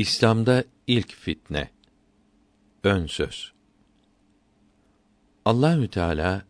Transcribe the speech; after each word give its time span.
İslam'da 0.00 0.64
ilk 0.86 1.12
fitne. 1.12 1.70
Ön 2.84 3.06
söz. 3.06 3.52
Allahü 5.44 5.88
Teala 5.88 6.42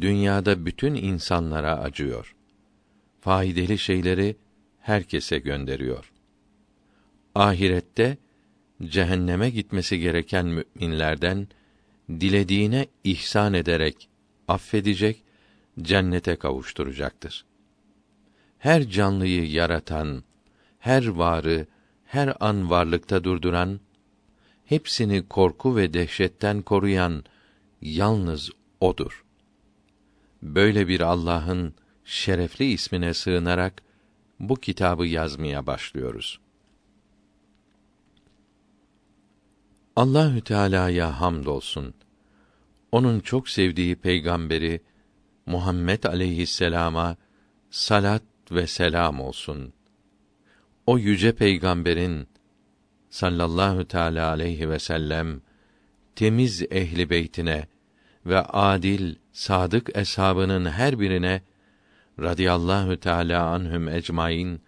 dünyada 0.00 0.66
bütün 0.66 0.94
insanlara 0.94 1.78
acıyor. 1.78 2.36
Faydalı 3.20 3.78
şeyleri 3.78 4.36
herkese 4.80 5.38
gönderiyor. 5.38 6.12
Ahirette 7.34 8.18
cehenneme 8.82 9.50
gitmesi 9.50 9.98
gereken 9.98 10.46
müminlerden 10.46 11.48
dilediğine 12.10 12.86
ihsan 13.04 13.54
ederek 13.54 14.08
affedecek, 14.48 15.22
cennete 15.82 16.36
kavuşturacaktır. 16.36 17.44
Her 18.58 18.88
canlıyı 18.88 19.50
yaratan, 19.50 20.24
her 20.78 21.06
varı 21.06 21.66
her 22.14 22.36
an 22.40 22.70
varlıkta 22.70 23.24
durduran, 23.24 23.80
hepsini 24.64 25.28
korku 25.28 25.76
ve 25.76 25.94
dehşetten 25.94 26.62
koruyan 26.62 27.24
yalnız 27.82 28.50
odur. 28.80 29.24
Böyle 30.42 30.88
bir 30.88 31.00
Allah'ın 31.00 31.74
şerefli 32.04 32.64
ismine 32.72 33.14
sığınarak 33.14 33.82
bu 34.40 34.54
kitabı 34.54 35.06
yazmaya 35.06 35.66
başlıyoruz. 35.66 36.40
Allahü 39.96 40.40
Teala'ya 40.40 41.20
hamdolsun. 41.20 41.94
Onun 42.92 43.20
çok 43.20 43.48
sevdiği 43.48 43.96
peygamberi 43.96 44.80
Muhammed 45.46 46.04
aleyhisselama 46.04 47.16
salat 47.70 48.22
ve 48.50 48.66
selam 48.66 49.20
olsun. 49.20 49.72
O 50.86 50.98
yüce 50.98 51.32
peygamberin 51.32 52.28
sallallahu 53.10 53.84
teala 53.84 54.28
aleyhi 54.28 54.70
ve 54.70 54.78
sellem 54.78 55.40
temiz 56.16 56.62
ehli 56.62 57.10
beytine 57.10 57.66
ve 58.26 58.40
adil 58.40 59.14
sadık 59.32 59.96
eshabının 59.96 60.64
her 60.64 61.00
birine 61.00 61.42
radıyallahu 62.20 62.96
teala 62.96 63.46
anhum 63.46 63.88
ecmaîn 63.88 64.60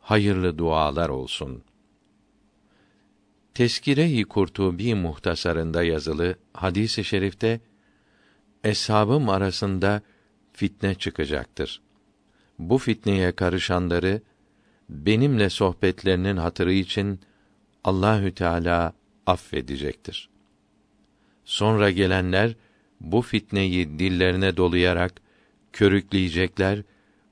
hayırlı 0.00 0.58
dualar 0.58 1.08
olsun. 1.08 1.62
Teskire-i 3.54 4.24
Kurtubi 4.24 4.94
muhtasarında 4.94 5.82
yazılı 5.82 6.36
hadisi 6.52 7.04
şerifte 7.04 7.60
eshabım 8.64 9.28
arasında 9.28 10.02
fitne 10.52 10.94
çıkacaktır. 10.94 11.80
Bu 12.58 12.78
fitneye 12.78 13.32
karışanları 13.32 14.20
benimle 14.88 15.50
sohbetlerinin 15.50 16.36
hatırı 16.36 16.72
için 16.72 17.20
Allahü 17.84 18.34
Teala 18.34 18.92
affedecektir. 19.26 20.28
Sonra 21.44 21.90
gelenler 21.90 22.54
bu 23.00 23.22
fitneyi 23.22 23.98
dillerine 23.98 24.56
dolayarak 24.56 25.20
körükleyecekler, 25.72 26.82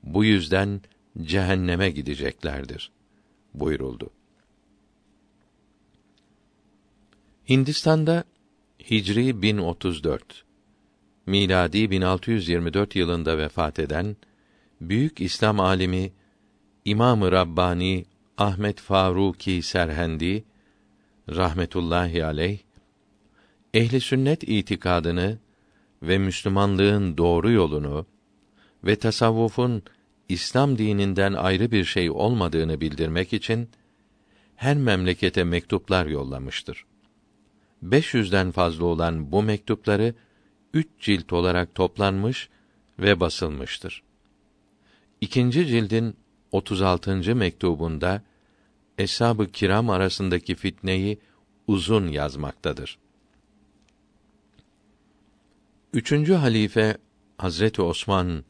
bu 0.02 0.24
yüzden 0.24 0.80
cehenneme 1.22 1.90
gideceklerdir 1.90 2.90
buyuruldu. 3.54 4.10
Hindistan'da 7.48 8.24
Hicri 8.90 9.42
1034 9.42 10.44
miladi 11.26 11.90
1624 11.90 12.96
yılında 12.96 13.38
vefat 13.38 13.78
eden 13.78 14.16
büyük 14.80 15.20
İslam 15.20 15.60
alimi 15.60 16.12
İmam-ı 16.86 17.32
Rabbani 17.32 18.04
Ahmet 18.38 18.80
Faruki 18.80 19.62
Serhendi 19.62 20.44
rahmetullahi 21.28 22.24
aleyh 22.24 22.58
ehli 23.74 24.00
sünnet 24.00 24.42
itikadını 24.42 25.38
ve 26.02 26.18
Müslümanlığın 26.18 27.18
doğru 27.18 27.50
yolunu 27.50 28.06
ve 28.84 28.96
tasavvufun 28.96 29.82
İslam 30.28 30.78
dininden 30.78 31.32
ayrı 31.32 31.70
bir 31.70 31.84
şey 31.84 32.10
olmadığını 32.10 32.80
bildirmek 32.80 33.32
için 33.32 33.68
her 34.56 34.76
memlekete 34.76 35.44
mektuplar 35.44 36.06
yollamıştır. 36.06 36.84
500'den 37.84 38.50
fazla 38.50 38.84
olan 38.84 39.32
bu 39.32 39.42
mektupları 39.42 40.14
üç 40.74 40.88
cilt 41.00 41.32
olarak 41.32 41.74
toplanmış 41.74 42.48
ve 42.98 43.20
basılmıştır. 43.20 44.02
İkinci 45.20 45.66
cildin 45.66 46.16
36. 46.56 47.34
mektubunda 47.34 48.22
eshab-ı 48.98 49.52
kiram 49.52 49.90
arasındaki 49.90 50.54
fitneyi 50.54 51.18
uzun 51.66 52.08
yazmaktadır. 52.08 52.98
Üçüncü 55.92 56.34
halife 56.34 56.96
Hazreti 57.38 57.82
Osman 57.82 58.44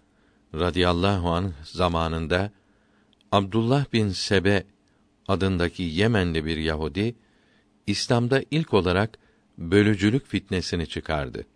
radıyallahu 0.55 1.31
anh 1.31 1.53
zamanında 1.65 2.50
Abdullah 3.33 3.93
bin 3.93 4.09
Sebe 4.09 4.65
adındaki 5.28 5.83
Yemenli 5.83 6.44
bir 6.44 6.56
Yahudi 6.56 7.15
İslam'da 7.87 8.43
ilk 8.50 8.75
olarak 8.75 9.19
bölücülük 9.59 10.27
fitnesini 10.27 10.87
çıkardı. 10.87 11.47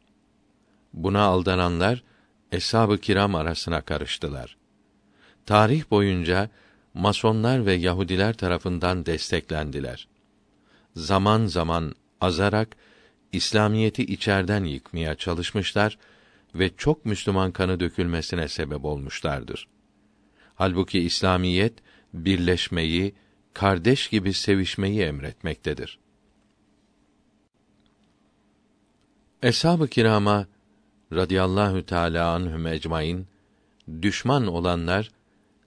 Buna 0.93 1.23
aldananlar 1.23 2.03
eshab-ı 2.53 2.99
kiram 2.99 3.35
arasına 3.35 3.81
karıştılar 3.81 4.60
tarih 5.51 5.91
boyunca 5.91 6.51
masonlar 6.95 7.67
ve 7.67 7.73
Yahudiler 7.73 8.37
tarafından 8.37 9.07
desteklendiler. 9.07 10.09
Zaman 10.97 11.47
zaman 11.47 11.95
azarak 12.21 12.77
İslamiyeti 13.33 14.03
içerden 14.03 14.65
yıkmaya 14.65 15.15
çalışmışlar 15.15 15.99
ve 16.55 16.71
çok 16.77 17.05
Müslüman 17.05 17.53
kanı 17.53 17.81
dökülmesine 17.81 18.49
sebep 18.49 18.85
olmuşlardır. 18.85 19.69
Halbuki 20.55 21.01
İslamiyet 21.01 21.75
birleşmeyi, 22.15 23.15
kardeş 23.55 24.09
gibi 24.09 24.33
sevişmeyi 24.33 25.03
emretmektedir. 25.03 25.99
Eshab-ı 29.43 29.89
kirama 29.89 30.47
radıyallahu 31.13 31.87
teala 31.87 32.31
anhum 32.31 32.67
ecmaîn 32.67 33.27
düşman 34.03 34.47
olanlar 34.47 35.11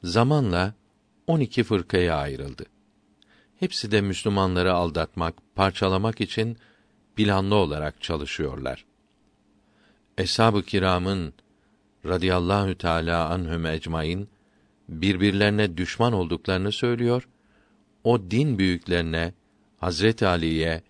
zamanla 0.04 0.74
on 1.28 1.40
iki 1.40 1.64
fırkaya 1.64 2.16
ayrıldı. 2.16 2.66
Hepsi 3.60 3.92
de 3.92 4.02
Müslümanları 4.02 4.74
aldatmak, 4.74 5.36
parçalamak 5.56 6.22
için 6.22 6.58
planlı 7.16 7.56
olarak 7.56 8.02
çalışıyorlar. 8.02 8.86
Eshab-ı 10.18 10.64
kiramın 10.64 11.34
radıyallahu 12.06 12.78
teala 12.78 13.30
anhum 13.30 13.66
ecmaîn 13.66 14.28
birbirlerine 14.90 15.78
düşman 15.78 16.14
olduklarını 16.14 16.72
söylüyor. 16.72 17.28
O 18.04 18.32
din 18.32 18.60
büyüklerine 18.60 19.34
Hazret 19.78 20.24
Ali'ye 20.24 20.82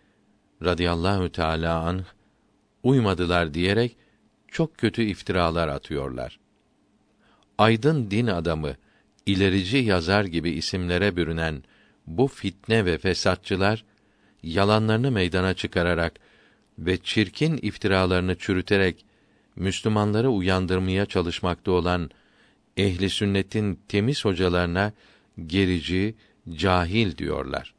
radıyallahu 0.64 1.32
teala 1.32 1.80
anh 1.80 2.04
uymadılar 2.84 3.54
diyerek 3.54 3.98
çok 4.48 4.78
kötü 4.78 5.04
iftiralar 5.04 5.68
atıyorlar. 5.68 6.40
Aydın 7.58 8.12
din 8.12 8.28
adamı 8.28 8.76
ilerici 9.26 9.78
yazar 9.78 10.26
gibi 10.26 10.50
isimlere 10.50 11.16
bürünen 11.16 11.64
bu 12.08 12.28
fitne 12.28 12.86
ve 12.86 12.98
fesatçılar 12.98 13.86
yalanlarını 14.44 15.12
meydana 15.12 15.54
çıkararak 15.54 16.20
ve 16.80 16.98
çirkin 16.98 17.60
iftiralarını 17.62 18.36
çürüterek 18.36 19.06
Müslümanları 19.56 20.30
uyandırmaya 20.30 21.06
çalışmakta 21.06 21.72
olan 21.72 22.10
ehli 22.78 23.10
sünnetin 23.10 23.80
temiz 23.88 24.26
hocalarına 24.26 24.94
gerici, 25.48 26.16
cahil 26.54 27.18
diyorlar. 27.18 27.74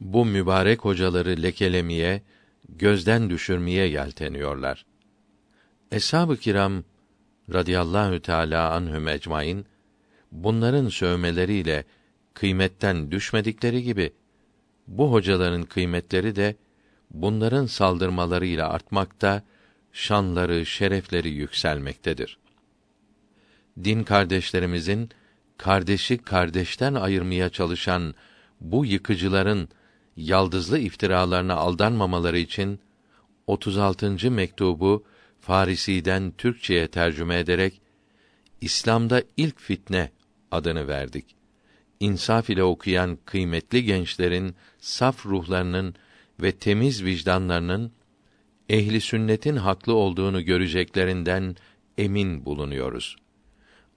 Bu 0.00 0.24
mübarek 0.24 0.84
hocaları 0.84 1.42
lekelemeye, 1.42 2.22
gözden 2.68 3.30
düşürmeye 3.30 3.88
yelteniyorlar. 3.88 4.86
Eshab-ı 5.92 6.36
kiram 6.36 6.84
radıyallahu 7.54 8.20
teala 8.20 8.72
anhum 8.72 9.08
ecmaîn 9.08 9.66
bunların 10.32 10.88
sövmeleriyle 10.88 11.84
kıymetten 12.34 13.10
düşmedikleri 13.10 13.82
gibi 13.82 14.12
bu 14.86 15.12
hocaların 15.12 15.62
kıymetleri 15.62 16.36
de 16.36 16.56
bunların 17.10 17.66
saldırmalarıyla 17.66 18.68
artmakta, 18.68 19.42
şanları, 19.92 20.66
şerefleri 20.66 21.30
yükselmektedir. 21.30 22.38
Din 23.84 24.02
kardeşlerimizin 24.02 25.10
kardeşi 25.58 26.18
kardeşten 26.18 26.94
ayırmaya 26.94 27.48
çalışan 27.48 28.14
bu 28.60 28.86
yıkıcıların 28.86 29.68
yaldızlı 30.16 30.78
iftiralarına 30.78 31.54
aldanmamaları 31.54 32.38
için 32.38 32.80
36. 33.46 34.30
mektubu 34.30 35.04
Farisi'den 35.42 36.30
Türkçeye 36.38 36.88
tercüme 36.88 37.38
ederek 37.38 37.80
İslam'da 38.60 39.22
ilk 39.36 39.60
fitne 39.60 40.10
adını 40.50 40.88
verdik. 40.88 41.36
insaf 42.00 42.50
ile 42.50 42.62
okuyan 42.64 43.18
kıymetli 43.24 43.84
gençlerin 43.84 44.54
saf 44.78 45.26
ruhlarının 45.26 45.94
ve 46.42 46.52
temiz 46.52 47.04
vicdanlarının 47.04 47.92
ehli 48.68 49.00
sünnetin 49.00 49.56
haklı 49.56 49.94
olduğunu 49.94 50.44
göreceklerinden 50.44 51.56
emin 51.98 52.44
bulunuyoruz. 52.44 53.16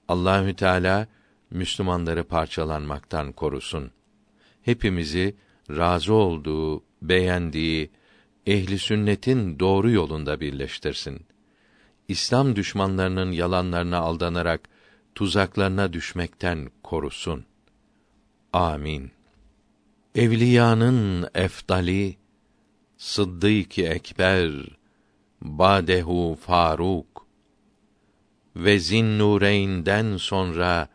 Allahü 0.08 0.54
Teala 0.56 1.08
Müslümanları 1.50 2.24
parçalanmaktan 2.24 3.32
korusun. 3.32 3.92
Hepimizi 4.62 5.36
razı 5.70 6.14
olduğu, 6.14 6.84
beğendiği 7.02 7.92
ehli 8.46 8.80
sünnetin 8.80 9.60
doğru 9.60 9.92
yolunda 9.92 10.40
birleştirsin. 10.40 11.26
İslam 12.08 12.56
düşmanlarının 12.56 13.32
yalanlarına 13.32 13.98
aldanarak 13.98 14.70
tuzaklarına 15.16 15.94
düşmekten 15.94 16.70
korusun. 16.84 17.46
Amin. 18.54 19.12
Evliyanın 20.16 21.30
efdali 21.34 22.18
Sıddık-ı 22.98 23.82
Ekber 23.82 24.52
Badehu 25.42 26.38
Faruk 26.42 27.28
ve 28.56 28.80
Zinnureyn'den 28.80 30.18
sonra 30.18 30.88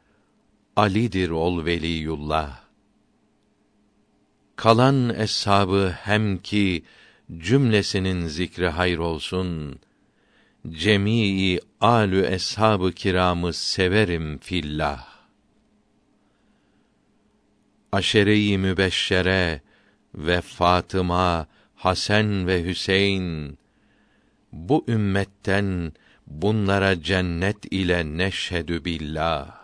Ali'dir 0.76 1.30
ol 1.30 1.64
veliyullah. 1.64 2.60
Kalan 4.56 5.14
eshabı 5.14 5.94
hem 5.98 6.38
ki 6.38 6.84
cümlesinin 7.38 8.26
zikri 8.26 8.68
hayır 8.68 8.98
olsun. 8.98 9.80
Cemii 10.68 11.60
alü 11.80 12.26
eshabı 12.26 12.92
kiramı 12.92 13.52
severim 13.52 14.38
fillah. 14.38 15.06
Aşere-i 17.92 18.58
mübeşşere 18.58 19.60
ve 20.14 20.40
Fatıma, 20.40 21.46
Hasan 21.74 22.46
ve 22.46 22.64
Hüseyin 22.64 23.58
bu 24.52 24.84
ümmetten 24.88 25.92
bunlara 26.26 27.02
cennet 27.02 27.72
ile 27.72 28.04
neşhedü 28.04 28.84
billah 28.84 29.60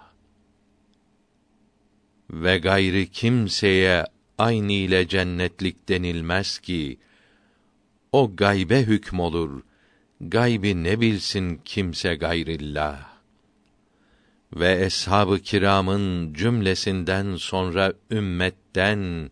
ve 2.31 2.59
gayri 2.59 3.11
kimseye 3.11 4.05
aynı 4.39 4.73
ile 4.73 5.09
cennetlik 5.09 5.89
denilmez 5.89 6.59
ki 6.59 6.99
o 8.13 8.37
gaybe 8.37 8.83
hükm 8.83 9.19
olur 9.19 9.63
gaybi 10.21 10.85
ne 10.85 11.01
bilsin 11.01 11.61
kimse 11.65 12.15
gayrillah 12.15 13.17
ve 14.53 14.85
eshab-ı 14.85 15.41
kiramın 15.41 16.35
cümlesinden 16.35 17.37
sonra 17.37 17.93
ümmetten 18.11 19.31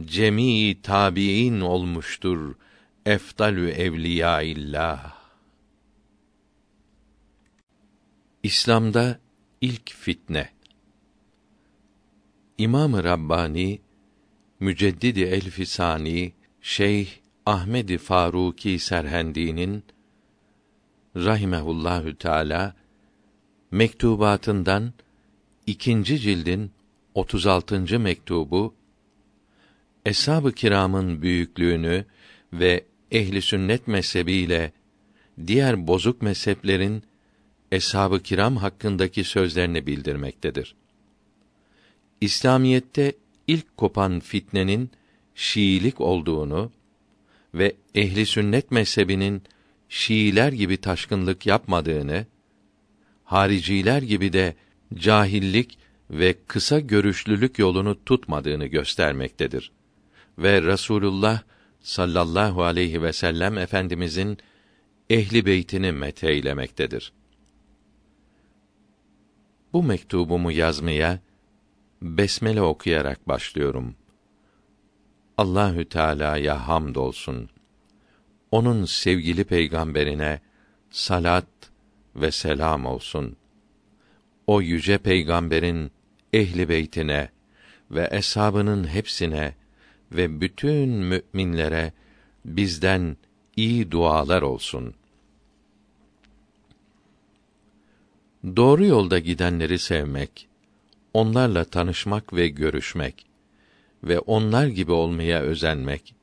cemii 0.00 0.82
tabiin 0.82 1.60
olmuştur 1.60 2.54
efdalü 3.06 3.70
evliya 3.70 4.42
illah. 4.42 5.20
İslam'da 8.42 9.20
ilk 9.60 9.90
fitne. 9.90 10.50
İmam-ı 12.58 13.04
Rabbani 13.04 13.80
Müceddidi 14.60 15.22
Elfisani 15.22 16.32
Şeyh 16.60 17.08
Ahmedi 17.46 17.98
Faruki 17.98 18.78
Serhendi'nin 18.78 19.84
rahimehullahü 21.16 22.14
teala 22.14 22.74
mektubatından 23.70 24.92
ikinci 25.66 26.18
cildin 26.18 26.70
36. 27.14 27.98
mektubu 27.98 28.74
Eshab-ı 30.06 30.52
kiramın 30.52 31.22
büyüklüğünü 31.22 32.04
ve 32.52 32.84
ehli 33.10 33.42
sünnet 33.42 33.88
mezhebiyle 33.88 34.72
diğer 35.46 35.86
bozuk 35.86 36.22
mezheplerin 36.22 37.02
eshab-ı 37.72 38.22
kiram 38.22 38.56
hakkındaki 38.56 39.24
sözlerini 39.24 39.86
bildirmektedir. 39.86 40.74
İslamiyette 42.20 43.12
ilk 43.46 43.76
kopan 43.76 44.20
fitnenin 44.20 44.90
Şiilik 45.34 46.00
olduğunu 46.00 46.70
ve 47.54 47.76
ehli 47.94 48.26
sünnet 48.26 48.70
mezhebinin 48.70 49.42
Şiiler 49.88 50.52
gibi 50.52 50.76
taşkınlık 50.76 51.46
yapmadığını, 51.46 52.26
hariciler 53.24 54.02
gibi 54.02 54.32
de 54.32 54.54
cahillik 54.94 55.78
ve 56.10 56.34
kısa 56.46 56.80
görüşlülük 56.80 57.58
yolunu 57.58 58.04
tutmadığını 58.04 58.66
göstermektedir 58.66 59.72
ve 60.38 60.62
Rasulullah 60.62 61.42
sallallahu 61.80 62.62
aleyhi 62.62 63.02
ve 63.02 63.12
sellem 63.12 63.58
efendimizin 63.58 64.38
ehli 65.10 65.46
beytini 65.46 65.92
metheylemektedir. 65.92 67.12
Bu 69.72 69.82
mektubumu 69.82 70.52
yazmaya 70.52 71.20
besmele 72.02 72.62
okuyarak 72.62 73.28
başlıyorum. 73.28 73.94
Allahü 75.40 75.84
Teala'ya 75.84 76.68
hamdolsun. 76.68 77.48
Onun 78.50 78.84
sevgili 78.84 79.44
peygamberine 79.44 80.40
salat 80.90 81.46
ve 82.16 82.30
selam 82.30 82.86
olsun. 82.86 83.36
O 84.46 84.60
yüce 84.60 84.98
peygamberin 84.98 85.90
ehli 86.32 86.68
beytine 86.68 87.28
ve 87.90 88.08
eshabının 88.12 88.86
hepsine 88.86 89.54
ve 90.12 90.40
bütün 90.40 90.88
müminlere 90.88 91.92
bizden 92.44 93.16
iyi 93.56 93.90
dualar 93.90 94.42
olsun. 94.42 94.94
Doğru 98.56 98.84
yolda 98.84 99.18
gidenleri 99.18 99.78
sevmek, 99.78 100.48
onlarla 101.14 101.64
tanışmak 101.64 102.34
ve 102.34 102.48
görüşmek 102.48 103.29
ve 104.04 104.18
onlar 104.18 104.66
gibi 104.66 104.92
olmaya 104.92 105.40
özenmek 105.40 106.14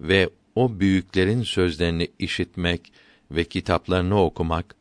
ve 0.00 0.30
o 0.54 0.80
büyüklerin 0.80 1.42
sözlerini 1.42 2.08
işitmek 2.18 2.92
ve 3.30 3.44
kitaplarını 3.44 4.20
okumak 4.22 4.74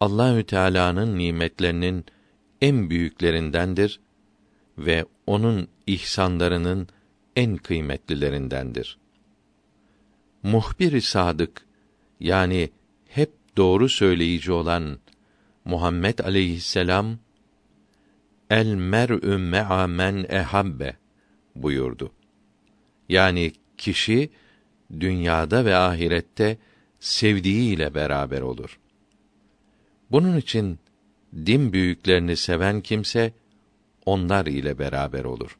Allahü 0.00 0.44
Teala'nın 0.44 1.18
nimetlerinin 1.18 2.04
en 2.60 2.90
büyüklerindendir 2.90 4.00
ve 4.78 5.04
onun 5.26 5.68
ihsanlarının 5.86 6.88
en 7.36 7.56
kıymetlilerindendir. 7.56 8.98
Muhbir-i 10.42 11.00
sadık 11.00 11.66
yani 12.20 12.70
hep 13.08 13.30
doğru 13.56 13.88
söyleyici 13.88 14.52
olan 14.52 14.98
Muhammed 15.64 16.18
aleyhisselam 16.18 17.18
el 18.50 18.74
mer'ü 18.74 19.38
me'a 19.38 19.86
men 19.86 20.26
ehabbe 20.28 20.96
buyurdu. 21.62 22.12
Yani 23.08 23.52
kişi 23.78 24.30
dünyada 25.00 25.64
ve 25.64 25.76
ahirette 25.76 26.58
sevdiğiyle 27.00 27.94
beraber 27.94 28.40
olur. 28.40 28.78
Bunun 30.10 30.36
için 30.36 30.78
din 31.34 31.72
büyüklerini 31.72 32.36
seven 32.36 32.80
kimse 32.80 33.32
onlar 34.06 34.46
ile 34.46 34.78
beraber 34.78 35.24
olur. 35.24 35.58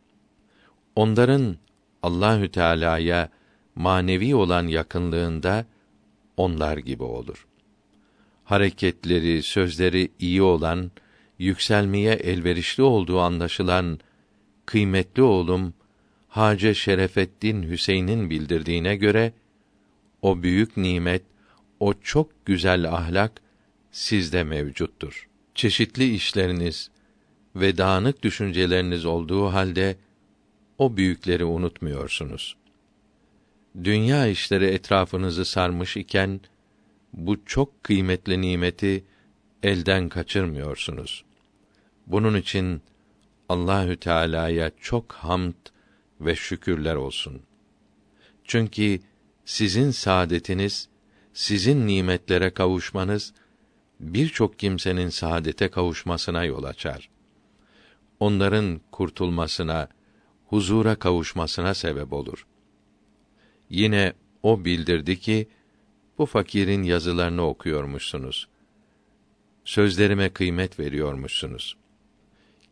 Onların 0.96 1.56
Allahü 2.02 2.50
Teala'ya 2.50 3.28
manevi 3.74 4.34
olan 4.34 4.66
yakınlığında 4.66 5.66
onlar 6.36 6.76
gibi 6.76 7.02
olur. 7.02 7.46
Hareketleri, 8.44 9.42
sözleri 9.42 10.08
iyi 10.18 10.42
olan, 10.42 10.90
yükselmeye 11.38 12.12
elverişli 12.12 12.82
olduğu 12.82 13.20
anlaşılan 13.20 14.00
kıymetli 14.66 15.22
oğlum 15.22 15.74
Hace 16.28 16.74
Şerefeddin 16.74 17.62
Hüseyin'in 17.62 18.30
bildirdiğine 18.30 18.96
göre 18.96 19.32
o 20.22 20.42
büyük 20.42 20.76
nimet, 20.76 21.22
o 21.80 21.94
çok 21.94 22.46
güzel 22.46 22.88
ahlak 22.88 23.40
sizde 23.92 24.44
mevcuttur. 24.44 25.28
Çeşitli 25.54 26.14
işleriniz 26.14 26.90
ve 27.56 27.78
dağınık 27.78 28.22
düşünceleriniz 28.22 29.04
olduğu 29.04 29.46
halde 29.46 29.96
o 30.78 30.96
büyükleri 30.96 31.44
unutmuyorsunuz. 31.44 32.56
Dünya 33.84 34.26
işleri 34.26 34.64
etrafınızı 34.64 35.44
sarmış 35.44 35.96
iken 35.96 36.40
bu 37.12 37.44
çok 37.44 37.84
kıymetli 37.84 38.40
nimeti 38.40 39.04
elden 39.62 40.08
kaçırmıyorsunuz. 40.08 41.24
Bunun 42.06 42.36
için 42.36 42.82
Allahü 43.48 43.96
Teala'ya 43.96 44.70
çok 44.80 45.12
hamd 45.12 45.54
ve 46.20 46.36
şükürler 46.36 46.94
olsun. 46.94 47.42
Çünkü 48.44 49.00
sizin 49.44 49.90
saadetiniz, 49.90 50.88
sizin 51.32 51.86
nimetlere 51.86 52.50
kavuşmanız 52.50 53.34
birçok 54.00 54.58
kimsenin 54.58 55.08
saadete 55.08 55.68
kavuşmasına 55.68 56.44
yol 56.44 56.64
açar. 56.64 57.10
onların 58.20 58.80
kurtulmasına, 58.92 59.88
huzura 60.46 60.94
kavuşmasına 60.94 61.74
sebep 61.74 62.12
olur. 62.12 62.46
Yine 63.70 64.12
o 64.42 64.64
bildirdi 64.64 65.20
ki 65.20 65.48
bu 66.18 66.26
fakirin 66.26 66.82
yazılarını 66.82 67.46
okuyormuşsunuz. 67.46 68.48
Sözlerime 69.64 70.28
kıymet 70.28 70.78
veriyormuşsunuz. 70.78 71.76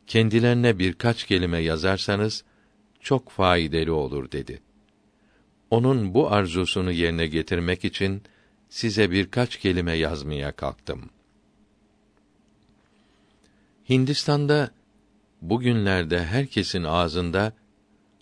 Kendilerine 0.07 0.79
birkaç 0.79 1.25
kelime 1.25 1.59
yazarsanız 1.59 2.45
çok 3.07 3.31
faydalı 3.31 3.95
olur 3.95 4.33
dedi. 4.33 4.61
Onun 5.71 6.15
bu 6.15 6.33
arzusunu 6.33 6.93
yerine 6.93 7.27
getirmek 7.27 7.85
için 7.85 8.23
size 8.69 9.11
birkaç 9.11 9.57
kelime 9.57 9.93
yazmaya 9.93 10.53
kalktım. 10.53 11.11
Hindistan'da 13.89 14.71
bugünlerde 15.43 16.25
herkesin 16.25 16.85
ağzında 16.85 17.53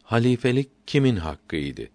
halifelik 0.02 0.68
kimin 0.86 1.16
hakkıydı? 1.16 1.88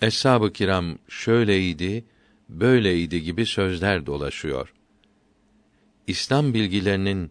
Eshab-ı 0.00 0.52
kiram 0.52 0.98
şöyleydi, 1.08 2.04
böyleydi 2.48 3.22
gibi 3.22 3.46
sözler 3.46 4.06
dolaşıyor. 4.06 4.74
İslam 6.06 6.54
bilgilerinin 6.54 7.30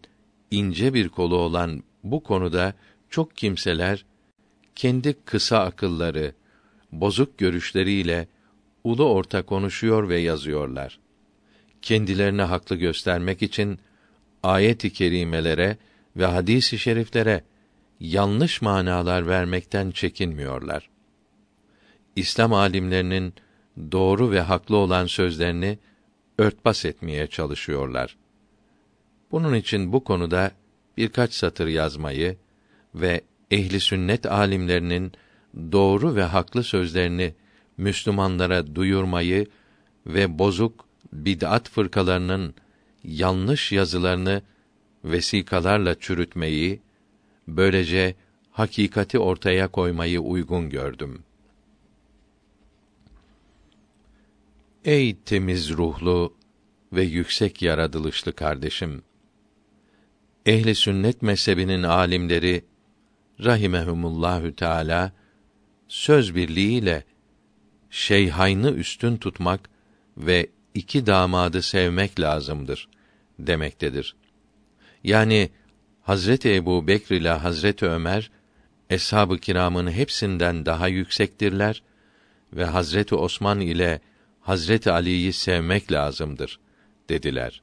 ince 0.50 0.94
bir 0.94 1.08
kolu 1.08 1.36
olan 1.36 1.82
bu 2.04 2.22
konuda 2.22 2.74
çok 3.10 3.36
kimseler 3.36 4.04
kendi 4.80 5.24
kısa 5.24 5.58
akılları, 5.58 6.34
bozuk 6.92 7.38
görüşleriyle 7.38 8.28
ulu 8.84 9.04
orta 9.04 9.42
konuşuyor 9.42 10.08
ve 10.08 10.18
yazıyorlar. 10.18 10.98
Kendilerini 11.82 12.42
haklı 12.42 12.76
göstermek 12.76 13.42
için 13.42 13.78
ayet-i 14.42 14.92
kerimelere 14.92 15.76
ve 16.16 16.26
hadis-i 16.26 16.78
şeriflere 16.78 17.44
yanlış 18.00 18.62
manalar 18.62 19.26
vermekten 19.26 19.90
çekinmiyorlar. 19.90 20.90
İslam 22.16 22.52
alimlerinin 22.52 23.34
doğru 23.92 24.30
ve 24.30 24.40
haklı 24.40 24.76
olan 24.76 25.06
sözlerini 25.06 25.78
örtbas 26.38 26.84
etmeye 26.84 27.26
çalışıyorlar. 27.26 28.16
Bunun 29.30 29.54
için 29.54 29.92
bu 29.92 30.04
konuda 30.04 30.50
birkaç 30.96 31.32
satır 31.32 31.66
yazmayı 31.66 32.36
ve 32.94 33.20
ehli 33.50 33.80
sünnet 33.80 34.26
alimlerinin 34.26 35.12
doğru 35.72 36.16
ve 36.16 36.22
haklı 36.22 36.64
sözlerini 36.64 37.34
Müslümanlara 37.76 38.74
duyurmayı 38.74 39.46
ve 40.06 40.38
bozuk 40.38 40.86
bid'at 41.12 41.70
fırkalarının 41.70 42.54
yanlış 43.04 43.72
yazılarını 43.72 44.42
vesikalarla 45.04 46.00
çürütmeyi, 46.00 46.80
böylece 47.48 48.14
hakikati 48.50 49.18
ortaya 49.18 49.68
koymayı 49.68 50.20
uygun 50.20 50.70
gördüm. 50.70 51.22
Ey 54.84 55.16
temiz 55.16 55.70
ruhlu 55.70 56.34
ve 56.92 57.02
yüksek 57.02 57.62
yaratılışlı 57.62 58.32
kardeşim! 58.32 59.02
Ehli 60.46 60.74
sünnet 60.74 61.22
mezhebinin 61.22 61.82
alimleri 61.82 62.64
rahimehumullahü 63.44 64.54
teala 64.54 65.12
söz 65.88 66.34
birliğiyle 66.34 67.04
şeyhaynı 67.90 68.70
üstün 68.70 69.16
tutmak 69.16 69.70
ve 70.16 70.46
iki 70.74 71.06
damadı 71.06 71.62
sevmek 71.62 72.20
lazımdır 72.20 72.88
demektedir. 73.38 74.16
Yani 75.04 75.50
Hazreti 76.02 76.54
Ebu 76.54 76.86
Bekr 76.86 77.12
ile 77.12 77.30
Hazreti 77.30 77.86
Ömer 77.86 78.30
eshab-ı 78.90 79.38
kiramın 79.38 79.90
hepsinden 79.90 80.66
daha 80.66 80.88
yüksektirler 80.88 81.82
ve 82.52 82.64
Hazreti 82.64 83.14
Osman 83.14 83.60
ile 83.60 84.00
Hazreti 84.40 84.90
Ali'yi 84.90 85.32
sevmek 85.32 85.92
lazımdır 85.92 86.60
dediler. 87.08 87.62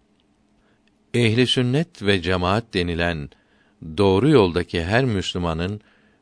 Ehli 1.14 1.48
sünnet 1.48 2.04
ve 2.04 2.22
cemaat 2.22 2.74
denilen 2.74 3.30
doğru 3.98 4.30
yoldaki 4.30 4.84
her 4.84 5.06
Müslümanın 5.06 5.82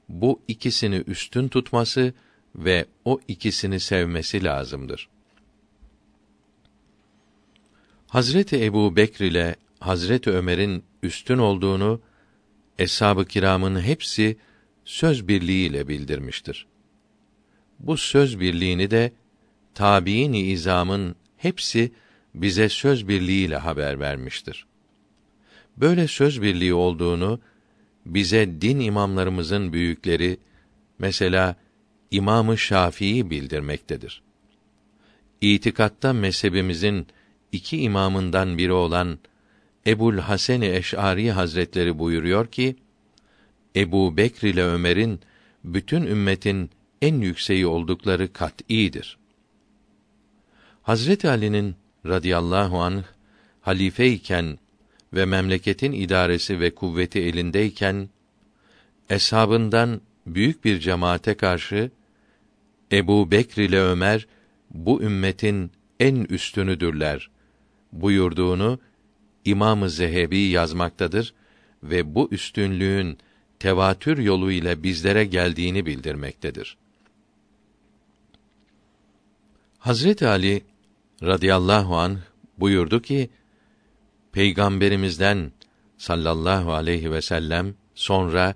bu 0.09 0.41
ikisini 0.47 1.03
üstün 1.07 1.47
tutması 1.47 2.13
ve 2.55 2.85
o 3.05 3.19
ikisini 3.27 3.79
sevmesi 3.79 4.43
lazımdır. 4.43 5.09
Hazreti 8.07 8.65
Ebu 8.65 8.95
Bekr 8.95 9.21
ile 9.21 9.55
Hazreti 9.79 10.31
Ömer'in 10.31 10.83
üstün 11.03 11.37
olduğunu 11.37 12.01
eshab-ı 12.79 13.25
kiramın 13.25 13.81
hepsi 13.81 14.37
söz 14.85 15.27
birliğiyle 15.27 15.87
bildirmiştir. 15.87 16.67
Bu 17.79 17.97
söz 17.97 18.39
birliğini 18.39 18.91
de 18.91 19.13
tabiin 19.73 20.33
izamın 20.33 21.15
hepsi 21.37 21.91
bize 22.35 22.69
söz 22.69 23.07
birliğiyle 23.07 23.57
haber 23.57 23.99
vermiştir. 23.99 24.65
Böyle 25.77 26.07
söz 26.07 26.41
birliği 26.41 26.73
olduğunu 26.73 27.39
bize 28.05 28.61
din 28.61 28.79
imamlarımızın 28.79 29.73
büyükleri 29.73 30.37
mesela 30.99 31.55
İmamı 32.11 32.57
Şafii 32.57 33.29
bildirmektedir. 33.29 34.21
İtikatta 35.41 36.13
mezhebimizin 36.13 37.07
iki 37.51 37.81
imamından 37.81 38.57
biri 38.57 38.71
olan 38.71 39.19
Ebul 39.87 40.17
Hasan 40.17 40.61
Eş'ari 40.61 41.31
Hazretleri 41.31 41.99
buyuruyor 41.99 42.47
ki 42.47 42.75
Ebu 43.75 44.17
Bekr 44.17 44.45
ile 44.45 44.63
Ömer'in 44.63 45.19
bütün 45.63 46.01
ümmetin 46.01 46.69
en 47.01 47.21
yükseği 47.21 47.67
oldukları 47.67 48.33
kat'idir. 48.33 49.17
Hazreti 50.81 51.29
Ali'nin 51.29 51.75
radıyallahu 52.05 52.81
anh 52.81 53.03
halife 53.61 54.07
iken 54.07 54.59
ve 55.15 55.25
memleketin 55.25 55.91
idaresi 55.91 56.59
ve 56.59 56.75
kuvveti 56.75 57.19
elindeyken 57.19 58.09
eshabından 59.09 60.01
büyük 60.25 60.65
bir 60.65 60.79
cemaate 60.79 61.37
karşı 61.37 61.91
Ebu 62.91 63.31
Bekr 63.31 63.59
ile 63.59 63.81
Ömer 63.81 64.27
bu 64.71 65.01
ümmetin 65.01 65.71
en 65.99 66.15
üstünüdürler 66.15 67.29
buyurduğunu 67.91 68.79
İmam-ı 69.45 69.89
Zehebi 69.89 70.39
yazmaktadır 70.39 71.33
ve 71.83 72.15
bu 72.15 72.27
üstünlüğün 72.31 73.17
tevatür 73.59 74.17
yolu 74.17 74.51
ile 74.51 74.83
bizlere 74.83 75.25
geldiğini 75.25 75.85
bildirmektedir. 75.85 76.77
Hazret 79.77 80.23
Ali 80.23 80.63
radıyallahu 81.23 81.95
an 81.95 82.19
buyurdu 82.57 83.01
ki 83.01 83.29
Peygamberimizden 84.35 85.51
sallallahu 85.97 86.73
aleyhi 86.73 87.11
ve 87.11 87.21
sellem 87.21 87.75
sonra 87.93 88.55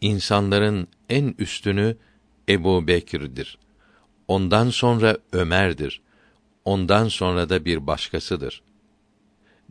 insanların 0.00 0.88
en 1.08 1.34
üstünü 1.38 1.96
Ebu 2.48 2.86
Bekir'dir. 2.86 3.58
Ondan 4.28 4.70
sonra 4.70 5.18
Ömer'dir. 5.32 6.00
Ondan 6.64 7.08
sonra 7.08 7.48
da 7.48 7.64
bir 7.64 7.86
başkasıdır. 7.86 8.62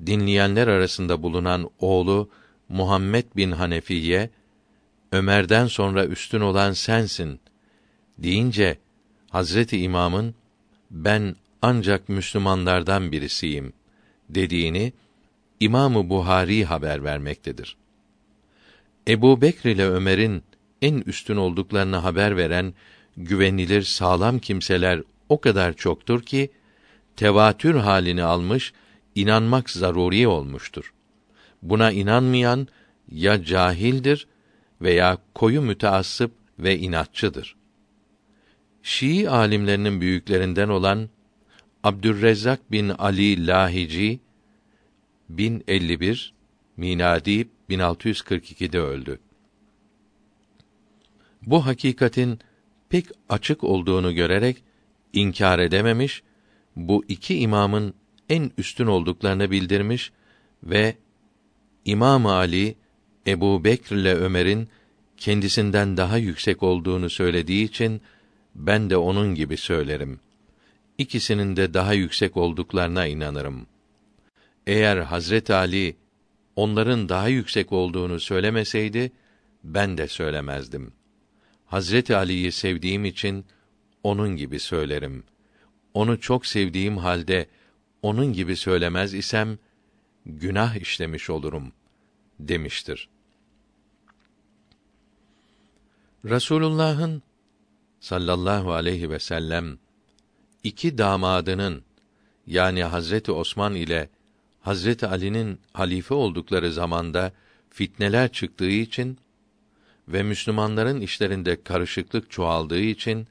Dinleyenler 0.06 0.68
arasında 0.68 1.24
bulunan 1.24 1.70
oğlu 1.80 2.30
Muhammed 2.70 3.26
bin 3.36 3.52
Hanefiye, 3.52 4.30
Ömer'den 5.12 5.68
sonra 5.68 6.06
üstün 6.06 6.42
olan 6.42 6.72
sensin 6.72 7.40
deyince 8.18 8.78
Hazreti 9.30 9.78
İmam'ın 9.82 10.36
ben 10.92 11.36
ancak 11.62 12.10
Müslümanlardan 12.10 13.12
birisiyim 13.12 13.74
dediğini 14.30 14.94
İmamı 15.62 16.10
Buhari 16.10 16.66
haber 16.66 17.04
vermektedir. 17.04 17.78
Ebu 19.08 19.42
Bekr 19.42 19.66
ile 19.68 19.90
Ömer'in 19.90 20.44
en 20.82 20.94
üstün 21.06 21.36
olduklarını 21.36 21.96
haber 21.96 22.38
veren 22.38 22.74
güvenilir 23.18 23.82
sağlam 23.82 24.40
kimseler 24.40 25.02
o 25.30 25.42
kadar 25.42 25.74
çoktur 25.74 26.22
ki 26.22 26.52
tevatür 27.16 27.76
halini 27.76 28.24
almış, 28.24 28.74
inanmak 29.16 29.70
zaruri 29.70 30.28
olmuştur. 30.28 30.94
Buna 31.62 31.92
inanmayan 31.92 32.68
ya 33.12 33.44
cahildir 33.44 34.28
veya 34.82 35.18
koyu 35.36 35.62
müteassıp 35.62 36.32
ve 36.60 36.78
inatçıdır. 36.78 37.56
Şii 38.84 39.30
alimlerinin 39.30 40.02
büyüklerinden 40.02 40.70
olan 40.70 41.10
Abdürrezzak 41.84 42.72
bin 42.72 42.90
Ali 42.90 43.48
Lahici 43.48 44.20
1051 45.38 46.34
miladi 46.78 47.50
1642'de 47.70 48.80
öldü. 48.80 49.20
Bu 51.42 51.66
hakikatin 51.66 52.40
pek 52.90 53.06
açık 53.30 53.64
olduğunu 53.64 54.16
görerek 54.16 54.64
inkar 55.14 55.60
edememiş, 55.60 56.24
bu 56.76 57.06
iki 57.08 57.40
imamın 57.40 57.94
en 58.30 58.52
üstün 58.58 58.88
olduklarını 58.88 59.52
bildirmiş 59.52 60.12
ve 60.64 60.96
İmam 61.86 62.26
Ali 62.26 62.76
Ebu 63.28 63.64
Bekr 63.64 63.96
ile 63.96 64.16
Ömer'in 64.16 64.70
kendisinden 65.18 65.98
daha 65.98 66.18
yüksek 66.18 66.64
olduğunu 66.64 67.10
söylediği 67.10 67.66
için 67.66 68.02
ben 68.56 68.90
de 68.90 68.98
onun 68.98 69.36
gibi 69.36 69.58
söylerim. 69.58 70.20
İkisinin 70.98 71.56
de 71.56 71.74
daha 71.74 71.94
yüksek 71.94 72.38
olduklarına 72.38 73.06
inanırım. 73.06 73.68
Eğer 74.72 74.98
Hazret 74.98 75.50
Ali 75.50 75.98
onların 76.56 77.10
daha 77.10 77.28
yüksek 77.28 77.72
olduğunu 77.72 78.20
söylemeseydi 78.20 79.12
ben 79.64 79.98
de 79.98 80.08
söylemezdim. 80.08 80.94
Hazret 81.66 82.12
Ali'yi 82.12 82.52
sevdiğim 82.52 83.06
için 83.06 83.46
onun 84.04 84.36
gibi 84.36 84.60
söylerim. 84.60 85.24
Onu 85.94 86.20
çok 86.20 86.46
sevdiğim 86.46 86.98
halde 86.98 87.48
onun 88.02 88.34
gibi 88.34 88.56
söylemez 88.56 89.14
isem 89.14 89.58
günah 90.26 90.76
işlemiş 90.76 91.30
olurum 91.30 91.72
demiştir. 92.40 93.10
Rasulullah'ın 96.26 97.24
sallallahu 98.00 98.72
aleyhi 98.72 99.10
ve 99.10 99.20
sellem 99.20 99.78
iki 100.64 100.98
damadının 100.98 101.84
yani 102.48 102.84
Hazreti 102.84 103.32
Osman 103.32 103.76
ile 103.76 104.10
Hazreti 104.62 105.08
Ali'nin 105.08 105.60
halife 105.74 106.14
oldukları 106.14 106.74
zamanda 106.74 107.34
fitneler 107.70 108.32
çıktığı 108.32 108.70
için 108.70 109.18
ve 110.08 110.24
Müslümanların 110.24 111.02
işlerinde 111.02 111.64
karışıklık 111.64 112.32
çoğaldığı 112.32 112.80
için 112.80 113.28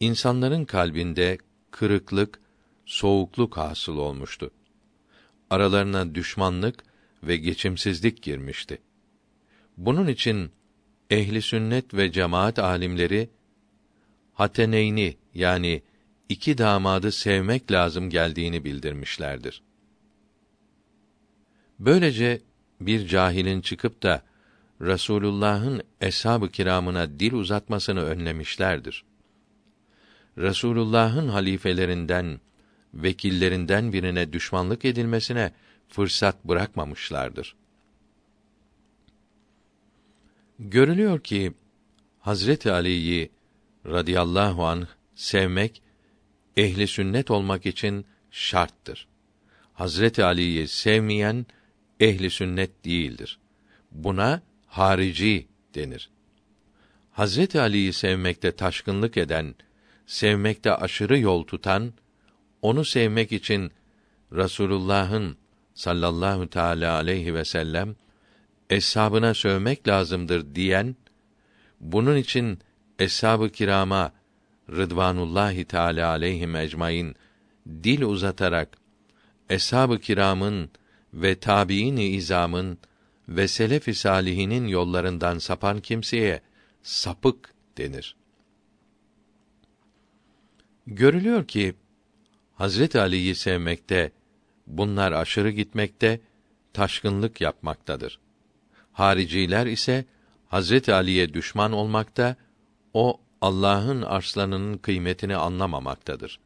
insanların 0.00 0.64
kalbinde 0.64 1.38
kırıklık, 1.70 2.40
soğukluk 2.86 3.56
hasıl 3.56 3.96
olmuştu. 3.96 4.50
Aralarına 5.50 6.14
düşmanlık 6.14 6.84
ve 7.22 7.36
geçimsizlik 7.36 8.22
girmişti. 8.22 8.78
Bunun 9.76 10.06
için 10.06 10.50
ehli 11.10 11.42
sünnet 11.42 11.94
ve 11.94 12.12
cemaat 12.12 12.58
alimleri 12.58 13.30
hateneyni 14.34 15.16
yani 15.34 15.82
iki 16.28 16.58
damadı 16.58 17.12
sevmek 17.12 17.72
lazım 17.72 18.10
geldiğini 18.10 18.64
bildirmişlerdir. 18.64 19.62
Böylece 21.80 22.40
bir 22.80 23.06
cahilin 23.06 23.60
çıkıp 23.60 24.02
da 24.02 24.22
Rasulullah'ın 24.80 25.82
eshab-ı 26.00 26.50
kiramına 26.50 27.20
dil 27.20 27.32
uzatmasını 27.32 28.00
önlemişlerdir. 28.00 29.04
Resulullah'ın 30.38 31.28
halifelerinden, 31.28 32.40
vekillerinden 32.94 33.92
birine 33.92 34.32
düşmanlık 34.32 34.84
edilmesine 34.84 35.52
fırsat 35.88 36.44
bırakmamışlardır. 36.44 37.56
Görülüyor 40.58 41.20
ki 41.20 41.52
Hazreti 42.20 42.72
Ali'yi 42.72 43.30
radıyallahu 43.86 44.66
anh 44.66 44.86
sevmek 45.14 45.82
ehli 46.56 46.86
sünnet 46.86 47.30
olmak 47.30 47.66
için 47.66 48.04
şarttır. 48.30 49.08
Hazreti 49.72 50.24
Ali'yi 50.24 50.68
sevmeyen 50.68 51.46
ehli 52.00 52.30
sünnet 52.30 52.84
değildir. 52.84 53.38
Buna 53.92 54.42
harici 54.66 55.46
denir. 55.74 56.10
Hazreti 57.12 57.60
Ali'yi 57.60 57.92
sevmekte 57.92 58.52
taşkınlık 58.52 59.16
eden, 59.16 59.54
sevmekte 60.06 60.74
aşırı 60.74 61.18
yol 61.18 61.44
tutan, 61.44 61.92
onu 62.62 62.84
sevmek 62.84 63.32
için 63.32 63.72
Rasulullah'ın 64.32 65.36
sallallahu 65.74 66.50
teala 66.50 66.94
aleyhi 66.94 67.34
ve 67.34 67.44
sellem 67.44 67.96
eshabına 68.70 69.34
sövmek 69.34 69.88
lazımdır 69.88 70.54
diyen, 70.54 70.96
bunun 71.80 72.16
için 72.16 72.58
eshab-ı 72.98 73.50
kirama 73.50 74.12
Rıdvanullahi 74.70 75.64
Teala 75.64 76.08
aleyhim 76.08 76.56
ecmaîn 76.56 77.14
dil 77.66 78.02
uzatarak 78.02 78.78
eshab-ı 79.50 79.98
kiramın 79.98 80.70
ve 81.14 81.38
tabiin-i 81.38 82.04
izamın 82.04 82.78
ve 83.28 83.48
selef-i 83.48 83.94
salihinin 83.94 84.66
yollarından 84.66 85.38
sapan 85.38 85.80
kimseye 85.80 86.40
sapık 86.82 87.54
denir. 87.78 88.16
Görülüyor 90.86 91.46
ki 91.46 91.74
Hazret 92.54 92.96
Ali'yi 92.96 93.34
sevmekte, 93.34 94.12
bunlar 94.66 95.12
aşırı 95.12 95.50
gitmekte, 95.50 96.20
taşkınlık 96.72 97.40
yapmaktadır. 97.40 98.20
Hariciler 98.92 99.66
ise 99.66 100.04
Hazret 100.48 100.88
Ali'ye 100.88 101.34
düşman 101.34 101.72
olmakta, 101.72 102.36
o 102.94 103.20
Allah'ın 103.40 104.02
arslanının 104.02 104.78
kıymetini 104.78 105.36
anlamamaktadır. 105.36 106.40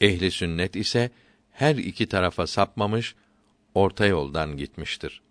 Ehli 0.00 0.30
sünnet 0.30 0.76
ise 0.76 1.10
her 1.50 1.76
iki 1.76 2.06
tarafa 2.08 2.46
sapmamış, 2.46 3.14
orta 3.74 4.06
yoldan 4.06 4.56
gitmiştir. 4.56 5.22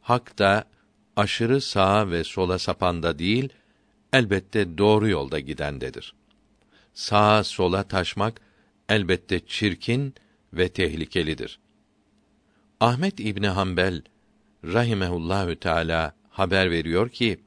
Hak 0.00 0.38
da 0.38 0.64
aşırı 1.16 1.60
sağa 1.60 2.10
ve 2.10 2.24
sola 2.24 2.58
sapanda 2.58 3.18
değil, 3.18 3.48
elbette 4.12 4.78
doğru 4.78 5.08
yolda 5.08 5.38
gidendedir. 5.40 6.14
Sağa 6.94 7.44
sola 7.44 7.82
taşmak 7.82 8.40
elbette 8.88 9.46
çirkin 9.46 10.14
ve 10.52 10.68
tehlikelidir. 10.68 11.58
Ahmet 12.80 13.20
İbni 13.20 13.48
Hanbel 13.48 14.02
rahimehullahü 14.64 15.56
teala 15.56 16.14
haber 16.30 16.70
veriyor 16.70 17.08
ki 17.08 17.40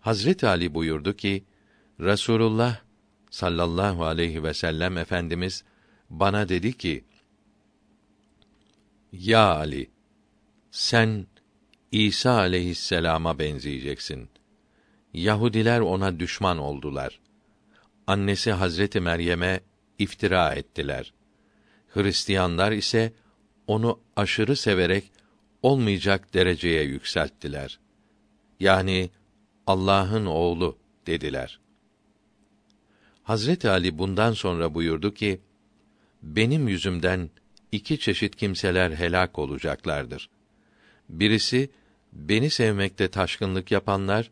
Hazret 0.00 0.44
Ali 0.44 0.74
buyurdu 0.74 1.16
ki 1.16 1.44
Rasulullah 2.00 2.76
sallallahu 3.30 4.04
aleyhi 4.04 4.42
ve 4.42 4.54
sellem 4.54 4.98
efendimiz 4.98 5.64
bana 6.10 6.48
dedi 6.48 6.72
ki 6.72 7.04
Ya 9.20 9.54
Ali 9.56 9.90
sen 10.70 11.26
İsa 11.92 12.32
aleyhisselama 12.32 13.38
benzeyeceksin. 13.38 14.28
Yahudiler 15.14 15.80
ona 15.80 16.20
düşman 16.20 16.58
oldular. 16.58 17.20
Annesi 18.06 18.52
Hazreti 18.52 19.00
Meryem'e 19.00 19.60
iftira 19.98 20.54
ettiler. 20.54 21.12
Hristiyanlar 21.88 22.72
ise 22.72 23.12
onu 23.66 24.00
aşırı 24.16 24.56
severek 24.56 25.04
olmayacak 25.62 26.34
dereceye 26.34 26.82
yükselttiler. 26.82 27.78
Yani 28.60 29.10
Allah'ın 29.66 30.26
oğlu 30.26 30.78
dediler. 31.06 31.60
Hazreti 33.22 33.70
Ali 33.70 33.98
bundan 33.98 34.32
sonra 34.32 34.74
buyurdu 34.74 35.14
ki: 35.14 35.40
Benim 36.22 36.68
yüzümden 36.68 37.30
iki 37.72 37.98
çeşit 37.98 38.36
kimseler 38.36 38.90
helak 38.90 39.38
olacaklardır. 39.38 40.30
Birisi 41.08 41.70
beni 42.12 42.50
sevmekte 42.50 43.08
taşkınlık 43.08 43.70
yapanlar 43.70 44.30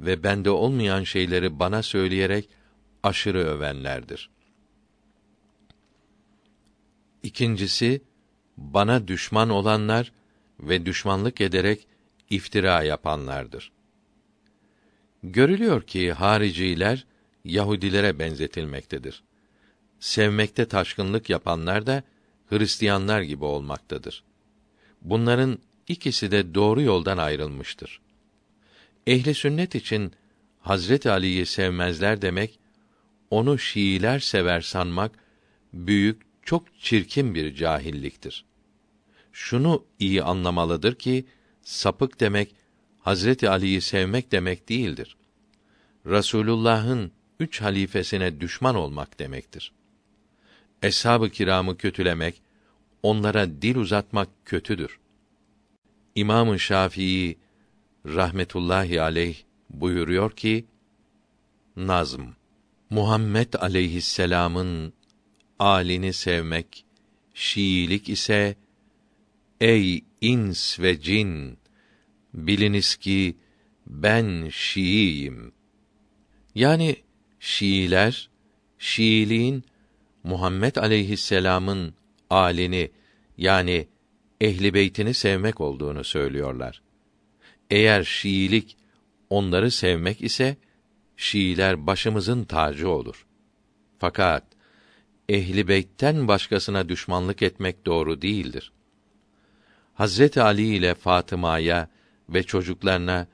ve 0.00 0.22
bende 0.22 0.50
olmayan 0.50 1.04
şeyleri 1.04 1.58
bana 1.58 1.82
söyleyerek 1.82 2.48
aşırı 3.02 3.38
övenlerdir. 3.38 4.30
İkincisi 7.22 8.02
bana 8.56 9.08
düşman 9.08 9.50
olanlar 9.50 10.12
ve 10.60 10.86
düşmanlık 10.86 11.40
ederek 11.40 11.86
iftira 12.30 12.82
yapanlardır. 12.82 13.72
Görülüyor 15.22 15.82
ki 15.82 16.12
hariciler 16.12 17.06
Yahudilere 17.44 18.18
benzetilmektedir. 18.18 19.22
Sevmekte 20.00 20.68
taşkınlık 20.68 21.30
yapanlar 21.30 21.86
da 21.86 22.02
Hristiyanlar 22.50 23.22
gibi 23.22 23.44
olmaktadır. 23.44 24.24
Bunların 25.02 25.58
ikisi 25.88 26.30
de 26.30 26.54
doğru 26.54 26.82
yoldan 26.82 27.18
ayrılmıştır. 27.18 28.00
Ehli 29.06 29.34
sünnet 29.34 29.74
için 29.74 30.12
Hazret 30.60 31.06
Ali'yi 31.06 31.46
sevmezler 31.46 32.22
demek, 32.22 32.58
onu 33.30 33.58
Şiiler 33.58 34.18
sever 34.18 34.60
sanmak 34.60 35.12
büyük, 35.72 36.22
çok 36.42 36.80
çirkin 36.80 37.34
bir 37.34 37.54
cahilliktir. 37.54 38.44
Şunu 39.32 39.84
iyi 39.98 40.22
anlamalıdır 40.22 40.94
ki 40.94 41.24
sapık 41.62 42.20
demek 42.20 42.54
Hazreti 43.00 43.50
Ali'yi 43.50 43.80
sevmek 43.80 44.32
demek 44.32 44.68
değildir. 44.68 45.16
Rasulullah'ın 46.06 47.12
üç 47.40 47.60
halifesine 47.60 48.40
düşman 48.40 48.74
olmak 48.74 49.18
demektir. 49.18 49.72
Eshab-ı 50.82 51.30
kiramı 51.30 51.76
kötülemek, 51.76 52.42
onlara 53.02 53.62
dil 53.62 53.76
uzatmak 53.76 54.28
kötüdür. 54.44 54.98
İmam-ı 56.14 56.60
Şafii 56.60 57.38
rahmetullahi 58.06 59.00
aleyh 59.00 59.36
buyuruyor 59.70 60.30
ki 60.30 60.64
Nazm 61.76 62.22
Muhammed 62.90 63.52
aleyhisselam'ın 63.52 64.92
alini 65.58 66.12
sevmek 66.12 66.84
Şiilik 67.34 68.08
ise 68.08 68.56
ey 69.60 70.04
ins 70.20 70.80
ve 70.80 71.00
cin 71.00 71.58
biliniz 72.34 72.96
ki 72.96 73.36
ben 73.86 74.48
Şiiyim. 74.52 75.52
Yani 76.54 76.96
Şiiler 77.40 78.30
Şiiliğin 78.78 79.64
Muhammed 80.24 80.76
aleyhisselam'ın 80.76 81.94
alini 82.30 82.90
yani 83.38 83.88
ehli 84.40 84.74
beytini 84.74 85.14
sevmek 85.14 85.60
olduğunu 85.60 86.04
söylüyorlar. 86.04 86.82
Eğer 87.70 88.04
Şiilik 88.04 88.76
onları 89.30 89.70
sevmek 89.70 90.22
ise 90.22 90.56
Şiiler 91.16 91.86
başımızın 91.86 92.44
tacı 92.44 92.88
olur. 92.88 93.26
Fakat 93.98 94.44
ehli 95.28 95.68
beytten 95.68 96.28
başkasına 96.28 96.88
düşmanlık 96.88 97.42
etmek 97.42 97.86
doğru 97.86 98.22
değildir. 98.22 98.72
Hazreti 99.94 100.42
Ali 100.42 100.62
ile 100.62 100.94
Fatıma'ya 100.94 101.88
ve 102.28 102.42
çocuklarına 102.42 103.26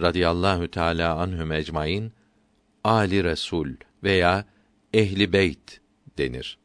radıyallahu 0.00 0.70
teala 0.70 1.16
anhum 1.16 1.52
ecmaîn 1.52 2.12
Ali 2.84 3.24
Resul 3.24 3.68
veya 4.02 4.44
ehli 4.94 5.32
beyt 5.32 5.79
denir. 6.20 6.58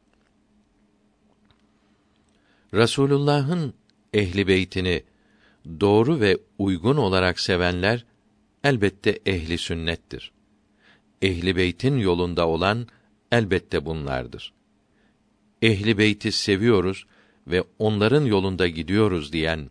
Rasulullah'ın 2.74 3.74
ehli 4.14 4.48
beytini 4.48 5.04
doğru 5.80 6.20
ve 6.20 6.38
uygun 6.58 6.98
olarak 6.98 7.40
sevenler 7.40 8.06
elbette 8.64 9.20
ehli 9.26 9.58
sünnettir. 9.58 10.32
Ehli 11.22 11.56
beytin 11.56 11.98
yolunda 11.98 12.48
olan 12.48 12.88
elbette 13.32 13.86
bunlardır. 13.86 14.54
Ehli 15.62 15.98
beyti 15.98 16.32
seviyoruz 16.32 17.06
ve 17.48 17.64
onların 17.80 18.26
yolunda 18.26 18.68
gidiyoruz 18.68 19.34
diyen 19.34 19.70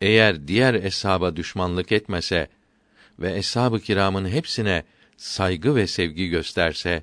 eğer 0.00 0.48
diğer 0.48 0.74
eshaba 0.74 1.36
düşmanlık 1.36 1.92
etmese 1.92 2.48
ve 3.18 3.36
eshab-ı 3.36 3.80
kiramın 3.80 4.28
hepsine 4.28 4.84
saygı 5.16 5.76
ve 5.76 5.86
sevgi 5.86 6.28
gösterse 6.28 7.02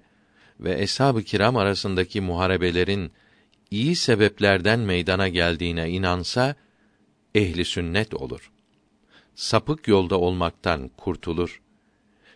ve 0.60 0.82
eshab-ı 0.82 1.24
kiram 1.24 1.58
arasındaki 1.58 2.22
muharebelerin 2.22 3.12
iyi 3.72 3.96
sebeplerden 3.96 4.80
meydana 4.80 5.28
geldiğine 5.28 5.90
inansa 5.90 6.56
ehli 7.36 7.66
sünnet 7.66 8.14
olur. 8.14 8.52
Sapık 9.36 9.88
yolda 9.88 10.20
olmaktan 10.20 10.92
kurtulur. 10.98 11.62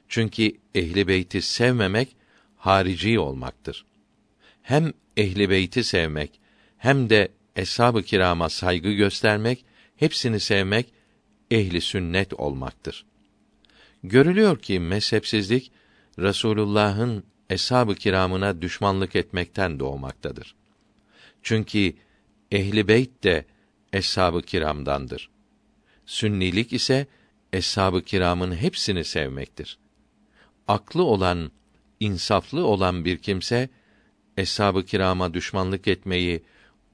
Çünkü 0.07 0.51
ehli 0.75 1.07
beyti 1.07 1.41
sevmemek 1.41 2.15
harici 2.57 3.19
olmaktır. 3.19 3.85
Hem 4.61 4.93
ehli 5.17 5.49
beyti 5.49 5.83
sevmek 5.83 6.39
hem 6.77 7.09
de 7.09 7.31
eshab-ı 7.55 8.03
kirama 8.03 8.49
saygı 8.49 8.91
göstermek, 8.91 9.65
hepsini 9.95 10.39
sevmek 10.39 10.93
ehli 11.51 11.81
sünnet 11.81 12.33
olmaktır. 12.33 13.05
Görülüyor 14.03 14.59
ki 14.59 14.79
mezhepsizlik 14.79 15.71
Resulullah'ın 16.19 17.23
eshab-ı 17.53 17.95
kiramına 17.95 18.61
düşmanlık 18.61 19.15
etmekten 19.15 19.79
doğmaktadır. 19.79 20.55
Çünkü 21.43 21.93
ehli 22.51 22.87
beyt 22.87 23.23
de 23.23 23.45
eshab-ı 23.93 24.41
kiramdandır. 24.41 25.29
Sünnilik 26.05 26.73
ise 26.73 27.07
eshab-ı 27.53 28.01
kiramın 28.01 28.55
hepsini 28.55 29.03
sevmektir. 29.03 29.77
Aklı 30.67 31.03
olan, 31.03 31.51
insaflı 31.99 32.65
olan 32.65 33.05
bir 33.05 33.17
kimse 33.17 33.69
eshab-ı 34.37 34.85
kirama 34.85 35.33
düşmanlık 35.33 35.87
etmeyi 35.87 36.43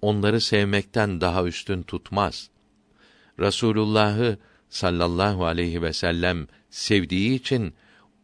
onları 0.01 0.41
sevmekten 0.41 1.21
daha 1.21 1.45
üstün 1.45 1.83
tutmaz. 1.83 2.49
Rasulullah'ı 3.39 4.37
sallallahu 4.69 5.45
aleyhi 5.45 5.81
ve 5.81 5.93
sellem 5.93 6.47
sevdiği 6.69 7.39
için 7.39 7.73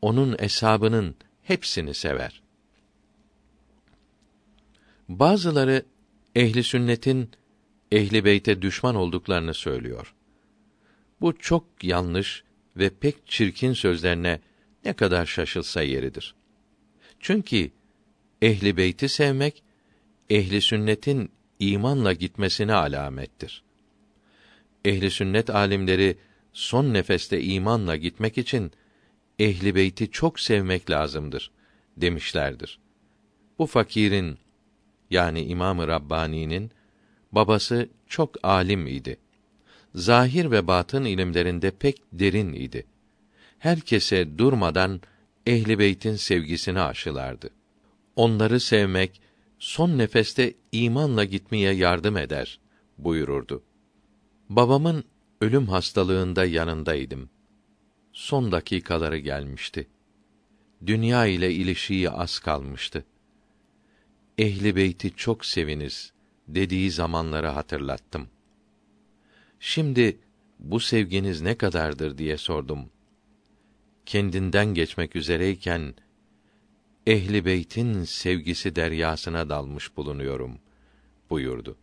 onun 0.02 0.36
eshabının 0.39 1.15
hepsini 1.46 1.94
sever. 1.94 2.42
Bazıları 5.10 5.86
ehli 6.36 6.64
sünnetin 6.64 7.30
ehli 7.92 8.26
beyte 8.26 8.62
düşman 8.62 8.96
olduklarını 8.96 9.54
söylüyor. 9.54 10.14
Bu 11.22 11.38
çok 11.38 11.84
yanlış 11.84 12.44
ve 12.78 12.90
pek 12.90 13.28
çirkin 13.28 13.74
sözlerine 13.74 14.40
ne 14.86 14.94
kadar 14.94 15.26
şaşılsa 15.26 15.82
yeridir. 15.82 16.36
Çünkü 17.20 17.72
ehli 18.42 18.78
beyti 18.78 19.10
sevmek 19.10 19.64
ehli 20.30 20.62
sünnetin 20.62 21.32
imanla 21.60 22.14
gitmesine 22.14 22.74
alamettir. 22.74 23.64
Ehli 24.86 25.12
sünnet 25.12 25.50
alimleri 25.50 26.18
son 26.54 26.94
nefeste 26.94 27.42
imanla 27.42 27.96
gitmek 27.96 28.38
için 28.38 28.72
ehli 29.39 29.76
beyti 29.76 30.12
çok 30.12 30.39
sevmek 30.39 30.89
lazımdır 30.89 31.52
demişlerdir. 31.98 32.80
Bu 33.60 33.65
fakirin 33.65 34.38
yani 35.10 35.41
İmam-ı 35.41 35.88
Rabbani'nin 35.88 36.71
babası 37.32 37.89
çok 38.08 38.36
alim 38.43 38.88
idi. 38.88 39.17
Zahir 39.95 40.52
ve 40.52 40.67
batın 40.67 41.06
ilimlerinde 41.06 41.71
pek 41.71 42.02
derin 42.13 42.54
idi. 42.54 42.86
Herkese 43.60 44.38
durmadan 44.38 45.02
ehli 45.45 45.80
beytin 45.80 46.15
sevgisini 46.15 46.80
aşılardı. 46.80 47.50
Onları 48.15 48.60
sevmek 48.60 49.21
son 49.60 49.98
nefeste 49.98 50.54
imanla 50.71 51.24
gitmeye 51.24 51.74
yardım 51.74 52.17
eder 52.17 52.60
buyururdu. 52.98 53.63
Babamın 54.50 55.04
ölüm 55.41 55.67
hastalığında 55.67 56.45
yanındaydım. 56.45 57.30
Son 58.15 58.51
dakikaları 58.51 59.17
gelmişti. 59.17 59.88
Dünya 60.86 61.25
ile 61.25 61.54
ilişiği 61.54 62.10
az 62.10 62.39
kalmıştı. 62.39 63.06
Ehli 64.38 64.75
beyti 64.75 65.15
çok 65.15 65.45
seviniz 65.45 66.13
dediği 66.47 66.91
zamanları 66.91 67.47
hatırlattım. 67.47 68.28
Şimdi 69.60 70.17
bu 70.60 70.80
sevginiz 70.80 71.41
ne 71.41 71.58
kadardır 71.58 72.17
diye 72.17 72.38
sordum. 72.38 72.89
Kendinden 74.06 74.65
geçmek 74.65 75.15
üzereyken 75.15 75.93
ehli 77.08 77.45
beytin 77.45 78.04
sevgisi 78.04 78.75
deryasına 78.75 79.49
dalmış 79.49 79.97
bulunuyorum 79.97 80.60
buyurdu. 81.30 81.78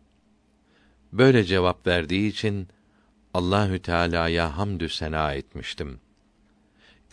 Böyle 1.11 1.43
cevap 1.43 1.87
verdiği 1.87 2.29
için 2.29 2.67
Allahü 3.33 3.79
Teala'ya 3.79 4.57
hamdü 4.57 4.89
sena 4.89 5.33
etmiştim. 5.33 5.99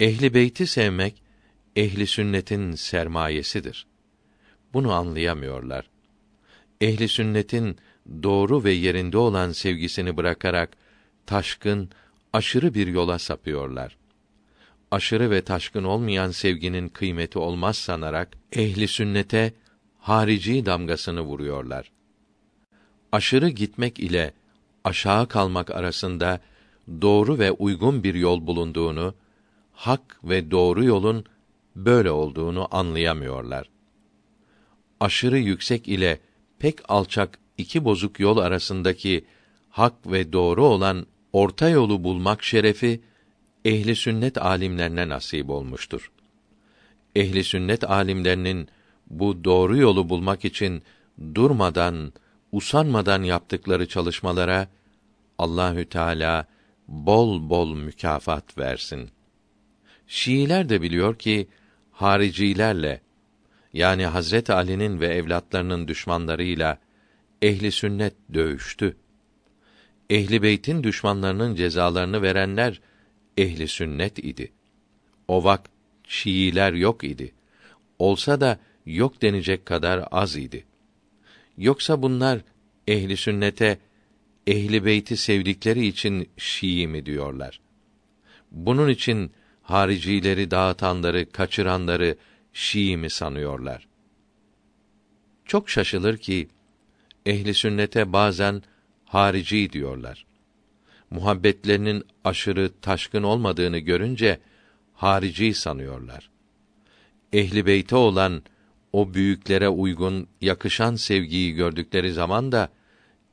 Ehli 0.00 0.34
beyti 0.34 0.66
sevmek 0.66 1.22
ehli 1.76 2.06
sünnetin 2.06 2.72
sermayesidir. 2.72 3.86
Bunu 4.74 4.92
anlayamıyorlar. 4.92 5.90
Ehli 6.80 7.08
sünnetin 7.08 7.76
doğru 8.22 8.64
ve 8.64 8.72
yerinde 8.72 9.18
olan 9.18 9.52
sevgisini 9.52 10.16
bırakarak 10.16 10.70
taşkın, 11.26 11.90
aşırı 12.32 12.74
bir 12.74 12.86
yola 12.86 13.18
sapıyorlar. 13.18 13.96
Aşırı 14.90 15.30
ve 15.30 15.42
taşkın 15.42 15.84
olmayan 15.84 16.30
sevginin 16.30 16.88
kıymeti 16.88 17.38
olmaz 17.38 17.76
sanarak 17.76 18.28
ehli 18.52 18.88
sünnete 18.88 19.52
harici 19.98 20.66
damgasını 20.66 21.20
vuruyorlar. 21.20 21.92
Aşırı 23.12 23.48
gitmek 23.48 23.98
ile 23.98 24.32
aşağı 24.84 25.28
kalmak 25.28 25.70
arasında 25.70 26.40
doğru 27.02 27.38
ve 27.38 27.50
uygun 27.50 28.04
bir 28.04 28.14
yol 28.14 28.46
bulunduğunu, 28.46 29.14
hak 29.80 30.20
ve 30.24 30.50
doğru 30.50 30.84
yolun 30.84 31.24
böyle 31.76 32.10
olduğunu 32.10 32.68
anlayamıyorlar. 32.70 33.70
Aşırı 35.00 35.38
yüksek 35.38 35.88
ile 35.88 36.20
pek 36.58 36.90
alçak 36.90 37.38
iki 37.58 37.84
bozuk 37.84 38.20
yol 38.20 38.38
arasındaki 38.38 39.24
hak 39.70 39.94
ve 40.06 40.32
doğru 40.32 40.64
olan 40.64 41.06
orta 41.32 41.68
yolu 41.68 42.04
bulmak 42.04 42.42
şerefi 42.42 43.00
ehli 43.64 43.96
sünnet 43.96 44.38
alimlerine 44.38 45.08
nasip 45.08 45.50
olmuştur. 45.50 46.12
Ehli 47.16 47.44
sünnet 47.44 47.90
alimlerinin 47.90 48.68
bu 49.10 49.44
doğru 49.44 49.76
yolu 49.76 50.08
bulmak 50.08 50.44
için 50.44 50.82
durmadan, 51.34 52.12
usanmadan 52.52 53.22
yaptıkları 53.22 53.88
çalışmalara 53.88 54.68
Allahü 55.38 55.84
Teala 55.84 56.46
bol 56.88 57.50
bol 57.50 57.74
mükafat 57.74 58.58
versin. 58.58 59.10
Şiiler 60.12 60.68
de 60.68 60.82
biliyor 60.82 61.18
ki 61.18 61.48
haricilerle 61.90 63.00
yani 63.72 64.06
Hazret 64.06 64.50
Ali'nin 64.50 65.00
ve 65.00 65.06
evlatlarının 65.06 65.88
düşmanlarıyla 65.88 66.78
ehli 67.42 67.72
sünnet 67.72 68.14
dövüştü. 68.34 68.96
Ehli 70.10 70.42
beytin 70.42 70.82
düşmanlarının 70.82 71.54
cezalarını 71.54 72.22
verenler 72.22 72.80
ehli 73.36 73.68
sünnet 73.68 74.18
idi. 74.18 74.52
O 75.28 75.44
vakt 75.44 75.68
Şiiler 76.08 76.72
yok 76.72 77.04
idi. 77.04 77.32
Olsa 77.98 78.40
da 78.40 78.58
yok 78.86 79.22
denecek 79.22 79.66
kadar 79.66 80.08
az 80.10 80.36
idi. 80.36 80.64
Yoksa 81.58 82.02
bunlar 82.02 82.40
ehli 82.86 83.16
sünnete 83.16 83.78
ehli 84.46 84.84
beyti 84.84 85.16
sevdikleri 85.16 85.86
için 85.86 86.28
Şii 86.36 86.86
mi 86.86 87.06
diyorlar? 87.06 87.60
Bunun 88.50 88.88
için 88.88 89.32
haricileri 89.70 90.50
dağıtanları, 90.50 91.32
kaçıranları 91.32 92.16
Şii 92.52 92.96
mi 92.96 93.10
sanıyorlar? 93.10 93.88
Çok 95.44 95.70
şaşılır 95.70 96.16
ki 96.16 96.48
ehli 97.26 97.54
sünnete 97.54 98.12
bazen 98.12 98.62
harici 99.04 99.72
diyorlar. 99.72 100.26
Muhabbetlerinin 101.10 102.04
aşırı 102.24 102.70
taşkın 102.82 103.22
olmadığını 103.22 103.78
görünce 103.78 104.40
harici 104.94 105.54
sanıyorlar. 105.54 106.30
Ehli 107.32 107.66
beyte 107.66 107.96
olan 107.96 108.42
o 108.92 109.14
büyüklere 109.14 109.68
uygun, 109.68 110.28
yakışan 110.40 110.94
sevgiyi 110.94 111.54
gördükleri 111.54 112.12
zaman 112.12 112.52
da 112.52 112.68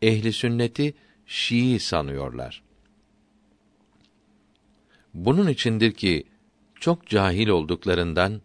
ehli 0.01 0.33
sünneti 0.33 0.93
Şii 1.25 1.79
sanıyorlar. 1.79 2.66
Bunun 5.17 5.47
içindir 5.47 5.91
ki 5.91 6.23
çok 6.79 7.07
cahil 7.07 7.47
olduklarından 7.47 8.41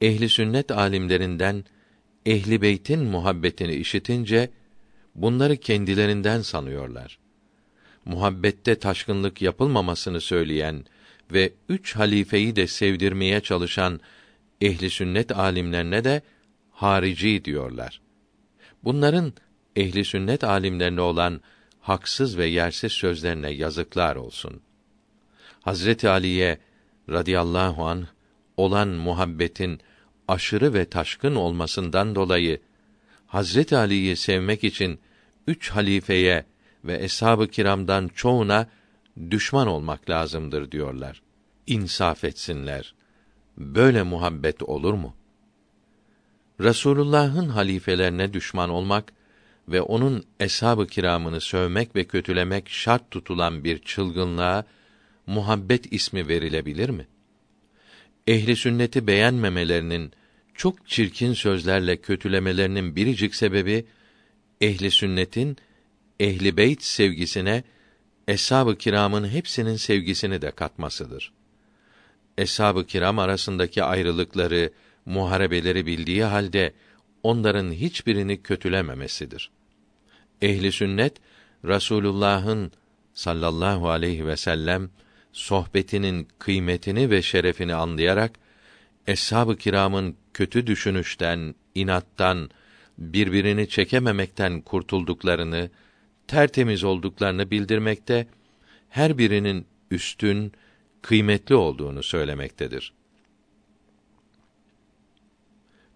ehli 0.00 0.28
sünnet 0.28 0.70
alimlerinden 0.70 1.64
ehli 2.26 2.62
beytin 2.62 3.04
muhabbetini 3.04 3.74
işitince 3.74 4.50
bunları 5.14 5.56
kendilerinden 5.56 6.42
sanıyorlar. 6.42 7.18
Muhabbette 8.04 8.78
taşkınlık 8.78 9.42
yapılmamasını 9.42 10.20
söyleyen 10.20 10.84
ve 11.32 11.52
üç 11.68 11.96
halifeyi 11.96 12.56
de 12.56 12.66
sevdirmeye 12.66 13.40
çalışan 13.40 14.00
ehli 14.60 14.90
sünnet 14.90 15.32
alimlerine 15.38 16.04
de 16.04 16.22
harici 16.70 17.44
diyorlar. 17.44 18.00
Bunların 18.84 19.32
ehli 19.76 20.04
sünnet 20.04 20.44
alimlerine 20.44 21.00
olan 21.00 21.40
haksız 21.80 22.38
ve 22.38 22.46
yersiz 22.46 22.92
sözlerine 22.92 23.50
yazıklar 23.50 24.16
olsun. 24.16 24.60
Hazreti 25.64 26.08
Ali'ye 26.08 26.58
radıyallahu 27.10 27.84
an 27.84 28.06
olan 28.56 28.88
muhabbetin 28.88 29.80
aşırı 30.28 30.74
ve 30.74 30.84
taşkın 30.84 31.34
olmasından 31.34 32.14
dolayı 32.14 32.60
Hazreti 33.26 33.76
Ali'yi 33.76 34.16
sevmek 34.16 34.64
için 34.64 34.98
üç 35.46 35.70
halifeye 35.70 36.44
ve 36.84 37.04
eshab-ı 37.04 37.48
kiramdan 37.48 38.08
çoğuna 38.08 38.66
düşman 39.30 39.66
olmak 39.66 40.10
lazımdır 40.10 40.70
diyorlar. 40.70 41.22
İnsaf 41.66 42.24
etsinler. 42.24 42.94
Böyle 43.58 44.02
muhabbet 44.02 44.62
olur 44.62 44.94
mu? 44.94 45.14
Resulullah'ın 46.60 47.48
halifelerine 47.48 48.32
düşman 48.32 48.70
olmak 48.70 49.12
ve 49.68 49.82
onun 49.82 50.24
eshab-ı 50.40 50.86
kiramını 50.86 51.40
sövmek 51.40 51.96
ve 51.96 52.04
kötülemek 52.04 52.68
şart 52.68 53.10
tutulan 53.10 53.64
bir 53.64 53.78
çılgınlığa 53.78 54.64
muhabbet 55.26 55.92
ismi 55.92 56.28
verilebilir 56.28 56.88
mi? 56.88 57.06
Ehli 58.26 58.56
sünneti 58.56 59.06
beğenmemelerinin 59.06 60.12
çok 60.54 60.88
çirkin 60.88 61.32
sözlerle 61.32 61.96
kötülemelerinin 61.96 62.96
biricik 62.96 63.34
sebebi 63.34 63.86
ehli 64.60 64.90
sünnetin 64.90 65.56
ehli 66.20 66.56
beyt 66.56 66.82
sevgisine 66.82 67.64
eshab-ı 68.28 68.78
kiramın 68.78 69.28
hepsinin 69.28 69.76
sevgisini 69.76 70.42
de 70.42 70.50
katmasıdır. 70.50 71.32
Eshab-ı 72.38 72.86
kiram 72.86 73.18
arasındaki 73.18 73.84
ayrılıkları, 73.84 74.70
muharebeleri 75.06 75.86
bildiği 75.86 76.24
halde 76.24 76.72
onların 77.22 77.72
hiçbirini 77.72 78.42
kötülememesidir. 78.42 79.50
Ehli 80.42 80.72
sünnet 80.72 81.16
Rasulullah'ın 81.64 82.72
sallallahu 83.14 83.90
aleyhi 83.90 84.26
ve 84.26 84.36
sellem 84.36 84.90
sohbetinin 85.34 86.28
kıymetini 86.38 87.10
ve 87.10 87.22
şerefini 87.22 87.74
anlayarak 87.74 88.38
eshab-ı 89.06 89.56
kiramın 89.56 90.16
kötü 90.34 90.66
düşünüşten, 90.66 91.54
inattan, 91.74 92.50
birbirini 92.98 93.68
çekememekten 93.68 94.60
kurtulduklarını, 94.60 95.70
tertemiz 96.28 96.84
olduklarını 96.84 97.50
bildirmekte, 97.50 98.26
her 98.88 99.18
birinin 99.18 99.66
üstün, 99.90 100.52
kıymetli 101.02 101.54
olduğunu 101.54 102.02
söylemektedir. 102.02 102.92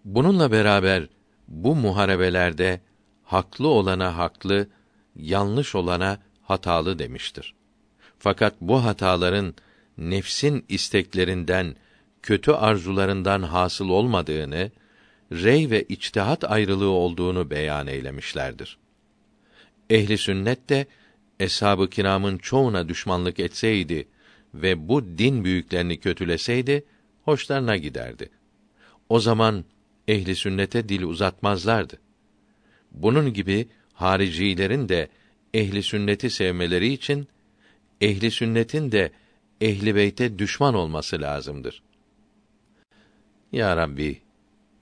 Bununla 0.05 0.51
beraber 0.51 1.07
bu 1.47 1.75
muharebelerde 1.75 2.81
haklı 3.23 3.67
olana 3.67 4.17
haklı, 4.17 4.67
yanlış 5.15 5.75
olana 5.75 6.19
hatalı 6.41 6.99
demiştir. 6.99 7.58
Fakat 8.19 8.55
bu 8.61 8.83
hataların 8.83 9.53
nefsin 9.97 10.65
isteklerinden, 10.69 11.75
kötü 12.23 12.51
arzularından 12.51 13.41
hasıl 13.41 13.89
olmadığını, 13.89 14.71
rey 15.31 15.69
ve 15.69 15.83
içtihat 15.83 16.51
ayrılığı 16.51 16.89
olduğunu 16.89 17.49
beyan 17.49 17.87
eylemişlerdir. 17.87 18.77
Ehli 19.89 20.17
sünnet 20.17 20.69
de 20.69 20.87
eshab-ı 21.39 21.89
kiramın 21.89 22.37
çoğuna 22.37 22.89
düşmanlık 22.89 23.39
etseydi 23.39 24.07
ve 24.53 24.87
bu 24.87 25.17
din 25.17 25.43
büyüklerini 25.43 25.99
kötüleseydi 25.99 26.85
hoşlarına 27.21 27.77
giderdi. 27.77 28.29
O 29.09 29.19
zaman 29.19 29.65
ehli 30.07 30.35
sünnete 30.35 30.89
dil 30.89 31.03
uzatmazlardı. 31.03 31.99
Bunun 32.91 33.33
gibi 33.33 33.67
haricilerin 33.93 34.89
de 34.89 35.07
ehli 35.53 35.83
sünneti 35.83 36.29
sevmeleri 36.29 36.93
için 36.93 37.27
ehli 38.01 38.31
sünnetin 38.31 38.91
de 38.91 39.11
ehli 39.61 39.95
beyte 39.95 40.39
düşman 40.39 40.73
olması 40.73 41.21
lazımdır. 41.21 41.83
Ya 43.51 43.77
Rabbi, 43.77 44.21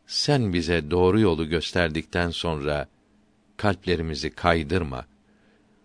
sen 0.08 0.54
bize 0.54 0.92
doğru 0.92 1.20
yolu 1.20 1.50
gösterdikten 1.50 2.30
sonra 2.30 2.88
kalplerimizi 3.58 4.30
kaydırma. 4.30 5.06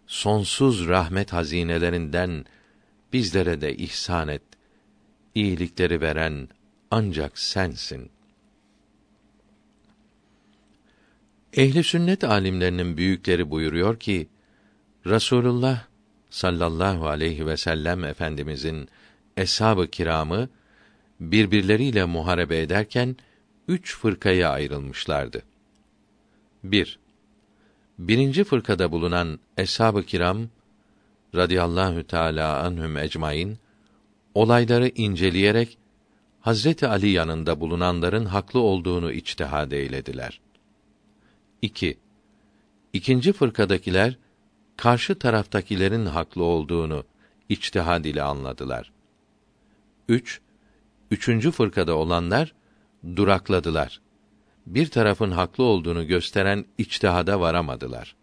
Sonsuz 0.07 0.89
rahmet 0.89 1.33
hazinelerinden 1.33 2.45
bizlere 3.13 3.61
de 3.61 3.77
ihsan 3.77 4.29
et. 4.29 4.43
İyilikleri 5.35 6.01
veren 6.01 6.49
ancak 6.91 7.39
sensin. 7.39 8.11
Ehli 11.57 11.85
sünnet 11.85 12.25
alimlerinin 12.25 12.97
büyükleri 12.97 13.51
buyuruyor 13.51 14.01
ki 14.01 14.29
Rasulullah 15.07 15.92
sallallahu 16.33 17.09
aleyhi 17.09 17.47
ve 17.47 17.57
sellem 17.57 18.05
efendimizin 18.05 18.89
eshab-ı 19.37 19.89
kiramı 19.89 20.49
birbirleriyle 21.21 22.05
muharebe 22.05 22.61
ederken 22.61 23.17
üç 23.69 23.97
fırkaya 23.97 24.51
ayrılmışlardı. 24.51 25.43
1. 26.65 26.99
Birinci 27.99 28.45
fırkada 28.45 28.93
bulunan 28.93 29.39
eshab-ı 29.57 30.03
kiram 30.03 30.49
radıyallahu 31.35 32.07
teala 32.07 32.63
anhum 32.63 32.97
ecmaîn 32.97 33.59
olayları 34.35 34.89
inceleyerek 34.89 35.79
Hazreti 36.41 36.87
Ali 36.89 37.09
yanında 37.09 37.61
bulunanların 37.61 38.25
haklı 38.25 38.61
olduğunu 38.61 39.13
içtihad 39.13 39.73
eylediler. 39.73 40.41
2. 41.63 41.99
İkinci 42.93 43.33
fırkadakiler 43.33 44.17
karşı 44.77 45.19
taraftakilerin 45.19 46.07
haklı 46.07 46.43
olduğunu 46.43 47.05
içtihad 47.49 48.05
ile 48.05 48.23
anladılar. 48.23 48.93
3. 50.09 50.41
Üçüncü 51.11 51.51
fırkada 51.51 51.95
olanlar 51.95 52.55
durakladılar. 53.17 54.01
Bir 54.67 54.87
tarafın 54.87 55.31
haklı 55.31 55.65
olduğunu 55.65 56.07
gösteren 56.07 56.65
içtihada 56.79 57.41
varamadılar. 57.41 58.17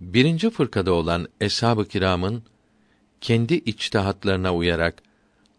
Birinci 0.00 0.50
fırkada 0.50 0.92
olan 0.92 1.28
eshab-ı 1.40 1.88
kiramın 1.88 2.42
kendi 3.20 3.54
içtihatlarına 3.54 4.54
uyarak 4.54 5.02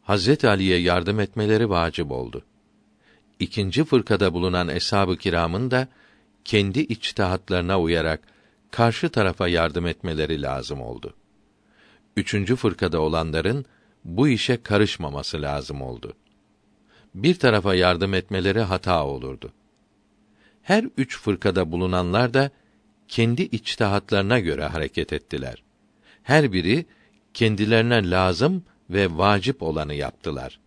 Hazret 0.04 0.46
Ali'ye 0.46 0.80
yardım 0.80 1.20
etmeleri 1.20 1.70
vacip 1.70 2.12
oldu. 2.12 2.44
İkinci 3.40 3.84
fırkada 3.84 4.34
bulunan 4.34 4.68
eshab-ı 4.68 5.18
kiramın 5.18 5.72
da 5.72 5.88
kendi 6.48 6.80
içtihatlarına 6.80 7.82
uyarak 7.82 8.22
karşı 8.72 9.10
tarafa 9.10 9.48
yardım 9.48 9.88
etmeleri 9.88 10.42
lazım 10.42 10.82
oldu. 10.82 11.14
Üçüncü 12.18 12.56
fırkada 12.56 13.02
olanların 13.02 13.66
bu 14.04 14.28
işe 14.28 14.64
karışmaması 14.64 15.42
lazım 15.42 15.82
oldu. 15.82 16.14
Bir 17.16 17.36
tarafa 17.36 17.76
yardım 17.76 18.14
etmeleri 18.14 18.62
hata 18.62 19.06
olurdu. 19.06 19.54
Her 20.62 20.86
üç 20.98 21.20
fırkada 21.20 21.72
bulunanlar 21.72 22.34
da 22.34 22.52
kendi 23.08 23.42
içtihatlarına 23.42 24.40
göre 24.40 24.66
hareket 24.66 25.14
ettiler. 25.14 25.64
Her 26.24 26.54
biri 26.54 26.86
kendilerine 27.34 28.10
lazım 28.10 28.64
ve 28.90 29.18
vacip 29.18 29.64
olanı 29.64 29.94
yaptılar. 29.94 30.60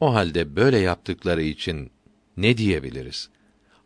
O 0.00 0.14
halde 0.14 0.56
böyle 0.56 0.78
yaptıkları 0.78 1.42
için 1.42 1.90
ne 2.36 2.56
diyebiliriz? 2.56 3.30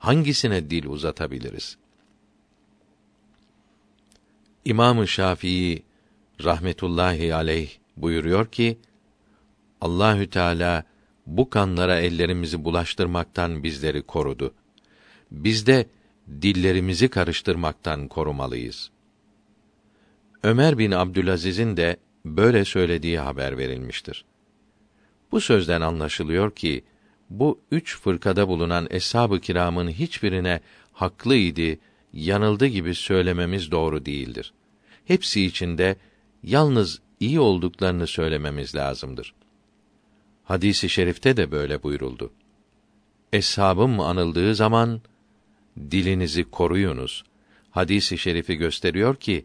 Hangisine 0.01 0.71
dil 0.71 0.87
uzatabiliriz? 0.87 1.77
İmam-ı 4.65 5.09
Şafii 5.09 5.83
rahmetullahi 6.45 7.35
aleyh 7.35 7.71
buyuruyor 7.97 8.47
ki 8.47 8.79
Allahü 9.81 10.31
Teala 10.31 10.85
bu 11.27 11.51
kanlara 11.51 11.99
ellerimizi 12.01 12.65
bulaştırmaktan 12.65 13.63
bizleri 13.63 14.03
korudu. 14.03 14.55
Biz 15.31 15.67
de 15.67 15.87
dillerimizi 16.43 17.09
karıştırmaktan 17.09 18.09
korumalıyız. 18.09 18.91
Ömer 20.43 20.79
bin 20.79 20.91
Abdülaziz'in 20.91 21.77
de 21.77 21.97
böyle 22.25 22.65
söylediği 22.65 23.19
haber 23.19 23.59
verilmiştir. 23.59 24.25
Bu 25.33 25.41
sözden 25.41 25.81
anlaşılıyor 25.81 26.55
ki 26.55 26.85
bu 27.31 27.61
üç 27.71 27.99
fırkada 27.99 28.49
bulunan 28.49 28.87
eshab-ı 28.91 29.41
kiramın 29.41 29.89
hiçbirine 29.89 30.61
haklıydı, 30.93 31.79
yanıldı 32.13 32.67
gibi 32.67 32.95
söylememiz 32.95 33.71
doğru 33.71 34.07
değildir. 34.07 34.53
Hepsi 35.05 35.45
içinde 35.45 35.97
yalnız 36.43 37.01
iyi 37.21 37.41
olduklarını 37.41 38.07
söylememiz 38.07 38.75
lazımdır. 38.75 39.35
Hadisi 40.45 40.89
şerifte 40.89 41.37
de 41.37 41.51
böyle 41.51 41.83
buyuruldu. 41.83 42.33
Eshabım 43.33 44.01
anıldığı 44.01 44.55
zaman 44.55 45.01
dilinizi 45.91 46.45
koruyunuz. 46.45 47.25
Hadisi 47.71 48.19
şerifi 48.19 48.57
gösteriyor 48.57 49.17
ki 49.17 49.45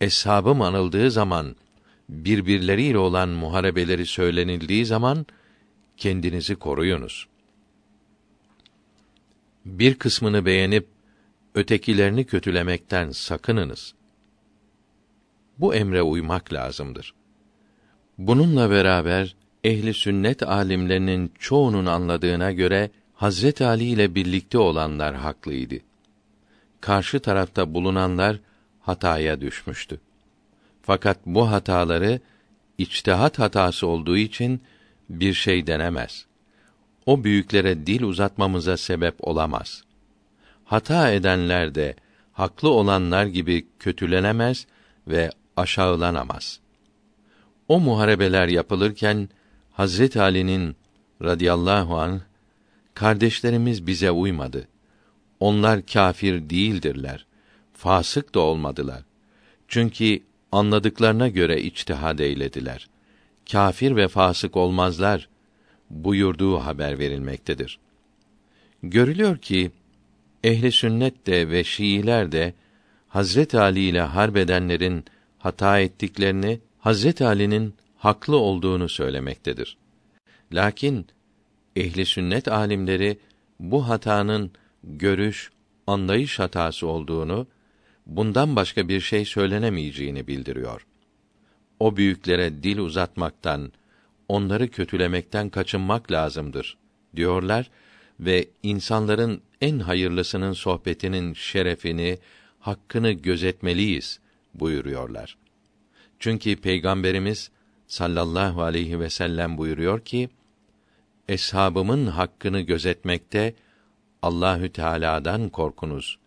eshabım 0.00 0.62
anıldığı 0.62 1.10
zaman 1.10 1.56
birbirleriyle 2.08 2.98
olan 2.98 3.28
muharebeleri 3.28 4.06
söylenildiği 4.06 4.86
zaman 4.86 5.26
kendinizi 5.96 6.54
koruyunuz. 6.54 7.26
Bir 9.64 9.94
kısmını 9.94 10.46
beğenip 10.46 10.86
ötekilerini 11.54 12.24
kötülemekten 12.24 13.10
sakınınız. 13.10 13.94
Bu 15.58 15.74
emre 15.74 16.02
uymak 16.02 16.52
lazımdır. 16.52 17.14
Bununla 18.18 18.70
beraber 18.70 19.36
ehli 19.64 19.94
sünnet 19.94 20.42
alimlerinin 20.42 21.32
çoğunun 21.38 21.86
anladığına 21.86 22.52
göre 22.52 22.90
Hazret 23.14 23.62
Ali 23.62 23.84
ile 23.84 24.14
birlikte 24.14 24.58
olanlar 24.58 25.14
haklıydı. 25.14 25.74
Karşı 26.80 27.20
tarafta 27.20 27.74
bulunanlar 27.74 28.40
hataya 28.80 29.40
düşmüştü. 29.40 30.00
Fakat 30.82 31.18
bu 31.26 31.50
hataları 31.50 32.20
içtihat 32.78 33.38
hatası 33.38 33.86
olduğu 33.86 34.16
için 34.16 34.60
bir 35.08 35.34
şey 35.34 35.66
denemez. 35.66 36.26
O 37.06 37.24
büyüklere 37.24 37.86
dil 37.86 38.02
uzatmamıza 38.02 38.76
sebep 38.76 39.14
olamaz. 39.18 39.82
Hata 40.64 41.10
edenler 41.10 41.74
de 41.74 41.94
haklı 42.32 42.70
olanlar 42.70 43.26
gibi 43.26 43.66
kötülenemez 43.78 44.66
ve 45.08 45.30
aşağılanamaz. 45.56 46.60
O 47.68 47.80
muharebeler 47.80 48.48
yapılırken 48.48 49.28
Hazret 49.72 50.16
Ali'nin 50.16 50.76
radıyallahu 51.22 51.98
an 51.98 52.20
kardeşlerimiz 52.94 53.86
bize 53.86 54.10
uymadı. 54.10 54.68
Onlar 55.40 55.86
kâfir 55.86 56.50
değildirler. 56.50 57.26
Fasık 57.72 58.34
da 58.34 58.40
olmadılar. 58.40 59.02
Çünkü 59.68 60.20
anladıklarına 60.52 61.28
göre 61.28 61.62
içtihad 61.62 62.18
eylediler. 62.18 62.88
Kâfir 63.52 63.96
ve 63.96 64.08
fasık 64.08 64.56
olmazlar 64.56 65.28
buyurduğu 65.90 66.58
haber 66.58 66.98
verilmektedir. 66.98 67.78
Görülüyor 68.82 69.38
ki 69.38 69.70
ehli 70.44 70.72
sünnet 70.72 71.26
de 71.26 71.50
ve 71.50 71.64
Şiiler 71.64 72.32
de 72.32 72.54
Hazret 73.08 73.54
Ali 73.54 73.80
ile 73.80 74.00
harbedenlerin 74.00 75.04
hata 75.38 75.80
ettiklerini, 75.80 76.60
Hazret 76.78 77.22
Ali'nin 77.22 77.74
haklı 77.98 78.36
olduğunu 78.36 78.88
söylemektedir. 78.88 79.76
Lakin 80.52 81.06
ehli 81.76 82.06
sünnet 82.06 82.48
alimleri 82.48 83.18
bu 83.60 83.88
hatanın 83.88 84.50
görüş, 84.84 85.50
anlayış 85.86 86.38
hatası 86.38 86.86
olduğunu, 86.86 87.46
bundan 88.06 88.56
başka 88.56 88.88
bir 88.88 89.00
şey 89.00 89.24
söylenemeyeceğini 89.24 90.26
bildiriyor. 90.26 90.86
O 91.84 91.96
büyüklere 91.96 92.62
dil 92.62 92.78
uzatmaktan, 92.78 93.72
onları 94.28 94.70
kötülemekten 94.70 95.48
kaçınmak 95.48 96.12
lazımdır 96.12 96.76
diyorlar 97.16 97.70
ve 98.20 98.48
insanların 98.62 99.42
en 99.60 99.78
hayırlısının 99.78 100.52
sohbetinin 100.52 101.34
şerefini, 101.34 102.18
hakkını 102.60 103.12
gözetmeliyiz 103.12 104.20
buyuruyorlar. 104.54 105.36
Çünkü 106.18 106.56
peygamberimiz 106.56 107.50
sallallahu 107.86 108.62
aleyhi 108.62 109.00
ve 109.00 109.10
sellem 109.10 109.58
buyuruyor 109.58 110.00
ki 110.00 110.28
eshabımın 111.28 112.06
hakkını 112.06 112.60
gözetmekte 112.60 113.54
Allahü 114.22 114.72
Teala'dan 114.72 115.48
korkunuz. 115.48 116.18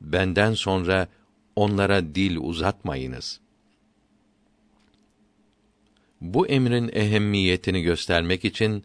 Benden 0.00 0.54
sonra 0.54 1.08
onlara 1.56 2.14
dil 2.14 2.36
uzatmayınız. 2.36 3.45
Bu 6.20 6.46
emrin 6.46 6.90
ehemmiyetini 6.92 7.82
göstermek 7.82 8.44
için 8.44 8.84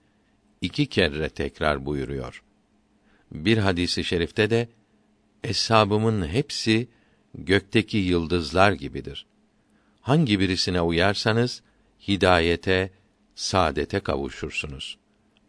iki 0.62 0.86
kere 0.86 1.30
tekrar 1.30 1.86
buyuruyor. 1.86 2.44
Bir 3.32 3.58
hadisi 3.58 4.04
şerifte 4.04 4.50
de 4.50 4.70
eshabımın 5.44 6.28
hepsi 6.28 6.88
gökteki 7.36 7.98
yıldızlar 7.98 8.72
gibidir. 8.72 9.26
Hangi 10.02 10.40
birisine 10.40 10.82
uyarsanız 10.82 11.62
hidayete, 12.08 12.92
saadete 13.36 14.00
kavuşursunuz 14.00 14.98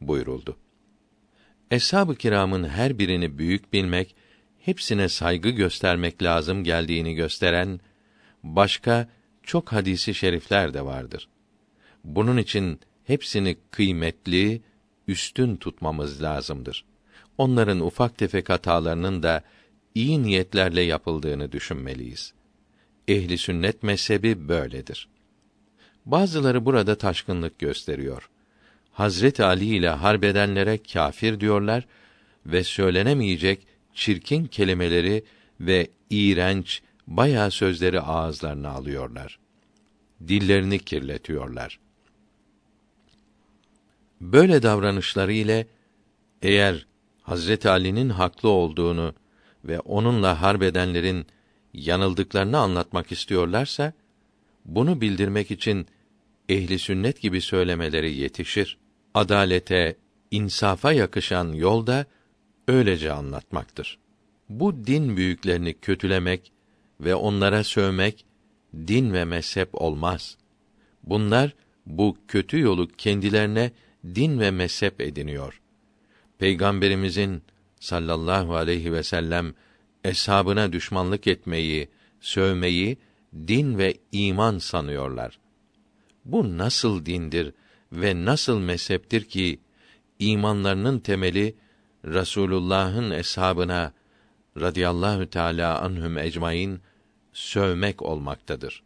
buyuruldu. 0.00 0.56
Eshab-ı 1.70 2.14
kiramın 2.16 2.68
her 2.68 2.98
birini 2.98 3.38
büyük 3.38 3.72
bilmek, 3.72 4.14
hepsine 4.60 5.08
saygı 5.08 5.50
göstermek 5.50 6.22
lazım 6.22 6.64
geldiğini 6.64 7.14
gösteren 7.14 7.80
başka 8.42 9.08
çok 9.42 9.72
hadisi 9.72 10.14
şerifler 10.14 10.74
de 10.74 10.84
vardır. 10.84 11.28
Bunun 12.04 12.36
için 12.36 12.80
hepsini 13.04 13.56
kıymetli, 13.70 14.62
üstün 15.08 15.56
tutmamız 15.56 16.22
lazımdır. 16.22 16.84
Onların 17.38 17.80
ufak 17.80 18.18
tefek 18.18 18.48
hatalarının 18.48 19.22
da 19.22 19.42
iyi 19.94 20.22
niyetlerle 20.22 20.80
yapıldığını 20.82 21.52
düşünmeliyiz. 21.52 22.32
Ehli 23.08 23.38
sünnet 23.38 23.82
mezhebi 23.82 24.48
böyledir. 24.48 25.08
Bazıları 26.06 26.64
burada 26.64 26.98
taşkınlık 26.98 27.58
gösteriyor. 27.58 28.28
Hazret 28.92 29.40
Ali 29.40 29.64
ile 29.64 29.88
harbedenlere 29.88 30.78
kâfir 30.78 31.40
diyorlar 31.40 31.86
ve 32.46 32.64
söylenemeyecek 32.64 33.66
çirkin 33.94 34.46
kelimeleri 34.46 35.24
ve 35.60 35.90
iğrenç 36.10 36.82
bayağı 37.06 37.50
sözleri 37.50 38.00
ağızlarına 38.00 38.68
alıyorlar. 38.68 39.38
Dillerini 40.28 40.78
kirletiyorlar. 40.78 41.78
Böyle 44.22 44.62
davranışları 44.62 45.32
ile 45.32 45.66
eğer 46.42 46.87
Hazret 47.22 47.66
Ali'nin 47.66 48.08
haklı 48.08 48.48
olduğunu 48.48 49.14
ve 49.64 49.80
onunla 49.80 50.42
harbedenlerin 50.42 51.26
yanıldıklarını 51.74 52.58
anlatmak 52.58 53.12
istiyorlarsa 53.12 53.92
bunu 54.64 55.00
bildirmek 55.00 55.50
için 55.50 55.87
ehli 56.48 56.78
sünnet 56.78 57.20
gibi 57.20 57.40
söylemeleri 57.40 58.14
yetişir. 58.14 58.78
Adalete, 59.14 59.96
insafa 60.30 60.92
yakışan 60.92 61.52
yol 61.52 61.87
da 61.87 62.06
öylece 62.68 63.12
anlatmaktır. 63.12 63.98
Bu 64.48 64.87
din 64.87 65.16
büyüklerini 65.16 65.75
kötülemek 65.75 66.52
ve 67.00 67.14
onlara 67.14 67.64
sövmek 67.64 68.25
din 68.75 69.12
ve 69.12 69.25
mezhep 69.25 69.68
olmaz. 69.73 70.37
Bunlar 71.02 71.54
bu 71.87 72.16
kötü 72.29 72.60
yolu 72.60 72.88
kendilerine 72.88 73.70
din 74.05 74.40
ve 74.40 74.50
mezhep 74.50 75.00
ediniyor. 75.00 75.61
Peygamberimizin 76.38 77.42
sallallahu 77.81 78.57
aleyhi 78.57 78.92
ve 78.92 79.03
sellem 79.03 79.55
eshabına 80.05 80.73
düşmanlık 80.73 81.27
etmeyi, 81.27 81.88
sövmeyi 82.21 82.98
din 83.35 83.79
ve 83.79 83.94
iman 84.13 84.59
sanıyorlar. 84.59 85.38
Bu 86.25 86.59
nasıl 86.59 87.07
dindir 87.07 87.55
ve 87.92 88.25
nasıl 88.25 88.59
mezheptir 88.59 89.25
ki 89.25 89.61
imanlarının 90.19 90.98
temeli 90.98 91.55
Rasulullah'ın 92.05 93.11
eshabına 93.11 93.92
radıyallahu 94.61 95.31
teala 95.31 95.81
anhum 95.81 96.19
ecmaîn 96.19 96.81
sövmek 97.33 98.03
olmaktadır. 98.03 98.83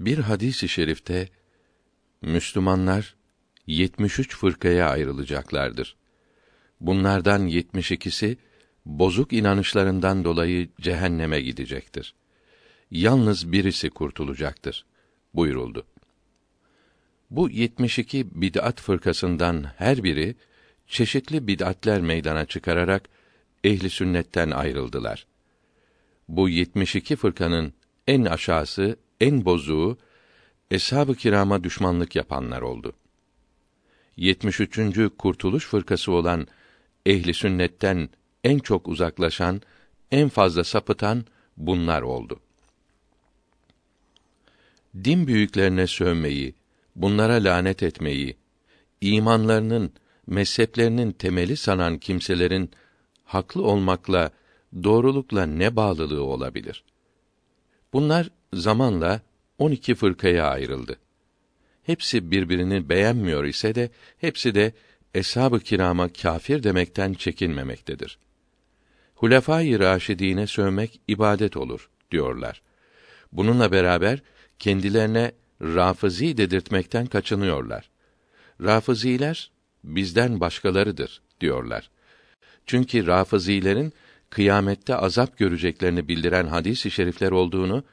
Bir 0.00 0.18
hadisi 0.18 0.66
i 0.66 0.68
şerifte 0.68 1.28
Müslümanlar 2.24 3.14
73 3.66 4.36
fırkaya 4.36 4.88
ayrılacaklardır. 4.88 5.96
Bunlardan 6.80 7.48
72'si 7.48 8.36
bozuk 8.86 9.32
inanışlarından 9.32 10.24
dolayı 10.24 10.68
cehenneme 10.80 11.40
gidecektir. 11.40 12.14
yalnız 12.90 13.52
birisi 13.52 13.90
kurtulacaktır 13.90 14.84
buyuruldu. 15.34 15.86
Bu 17.30 17.50
72 17.50 18.40
bid'at 18.40 18.80
fırkasından 18.80 19.64
her 19.76 20.04
biri 20.04 20.36
çeşitli 20.86 21.46
bid'atler 21.46 22.00
meydana 22.00 22.44
çıkararak 22.44 23.08
ehli 23.64 23.90
sünnetten 23.90 24.50
ayrıldılar. 24.50 25.26
Bu 26.28 26.48
72 26.48 27.16
fırkanın 27.16 27.72
en 28.06 28.24
aşağısı, 28.24 28.96
en 29.20 29.44
bozuğu 29.44 29.98
eshab-ı 30.70 31.14
kirama 31.14 31.64
düşmanlık 31.64 32.16
yapanlar 32.16 32.62
oldu. 32.62 32.92
73. 34.16 34.78
kurtuluş 35.18 35.66
fırkası 35.66 36.12
olan 36.12 36.46
ehli 37.06 37.34
sünnetten 37.34 38.08
en 38.44 38.58
çok 38.58 38.88
uzaklaşan, 38.88 39.60
en 40.10 40.28
fazla 40.28 40.64
sapıtan 40.64 41.24
bunlar 41.56 42.02
oldu. 42.02 42.40
Din 45.04 45.26
büyüklerine 45.26 45.86
sövmeyi, 45.86 46.54
bunlara 46.96 47.34
lanet 47.34 47.82
etmeyi, 47.82 48.36
imanlarının, 49.00 49.92
mezheplerinin 50.26 51.12
temeli 51.12 51.56
sanan 51.56 51.98
kimselerin 51.98 52.70
haklı 53.24 53.62
olmakla, 53.62 54.30
doğrulukla 54.82 55.46
ne 55.46 55.76
bağlılığı 55.76 56.22
olabilir? 56.22 56.84
Bunlar 57.92 58.30
zamanla 58.52 59.20
12 59.58 59.94
fırkaya 59.94 60.46
ayrıldı. 60.46 60.96
Hepsi 61.82 62.30
birbirini 62.30 62.88
beğenmiyor 62.88 63.44
ise 63.44 63.74
de 63.74 63.90
hepsi 64.18 64.54
de 64.54 64.72
eshab-ı 65.14 65.60
kirama 65.60 66.08
kâfir 66.08 66.62
demekten 66.62 67.14
çekinmemektedir. 67.14 68.18
Hulefâ-i 69.14 69.78
Raşidîne 69.78 70.46
sövmek 70.46 71.00
ibadet 71.08 71.56
olur 71.56 71.90
diyorlar. 72.10 72.62
Bununla 73.32 73.72
beraber 73.72 74.22
kendilerine 74.58 75.32
Rafızi 75.62 76.36
dedirtmekten 76.36 77.06
kaçınıyorlar. 77.06 77.90
Rafıziler 78.60 79.50
bizden 79.84 80.40
başkalarıdır 80.40 81.22
diyorlar. 81.40 81.90
Çünkü 82.66 83.06
Rafızilerin 83.06 83.92
kıyamette 84.30 84.96
azap 84.96 85.38
göreceklerini 85.38 86.08
bildiren 86.08 86.46
hadis-i 86.46 86.90
şerifler 86.90 87.30
olduğunu 87.30 87.84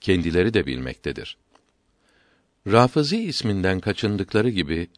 kendileri 0.00 0.54
de 0.54 0.66
bilmektedir. 0.66 1.36
Rafızi 2.66 3.22
isminden 3.22 3.80
kaçındıkları 3.80 4.50
gibi 4.50 4.88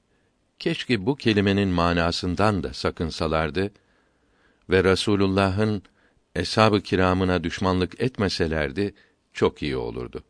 keşke 0.58 1.06
bu 1.06 1.16
kelimenin 1.16 1.68
manasından 1.68 2.62
da 2.62 2.74
sakınsalardı 2.74 3.70
ve 4.70 4.84
Resulullah'ın 4.84 5.82
eshab-ı 6.34 6.80
kiramına 6.80 7.44
düşmanlık 7.44 8.00
etmeselerdi 8.00 8.94
çok 9.32 9.62
iyi 9.62 9.76
olurdu. 9.76 10.22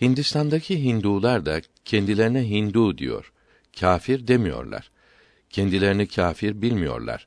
Hindistan'daki 0.00 0.84
Hindular 0.84 1.46
da 1.46 1.60
kendilerine 1.84 2.50
Hindu 2.50 2.98
diyor. 2.98 3.32
Kafir 3.80 4.26
demiyorlar. 4.26 4.90
Kendilerini 5.50 6.08
kafir 6.08 6.62
bilmiyorlar. 6.62 7.26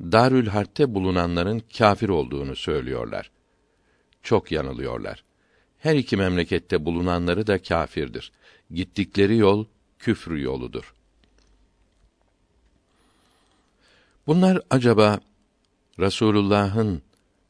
Darül 0.00 0.46
Harp'te 0.46 0.94
bulunanların 0.94 1.62
kafir 1.78 2.08
olduğunu 2.08 2.56
söylüyorlar. 2.56 3.30
Çok 4.22 4.52
yanılıyorlar. 4.52 5.24
Her 5.82 5.94
iki 5.94 6.16
memlekette 6.16 6.84
bulunanları 6.84 7.46
da 7.46 7.62
kâfirdir. 7.62 8.32
Gittikleri 8.70 9.36
yol 9.36 9.66
küfrü 9.98 10.42
yoludur. 10.42 10.94
Bunlar 14.26 14.60
acaba 14.70 15.20
Rasulullah'ın 16.00 17.02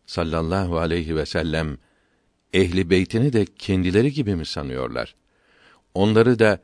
sallallahu 0.07 0.79
aleyhi 0.79 1.17
ve 1.17 1.27
sellem 1.27 1.79
ehli 2.53 2.91
beytini 2.91 3.33
de 3.33 3.45
kendileri 3.45 4.13
gibi 4.13 4.37
mi 4.37 4.47
sanıyorlar? 4.47 5.15
Onları 5.95 6.39
da 6.39 6.59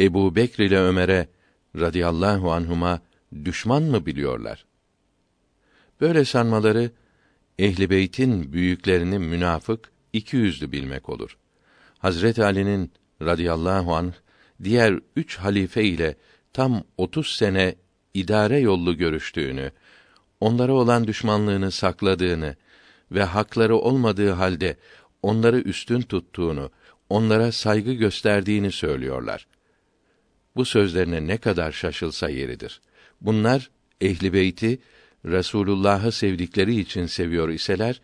Ebu 0.00 0.36
Bekr 0.36 0.60
ile 0.60 0.78
Ömer'e 0.78 1.28
radıyallahu 1.76 2.52
anhuma 2.52 3.00
düşman 3.44 3.82
mı 3.82 4.06
biliyorlar? 4.06 4.64
Böyle 6.00 6.24
sanmaları 6.24 6.90
ehli 7.58 7.90
beytin 7.90 8.52
büyüklerini 8.52 9.18
münafık, 9.18 9.93
iki 10.14 10.36
yüzlü 10.36 10.72
bilmek 10.72 11.08
olur. 11.08 11.36
Hazret 11.98 12.38
Ali'nin 12.38 12.92
radıyallahu 13.22 13.94
anh 13.94 14.12
diğer 14.64 15.00
üç 15.16 15.36
halife 15.36 15.84
ile 15.84 16.16
tam 16.52 16.84
otuz 16.98 17.26
sene 17.26 17.74
idare 18.14 18.58
yollu 18.58 18.96
görüştüğünü, 18.96 19.72
onlara 20.40 20.72
olan 20.72 21.06
düşmanlığını 21.06 21.70
sakladığını 21.70 22.56
ve 23.10 23.24
hakları 23.24 23.76
olmadığı 23.76 24.30
halde 24.30 24.76
onları 25.22 25.60
üstün 25.60 26.00
tuttuğunu, 26.02 26.70
onlara 27.08 27.52
saygı 27.52 27.92
gösterdiğini 27.92 28.72
söylüyorlar. 28.72 29.46
Bu 30.56 30.64
sözlerine 30.64 31.26
ne 31.26 31.38
kadar 31.38 31.72
şaşılsa 31.72 32.28
yeridir. 32.28 32.80
Bunlar 33.20 33.70
ehli 34.00 34.32
beyti 34.32 34.78
Resulullah'ı 35.24 36.12
sevdikleri 36.12 36.80
için 36.80 37.06
seviyor 37.06 37.48
iseler, 37.48 38.00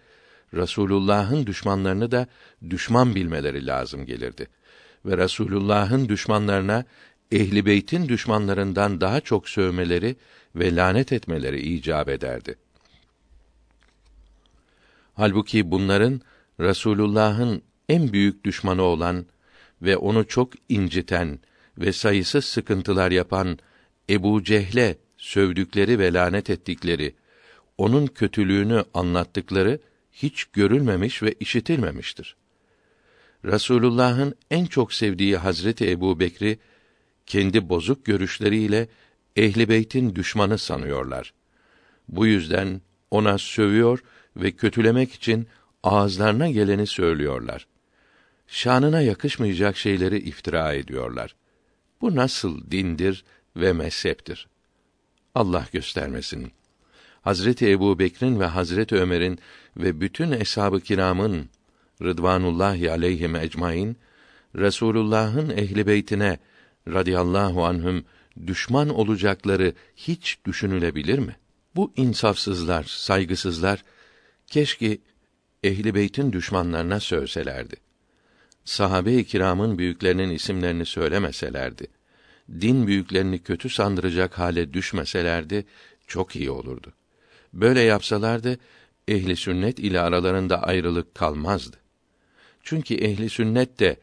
Resulullah'ın 0.55 1.46
düşmanlarını 1.46 2.11
da 2.11 2.26
düşman 2.70 3.14
bilmeleri 3.14 3.66
lazım 3.66 4.07
gelirdi. 4.07 4.48
Ve 5.07 5.16
Resulullah'ın 5.16 6.09
düşmanlarına 6.09 6.84
ehli 7.32 7.66
beytin 7.66 8.09
düşmanlarından 8.09 9.01
daha 9.01 9.20
çok 9.20 9.48
sövmeleri 9.48 10.16
ve 10.57 10.76
lanet 10.76 11.12
etmeleri 11.12 11.61
icap 11.61 12.09
ederdi. 12.09 12.55
Halbuki 15.14 15.70
bunların 15.70 16.20
Resulullah'ın 16.61 17.62
en 17.88 18.12
büyük 18.12 18.44
düşmanı 18.44 18.82
olan 18.82 19.26
ve 19.82 19.96
onu 19.96 20.26
çok 20.26 20.53
inciten 20.68 21.38
ve 21.78 21.92
sayısız 21.92 22.44
sıkıntılar 22.44 23.11
yapan 23.11 23.59
Ebu 24.11 24.44
Cehle 24.44 24.98
sövdükleri 25.18 25.98
ve 25.98 26.12
lanet 26.12 26.51
ettikleri, 26.51 27.14
onun 27.78 28.07
kötülüğünü 28.07 28.84
anlattıkları 28.94 29.80
hiç 30.23 30.45
görülmemiş 30.45 31.23
ve 31.23 31.35
işitilmemiştir. 31.41 32.37
Rasulullah'ın 33.45 34.35
en 34.51 34.66
çok 34.66 34.93
sevdiği 34.93 35.37
Hazreti 35.37 35.91
Ebu 35.91 36.21
Bekri, 36.21 36.59
kendi 37.27 37.68
bozuk 37.68 38.05
görüşleriyle 38.05 38.89
ehli 39.37 39.68
beytin 39.68 40.14
düşmanı 40.14 40.59
sanıyorlar. 40.59 41.33
Bu 42.09 42.27
yüzden 42.27 42.81
ona 43.11 43.39
sövüyor 43.39 44.03
ve 44.37 44.53
kötülemek 44.53 45.12
için 45.12 45.49
ağızlarına 45.83 46.51
geleni 46.51 46.87
söylüyorlar. 46.87 47.66
Şanına 48.47 49.01
yakışmayacak 49.01 49.77
şeyleri 49.77 50.18
iftira 50.18 50.73
ediyorlar. 50.73 51.35
Bu 52.01 52.16
nasıl 52.16 52.71
dindir 52.71 53.25
ve 53.57 53.73
mezheptir? 53.73 54.49
Allah 55.35 55.66
göstermesin. 55.73 56.53
Hazreti 57.23 57.71
Ebu 57.71 57.99
Bekir'in 57.99 58.41
ve 58.41 58.47
Hazreti 58.47 58.97
Ömer'in 58.97 59.39
ve 59.77 60.01
bütün 60.01 60.33
eshab-ı 60.33 60.81
kiramın 60.81 61.49
Rıdvanullahi 62.03 62.91
aleyhim 62.91 63.37
ecmaîn 63.37 63.97
Resulullah'ın 64.57 65.51
ehli 65.51 65.87
beytine 65.87 66.39
radıyallahu 66.89 67.64
anhüm 67.64 68.05
düşman 68.47 68.89
olacakları 68.89 69.73
hiç 69.97 70.39
düşünülebilir 70.45 71.18
mi? 71.18 71.37
Bu 71.77 71.93
insafsızlar, 71.97 72.85
saygısızlar 72.85 73.85
keşke 74.47 74.99
ehli 75.62 75.95
beytin 75.95 76.33
düşmanlarına 76.33 77.01
sövselerdi. 77.01 77.77
Sahabe-i 78.64 79.25
kiramın 79.25 79.79
büyüklerinin 79.79 80.31
isimlerini 80.31 80.87
söylemeselerdi. 80.87 81.87
Din 82.61 82.87
büyüklerini 82.87 83.39
kötü 83.39 83.68
sandıracak 83.68 84.39
hale 84.39 84.73
düşmeselerdi 84.73 85.66
çok 86.07 86.37
iyi 86.37 86.51
olurdu. 86.51 86.93
Böyle 87.53 87.80
yapsalardı 87.80 88.59
ehli 89.09 89.36
sünnet 89.36 89.78
ile 89.78 90.01
aralarında 90.01 90.62
ayrılık 90.62 91.14
kalmazdı. 91.14 91.76
Çünkü 92.62 92.94
ehli 92.94 93.30
sünnet 93.30 93.80
de 93.80 93.96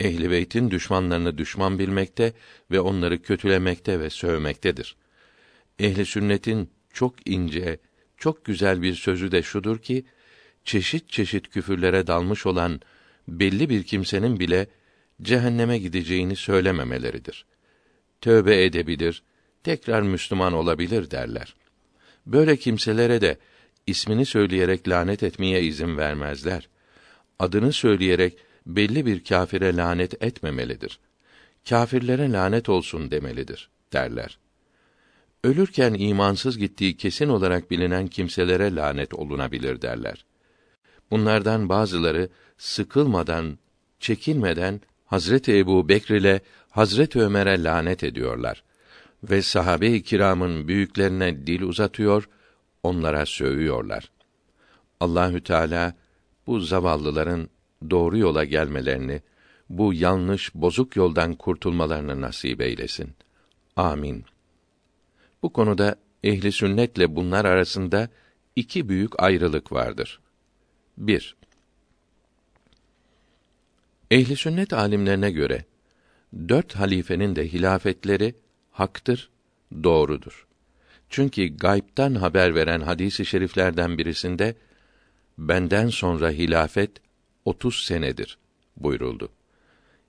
ehli 0.00 0.30
beytin 0.30 0.70
düşmanlarını 0.70 1.38
düşman 1.38 1.78
bilmekte 1.78 2.32
ve 2.70 2.80
onları 2.80 3.22
kötülemekte 3.22 4.00
ve 4.00 4.10
sövmektedir. 4.10 4.96
Ehli 5.78 6.06
sünnetin 6.06 6.70
çok 6.92 7.28
ince, 7.28 7.78
çok 8.16 8.44
güzel 8.44 8.82
bir 8.82 8.94
sözü 8.94 9.32
de 9.32 9.42
şudur 9.42 9.78
ki 9.78 10.04
çeşit 10.64 11.08
çeşit 11.08 11.50
küfürlere 11.50 12.06
dalmış 12.06 12.46
olan 12.46 12.80
belli 13.28 13.70
bir 13.70 13.82
kimsenin 13.82 14.40
bile 14.40 14.66
cehenneme 15.22 15.78
gideceğini 15.78 16.36
söylememeleridir. 16.36 17.46
Tövbe 18.20 18.64
edebilir, 18.64 19.22
tekrar 19.62 20.02
Müslüman 20.02 20.52
olabilir 20.52 21.10
derler. 21.10 21.54
Böyle 22.26 22.56
kimselere 22.56 23.20
de 23.20 23.38
ismini 23.86 24.26
söyleyerek 24.26 24.88
lanet 24.88 25.22
etmeye 25.22 25.62
izin 25.62 25.96
vermezler. 25.96 26.68
Adını 27.38 27.72
söyleyerek 27.72 28.38
belli 28.66 29.06
bir 29.06 29.24
kâfire 29.24 29.76
lanet 29.76 30.22
etmemelidir. 30.22 30.98
Kâfirlere 31.68 32.32
lanet 32.32 32.68
olsun 32.68 33.10
demelidir 33.10 33.70
derler. 33.92 34.38
Ölürken 35.44 35.94
imansız 35.94 36.58
gittiği 36.58 36.96
kesin 36.96 37.28
olarak 37.28 37.70
bilinen 37.70 38.06
kimselere 38.08 38.74
lanet 38.74 39.14
olunabilir 39.14 39.82
derler. 39.82 40.24
Bunlardan 41.10 41.68
bazıları 41.68 42.28
sıkılmadan, 42.58 43.58
çekinmeden 44.00 44.80
Hazreti 45.04 45.58
Ebu 45.58 45.88
Bekr 45.88 46.10
ile 46.10 46.40
Hazreti 46.70 47.20
Ömer'e 47.20 47.62
lanet 47.62 48.04
ediyorlar 48.04 48.64
ve 49.30 49.42
sahabe-i 49.42 50.02
kiramın 50.02 50.68
büyüklerine 50.68 51.46
dil 51.46 51.62
uzatıyor, 51.62 52.28
onlara 52.82 53.26
sövüyorlar. 53.26 54.10
Allahü 55.00 55.40
Teala 55.44 55.94
bu 56.46 56.60
zavallıların 56.60 57.48
doğru 57.90 58.18
yola 58.18 58.44
gelmelerini, 58.44 59.22
bu 59.68 59.94
yanlış, 59.94 60.54
bozuk 60.54 60.96
yoldan 60.96 61.34
kurtulmalarını 61.34 62.20
nasip 62.20 62.60
eylesin. 62.60 63.14
Amin. 63.76 64.24
Bu 65.42 65.52
konuda 65.52 65.96
ehli 66.24 66.52
sünnetle 66.52 67.16
bunlar 67.16 67.44
arasında 67.44 68.08
iki 68.56 68.88
büyük 68.88 69.22
ayrılık 69.22 69.72
vardır. 69.72 70.20
1. 70.98 71.36
Ehli 74.10 74.36
sünnet 74.36 74.72
alimlerine 74.72 75.30
göre 75.30 75.64
dört 76.48 76.74
halifenin 76.74 77.36
de 77.36 77.52
hilafetleri 77.52 78.34
haktır, 78.74 79.30
doğrudur. 79.84 80.46
Çünkü 81.10 81.56
gaybtan 81.56 82.14
haber 82.14 82.54
veren 82.54 82.80
hadisi 82.80 83.26
şeriflerden 83.26 83.98
birisinde 83.98 84.54
benden 85.38 85.88
sonra 85.88 86.30
hilafet 86.30 86.90
30 87.44 87.84
senedir 87.84 88.38
buyuruldu. 88.76 89.28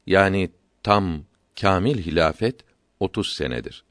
Yani 0.07 0.49
tam 0.83 1.23
kamil 1.61 1.97
hilafet 1.97 2.55
30 2.99 3.33
senedir. 3.33 3.83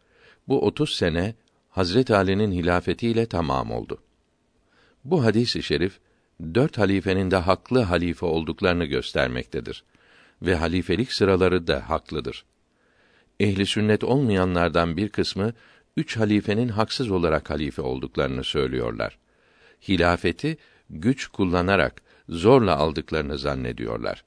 Bu 0.49 0.67
30 0.67 0.97
sene 0.97 1.35
Hazret 1.71 2.11
Ali'nin 2.11 2.53
hilafetiyle 2.53 3.27
tamam 3.27 3.71
oldu. 3.71 4.03
Bu 5.05 5.25
hadisi 5.25 5.63
şerif 5.63 6.01
dört 6.55 6.79
halifenin 6.79 7.31
de 7.31 7.37
haklı 7.37 7.81
halife 7.81 8.27
olduklarını 8.27 8.85
göstermektedir 8.85 9.85
ve 10.43 10.55
halifelik 10.55 11.13
sıraları 11.13 11.67
da 11.67 11.91
haklıdır. 11.91 12.45
Ehli 13.41 13.67
sünnet 13.67 14.05
olmayanlardan 14.05 14.97
bir 14.97 15.09
kısmı 15.09 15.53
üç 15.97 16.17
halifenin 16.17 16.69
haksız 16.69 17.11
olarak 17.11 17.51
halife 17.51 17.83
olduklarını 17.83 18.45
söylüyorlar. 18.45 19.19
Hilafeti 19.89 20.57
güç 20.91 21.27
kullanarak 21.27 22.03
zorla 22.29 22.77
aldıklarını 22.77 23.39
zannediyorlar. 23.39 24.25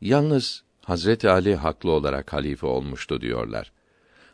Yalnız 0.00 0.64
Hazreti 0.84 1.30
Ali 1.30 1.54
haklı 1.54 1.90
olarak 1.90 2.32
halife 2.32 2.66
olmuştu 2.66 3.20
diyorlar. 3.20 3.72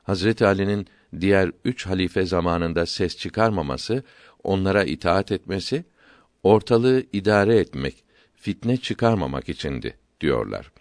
Hazreti 0.03 0.47
Ali'nin 0.47 0.86
diğer 1.20 1.51
üç 1.64 1.86
halife 1.86 2.26
zamanında 2.26 2.86
ses 2.86 3.16
çıkarmaması, 3.16 4.03
onlara 4.45 4.84
itaat 4.84 5.32
etmesi, 5.32 5.84
ortalığı 6.43 7.03
idare 7.12 7.57
etmek, 7.57 8.05
fitne 8.34 8.76
çıkarmamak 8.76 9.49
içindi 9.49 9.97
diyorlar. 10.20 10.72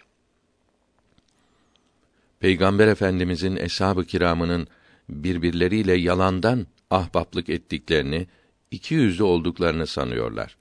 Peygamber 2.42 2.88
Efendimizin 2.88 3.56
eshab-ı 3.56 4.04
kiramının 4.04 4.66
birbirleriyle 5.08 5.94
yalandan 5.94 6.66
ahbaplık 6.90 7.48
ettiklerini, 7.48 8.26
iki 8.70 8.94
yüzlü 8.94 9.22
olduklarını 9.22 9.86
sanıyorlar. 9.86 10.56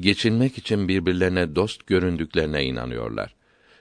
Geçinmek 0.00 0.58
için 0.58 0.88
birbirlerine 0.88 1.56
dost 1.56 1.86
göründüklerine 1.86 2.64
inanıyorlar. 2.64 3.34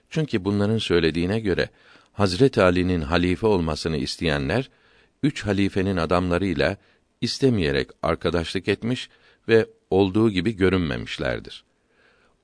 Çünkü 0.10 0.46
bunların 0.46 0.78
söylediğine 0.78 1.40
göre 1.40 1.70
Hazret 2.14 2.58
Ali'nin 2.58 3.02
halife 3.02 3.48
olmasını 3.48 3.98
isteyenler 3.98 4.70
üç 5.24 5.46
halifenin 5.46 5.98
adamlarıyla 5.98 6.78
istemeyerek 7.22 7.90
arkadaşlık 8.04 8.68
etmiş 8.68 9.10
ve 9.48 9.66
olduğu 9.90 10.30
gibi 10.30 10.56
görünmemişlerdir. 10.56 11.64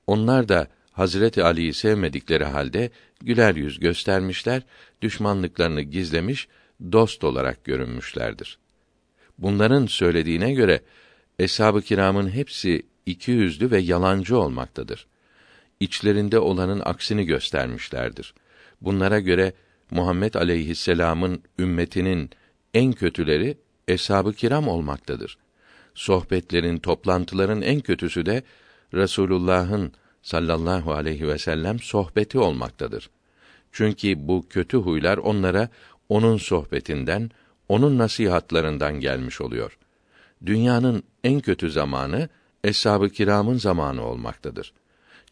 Onlar 0.06 0.48
da 0.48 0.68
Hazreti 0.92 1.44
Ali'yi 1.44 1.74
sevmedikleri 1.74 2.44
halde 2.44 2.90
güler 3.24 3.54
yüz 3.54 3.80
göstermişler, 3.80 4.62
düşmanlıklarını 5.02 5.82
gizlemiş, 5.82 6.48
dost 6.92 7.24
olarak 7.24 7.64
görünmüşlerdir. 7.64 8.58
Bunların 9.38 9.86
söylediğine 9.86 10.52
göre 10.52 10.80
eshab-ı 11.38 11.82
kiramın 11.82 12.28
hepsi 12.30 12.82
iki 13.06 13.30
yüzlü 13.30 13.70
ve 13.70 13.78
yalancı 13.78 14.38
olmaktadır. 14.38 15.06
İçlerinde 15.80 16.38
olanın 16.38 16.82
aksini 16.84 17.26
göstermişlerdir. 17.26 18.34
Bunlara 18.80 19.20
göre 19.20 19.52
Muhammed 19.90 20.34
aleyhisselam'ın 20.34 21.42
ümmetinin 21.58 22.30
en 22.74 22.92
kötüleri 22.92 23.58
eshab-ı 23.88 24.32
kiram 24.32 24.68
olmaktadır. 24.68 25.38
Sohbetlerin, 25.94 26.78
toplantıların 26.78 27.62
en 27.62 27.80
kötüsü 27.80 28.26
de 28.26 28.42
Resulullah'ın 28.94 29.92
sallallahu 30.24 30.92
aleyhi 30.92 31.28
ve 31.28 31.38
sellem 31.38 31.78
sohbeti 31.78 32.38
olmaktadır. 32.38 33.10
Çünkü 33.72 34.28
bu 34.28 34.46
kötü 34.50 34.76
huylar 34.76 35.18
onlara 35.18 35.68
onun 36.08 36.36
sohbetinden, 36.36 37.30
onun 37.68 37.98
nasihatlarından 37.98 39.00
gelmiş 39.00 39.40
oluyor. 39.40 39.78
Dünyanın 40.46 41.02
en 41.24 41.40
kötü 41.40 41.70
zamanı 41.70 42.28
eshab-ı 42.64 43.10
kiramın 43.10 43.58
zamanı 43.58 44.04
olmaktadır. 44.06 44.72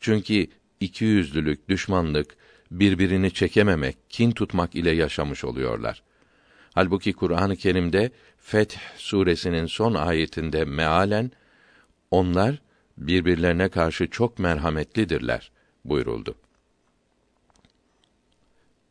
Çünkü 0.01 0.47
iki 0.81 1.05
yüzlülük, 1.05 1.69
düşmanlık, 1.69 2.37
birbirini 2.71 3.33
çekememek, 3.35 3.97
kin 4.09 4.31
tutmak 4.31 4.75
ile 4.75 4.91
yaşamış 4.91 5.45
oluyorlar. 5.45 6.03
Halbuki 6.75 7.13
Kur'an-ı 7.13 7.57
Kerim'de 7.57 8.11
Feth 8.39 8.77
suresinin 8.97 9.67
son 9.67 9.95
ayetinde 9.95 10.65
mealen 10.65 11.31
onlar 12.11 12.59
birbirlerine 13.07 13.69
karşı 13.69 14.11
çok 14.11 14.39
merhametlidirler 14.39 15.53
buyuruldu. 15.85 16.35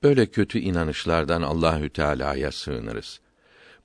Böyle 0.04 0.26
kötü 0.26 0.60
inanışlardan 0.60 1.42
Allahü 1.42 1.90
Teala'ya 1.90 2.52
sığınırız. 2.52 3.22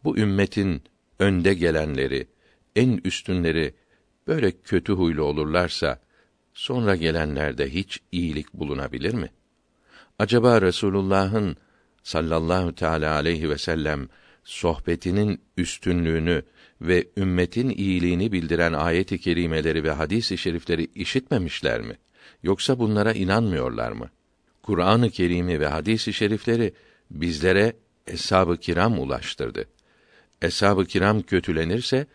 Bu 0.04 0.18
ümmetin 0.18 0.82
önde 1.18 1.54
gelenleri, 1.54 2.26
en 2.76 3.00
üstünleri 3.04 3.74
böyle 4.26 4.52
kötü 4.52 4.92
huylu 4.92 5.22
olurlarsa 5.22 6.00
sonra 6.54 6.96
gelenlerde 6.96 7.74
hiç 7.74 8.00
iyilik 8.12 8.54
bulunabilir 8.54 9.14
mi? 9.14 9.30
Acaba 10.18 10.62
Resulullah'ın 10.62 11.56
sallallahu 12.02 12.74
teala 12.74 13.14
aleyhi 13.14 13.50
ve 13.50 13.58
sellem 13.58 14.08
sohbetinin 14.46 15.40
üstünlüğünü 15.56 16.42
ve 16.80 17.06
ümmetin 17.16 17.68
iyiliğini 17.68 18.32
bildiren 18.32 18.72
ayet-i 18.72 19.18
kerimeleri 19.18 19.84
ve 19.84 19.90
hadis-i 19.90 20.38
şerifleri 20.38 20.88
işitmemişler 20.94 21.80
mi? 21.80 21.94
Yoksa 22.42 22.78
bunlara 22.78 23.12
inanmıyorlar 23.12 23.92
mı? 23.92 24.10
Kur'an-ı 24.62 25.10
Kerim'i 25.10 25.60
ve 25.60 25.66
hadis-i 25.66 26.12
şerifleri 26.12 26.72
bizlere 27.10 27.76
eshab-ı 28.06 28.56
kiram 28.56 28.98
ulaştırdı. 28.98 29.64
Eshab-ı 30.42 30.84
kiram 30.84 31.22
kötülenirse 31.22 32.06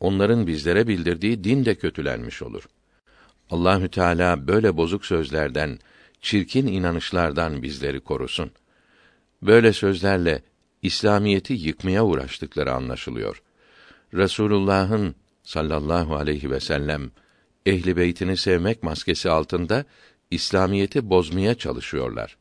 onların 0.00 0.46
bizlere 0.46 0.86
bildirdiği 0.86 1.44
din 1.44 1.64
de 1.64 1.74
kötülenmiş 1.74 2.42
olur. 2.42 2.68
Allahü 3.50 3.88
Teala 3.88 4.48
böyle 4.48 4.76
bozuk 4.76 5.06
sözlerden, 5.06 5.78
çirkin 6.20 6.66
inanışlardan 6.66 7.62
bizleri 7.62 8.00
korusun. 8.00 8.50
Böyle 9.42 9.72
sözlerle 9.72 10.42
İslamiyeti 10.82 11.52
yıkmaya 11.52 12.04
uğraştıkları 12.04 12.72
anlaşılıyor. 12.72 13.42
Resulullah'ın 14.14 15.14
sallallahu 15.42 16.16
aleyhi 16.16 16.50
ve 16.50 16.60
sellem 16.60 17.10
ehli 17.66 17.96
beytini 17.96 18.36
sevmek 18.36 18.82
maskesi 18.82 19.30
altında 19.30 19.84
İslamiyeti 20.30 21.10
bozmaya 21.10 21.54
çalışıyorlar. 21.54 22.36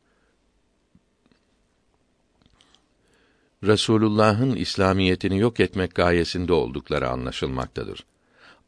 Resulullah'ın 3.63 4.55
İslamiyetini 4.55 5.39
yok 5.39 5.59
etmek 5.59 5.95
gayesinde 5.95 6.53
oldukları 6.53 7.09
anlaşılmaktadır. 7.09 8.05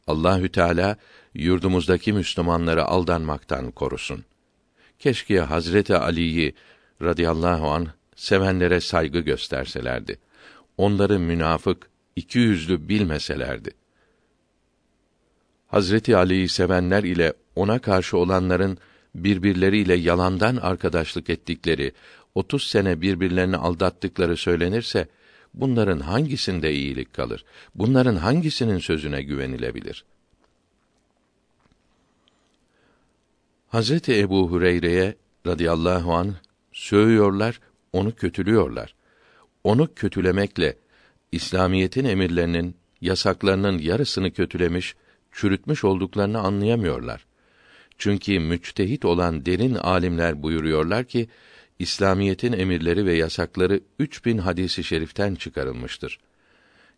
Allahü 0.06 0.48
Teala 0.48 0.96
yurdumuzdaki 1.34 2.12
Müslümanları 2.12 2.84
aldanmaktan 2.84 3.70
korusun. 3.70 4.24
Keşke 4.98 5.40
Hazreti 5.40 5.96
Ali'yi 5.96 6.54
radıyallahu 7.02 7.68
an 7.68 7.88
sevenlere 8.22 8.80
saygı 8.80 9.20
gösterselerdi. 9.20 10.18
Onları 10.76 11.18
münafık, 11.18 11.90
iki 12.16 12.38
yüzlü 12.38 12.88
bilmeselerdi. 12.88 13.70
Hazreti 15.66 16.16
Ali'yi 16.16 16.48
sevenler 16.48 17.04
ile 17.04 17.32
ona 17.56 17.78
karşı 17.78 18.16
olanların 18.16 18.78
birbirleriyle 19.14 19.94
yalandan 19.94 20.56
arkadaşlık 20.56 21.30
ettikleri, 21.30 21.92
30 22.34 22.66
sene 22.66 23.00
birbirlerini 23.00 23.56
aldattıkları 23.56 24.36
söylenirse, 24.36 25.08
bunların 25.54 26.00
hangisinde 26.00 26.72
iyilik 26.72 27.12
kalır? 27.12 27.44
Bunların 27.74 28.16
hangisinin 28.16 28.78
sözüne 28.78 29.22
güvenilebilir? 29.22 30.04
Hazreti 33.68 34.18
Ebu 34.18 34.50
Hureyre'ye 34.50 35.16
radıyallahu 35.46 36.14
an 36.14 36.34
söylüyorlar, 36.72 37.60
onu 37.92 38.14
kötülüyorlar. 38.14 38.94
Onu 39.64 39.94
kötülemekle 39.94 40.76
İslamiyetin 41.32 42.04
emirlerinin, 42.04 42.76
yasaklarının 43.00 43.78
yarısını 43.78 44.30
kötülemiş, 44.30 44.94
çürütmüş 45.32 45.84
olduklarını 45.84 46.38
anlayamıyorlar. 46.38 47.26
Çünkü 47.98 48.40
müçtehit 48.40 49.04
olan 49.04 49.46
derin 49.46 49.74
alimler 49.74 50.42
buyuruyorlar 50.42 51.04
ki 51.04 51.28
İslamiyetin 51.78 52.52
emirleri 52.52 53.06
ve 53.06 53.14
yasakları 53.16 53.80
3000 53.98 54.38
hadisi 54.38 54.84
şeriften 54.84 55.34
çıkarılmıştır. 55.34 56.18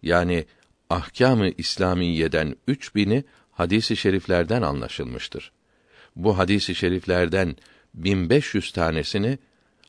Yani 0.02 0.44
ahkamı 0.90 1.48
İslamiyeden 1.58 2.56
3000'i 2.68 3.24
hadisi 3.52 3.96
şeriflerden 3.96 4.62
anlaşılmıştır. 4.62 5.52
Bu 6.16 6.38
hadisi 6.38 6.74
şeriflerden 6.74 7.56
1500 7.94 8.72
tanesini 8.72 9.38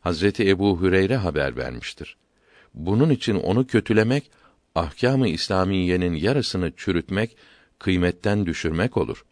Hazreti 0.06 0.49
Ebu 0.49 0.82
Hüreyre 0.82 1.16
haber 1.16 1.58
vermiştir. 1.58 2.18
Bunun 2.74 3.10
için 3.10 3.36
onu 3.36 3.68
kötülemek 3.68 4.32
ahkamı 4.76 5.28
İslamiyenin 5.28 6.14
yarısını 6.14 6.72
çürütmek, 6.78 7.38
kıymetten 7.80 8.45
düşürmek 8.45 8.97
olur. 8.97 9.26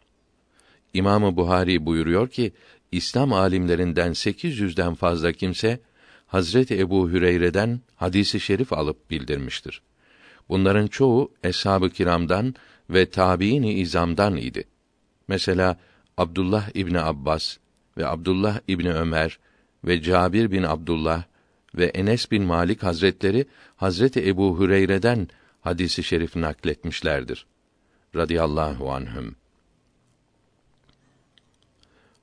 İmamı 0.94 1.36
Buhari 1.36 1.86
buyuruyor 1.86 2.28
ki 2.28 2.52
İslam 2.92 3.32
alimlerinden 3.32 4.10
800'den 4.10 4.94
fazla 4.94 5.32
kimse 5.32 5.80
Hazreti 6.26 6.78
Ebu 6.78 7.10
Hüreyre'den 7.10 7.80
hadisi 7.96 8.40
şerif 8.40 8.72
alıp 8.72 9.10
bildirmiştir. 9.10 9.82
Bunların 10.48 10.86
çoğu 10.86 11.32
eshab-ı 11.44 11.90
kiramdan 11.90 12.54
ve 12.90 13.10
tabiini 13.10 13.72
izamdan 13.72 14.36
idi. 14.36 14.64
Mesela 15.28 15.76
Abdullah 16.16 16.70
İbni 16.74 17.00
Abbas 17.00 17.56
ve 17.96 18.06
Abdullah 18.06 18.60
İbni 18.68 18.92
Ömer 18.92 19.38
ve 19.84 20.02
Cabir 20.02 20.50
bin 20.50 20.62
Abdullah 20.62 21.24
ve 21.74 21.84
Enes 21.84 22.30
bin 22.30 22.42
Malik 22.42 22.82
Hazretleri 22.82 23.46
Hazreti 23.76 24.28
Ebu 24.28 24.60
Hüreyre'den 24.60 25.28
hadisi 25.60 26.02
şerif 26.02 26.36
nakletmişlerdir. 26.36 27.46
Radiyallahu 28.16 28.92
anhüm. 28.92 29.36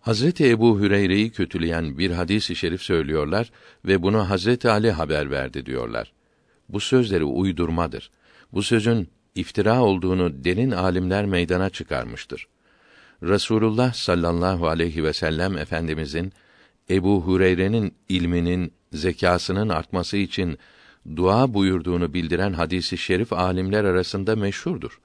Hazreti 0.01 0.49
Ebu 0.49 0.79
Hüreyre'yi 0.79 1.31
kötüleyen 1.31 1.97
bir 1.97 2.11
hadisi 2.11 2.55
şerif 2.55 2.81
söylüyorlar 2.81 3.51
ve 3.85 4.01
bunu 4.01 4.29
Hazreti 4.29 4.69
Ali 4.69 4.91
haber 4.91 5.31
verdi 5.31 5.65
diyorlar. 5.65 6.13
Bu 6.69 6.79
sözleri 6.79 7.23
uydurmadır. 7.23 8.11
Bu 8.53 8.63
sözün 8.63 9.09
iftira 9.35 9.83
olduğunu 9.83 10.43
derin 10.43 10.71
alimler 10.71 11.25
meydana 11.25 11.69
çıkarmıştır. 11.69 12.47
Resulullah 13.23 13.93
sallallahu 13.93 14.67
aleyhi 14.67 15.03
ve 15.03 15.13
sellem 15.13 15.57
efendimizin 15.57 16.33
Ebu 16.89 17.21
Hureyre'nin 17.21 17.93
ilminin, 18.09 18.73
zekasının 18.93 19.69
artması 19.69 20.17
için 20.17 20.57
dua 21.15 21.53
buyurduğunu 21.53 22.13
bildiren 22.13 22.53
hadisi 22.53 22.97
şerif 22.97 23.33
alimler 23.33 23.83
arasında 23.83 24.35
meşhurdur. 24.35 24.99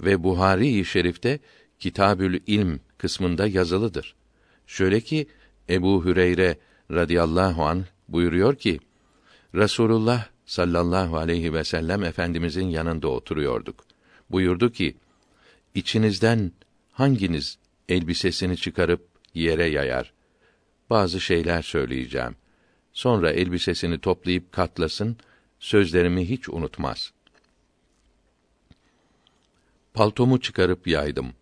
Ve 0.00 0.22
Buhari-i 0.22 0.84
Şerif'te 0.84 1.40
Kitabül 1.78 2.40
İlm 2.46 2.80
kısmında 2.98 3.46
yazılıdır. 3.46 4.14
Şöyle 4.66 5.00
ki 5.00 5.26
Ebu 5.68 6.04
Hüreyre 6.04 6.58
radıyallahu 6.90 7.64
an 7.64 7.84
buyuruyor 8.08 8.56
ki 8.56 8.80
Resulullah 9.54 10.28
sallallahu 10.46 11.16
aleyhi 11.16 11.52
ve 11.52 11.64
sellem 11.64 12.04
efendimizin 12.04 12.68
yanında 12.68 13.08
oturuyorduk. 13.08 13.84
Buyurdu 14.30 14.72
ki: 14.72 14.96
İçinizden 15.74 16.52
hanginiz 16.92 17.58
elbisesini 17.88 18.56
çıkarıp 18.56 19.08
yere 19.34 19.66
yayar? 19.66 20.12
Bazı 20.90 21.20
şeyler 21.20 21.62
söyleyeceğim. 21.62 22.36
Sonra 22.92 23.32
elbisesini 23.32 23.98
toplayıp 23.98 24.52
katlasın, 24.52 25.16
sözlerimi 25.60 26.28
hiç 26.28 26.48
unutmaz. 26.48 27.12
Paltomu 29.94 30.40
çıkarıp 30.40 30.86
yaydım. 30.86 31.32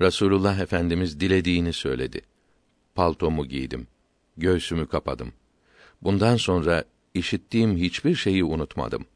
Rasulullah 0.00 0.58
Efendimiz 0.58 1.20
dilediğini 1.20 1.72
söyledi. 1.72 2.20
Paltomu 2.94 3.46
giydim. 3.46 3.86
Göğsümü 4.36 4.86
kapadım. 4.86 5.32
Bundan 6.02 6.36
sonra 6.36 6.84
işittiğim 7.14 7.76
hiçbir 7.76 8.14
şeyi 8.14 8.44
unutmadım. 8.44 9.06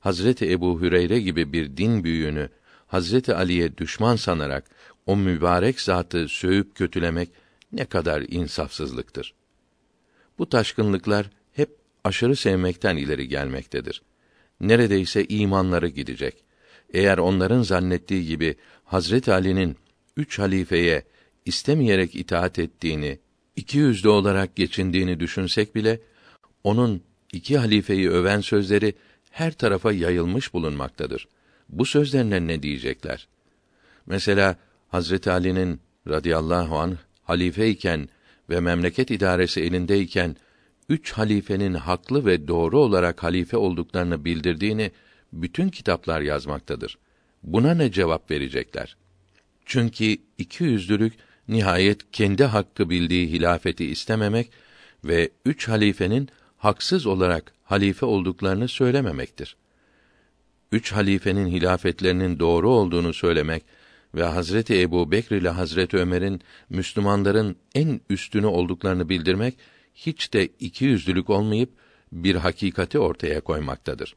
Hazreti 0.00 0.50
Ebu 0.52 0.80
Hüreyre 0.80 1.20
gibi 1.20 1.52
bir 1.52 1.76
din 1.76 2.04
büyüğünü 2.04 2.48
Hazreti 2.86 3.34
Ali'ye 3.34 3.76
düşman 3.76 4.16
sanarak 4.16 4.64
o 5.06 5.16
mübarek 5.16 5.80
zatı 5.80 6.28
sövüp 6.28 6.74
kötülemek 6.74 7.30
ne 7.72 7.84
kadar 7.84 8.24
insafsızlıktır. 8.28 9.34
Bu 10.38 10.48
taşkınlıklar 10.48 11.30
hep 11.52 11.76
aşırı 12.04 12.36
sevmekten 12.36 12.96
ileri 12.96 13.28
gelmektedir. 13.28 14.02
Neredeyse 14.60 15.24
imanları 15.24 15.88
gidecek. 15.88 16.44
Eğer 16.92 17.18
onların 17.18 17.62
zannettiği 17.62 18.26
gibi 18.26 18.56
Hazreti 18.84 19.32
Ali'nin 19.32 19.76
üç 20.16 20.38
halifeye 20.38 21.02
istemeyerek 21.44 22.14
itaat 22.14 22.58
ettiğini, 22.58 23.18
iki 23.56 23.78
yüzlü 23.78 24.08
olarak 24.08 24.56
geçindiğini 24.56 25.20
düşünsek 25.20 25.74
bile, 25.74 26.00
onun 26.64 27.02
iki 27.32 27.58
halifeyi 27.58 28.10
öven 28.10 28.40
sözleri 28.40 28.94
her 29.30 29.52
tarafa 29.52 29.92
yayılmış 29.92 30.54
bulunmaktadır. 30.54 31.28
Bu 31.68 31.86
sözlerine 31.86 32.46
ne 32.46 32.62
diyecekler? 32.62 33.28
Mesela 34.06 34.56
Hazreti 34.88 35.30
Ali'nin 35.30 35.80
radıyallahu 36.08 36.78
anh 36.78 36.96
halifeyken 37.32 38.08
ve 38.50 38.60
memleket 38.60 39.10
idaresi 39.10 39.60
elindeyken 39.60 40.36
üç 40.88 41.12
halifenin 41.12 41.74
haklı 41.74 42.26
ve 42.26 42.48
doğru 42.48 42.78
olarak 42.78 43.22
halife 43.22 43.56
olduklarını 43.56 44.24
bildirdiğini 44.24 44.90
bütün 45.32 45.68
kitaplar 45.68 46.20
yazmaktadır. 46.20 46.98
Buna 47.42 47.74
ne 47.74 47.92
cevap 47.92 48.30
verecekler? 48.30 48.96
Çünkü 49.66 50.16
iki 50.38 50.64
yüzlülük 50.64 51.12
nihayet 51.48 52.12
kendi 52.12 52.44
hakkı 52.44 52.90
bildiği 52.90 53.28
hilafeti 53.28 53.86
istememek 53.86 54.50
ve 55.04 55.30
üç 55.44 55.68
halifenin 55.68 56.28
haksız 56.56 57.06
olarak 57.06 57.52
halife 57.64 58.06
olduklarını 58.06 58.68
söylememektir. 58.68 59.56
Üç 60.72 60.92
halifenin 60.92 61.46
hilafetlerinin 61.46 62.38
doğru 62.38 62.70
olduğunu 62.70 63.14
söylemek 63.14 63.62
ve 64.14 64.24
Hazreti 64.24 64.80
Ebu 64.80 65.10
Bekr 65.10 65.32
ile 65.32 65.48
Hazreti 65.48 65.96
Ömer'in 65.96 66.40
Müslümanların 66.70 67.56
en 67.74 68.00
üstünü 68.10 68.46
olduklarını 68.46 69.08
bildirmek 69.08 69.58
hiç 69.94 70.32
de 70.32 70.46
iki 70.46 70.84
yüzlülük 70.84 71.30
olmayıp 71.30 71.70
bir 72.12 72.34
hakikati 72.34 72.98
ortaya 72.98 73.40
koymaktadır. 73.40 74.16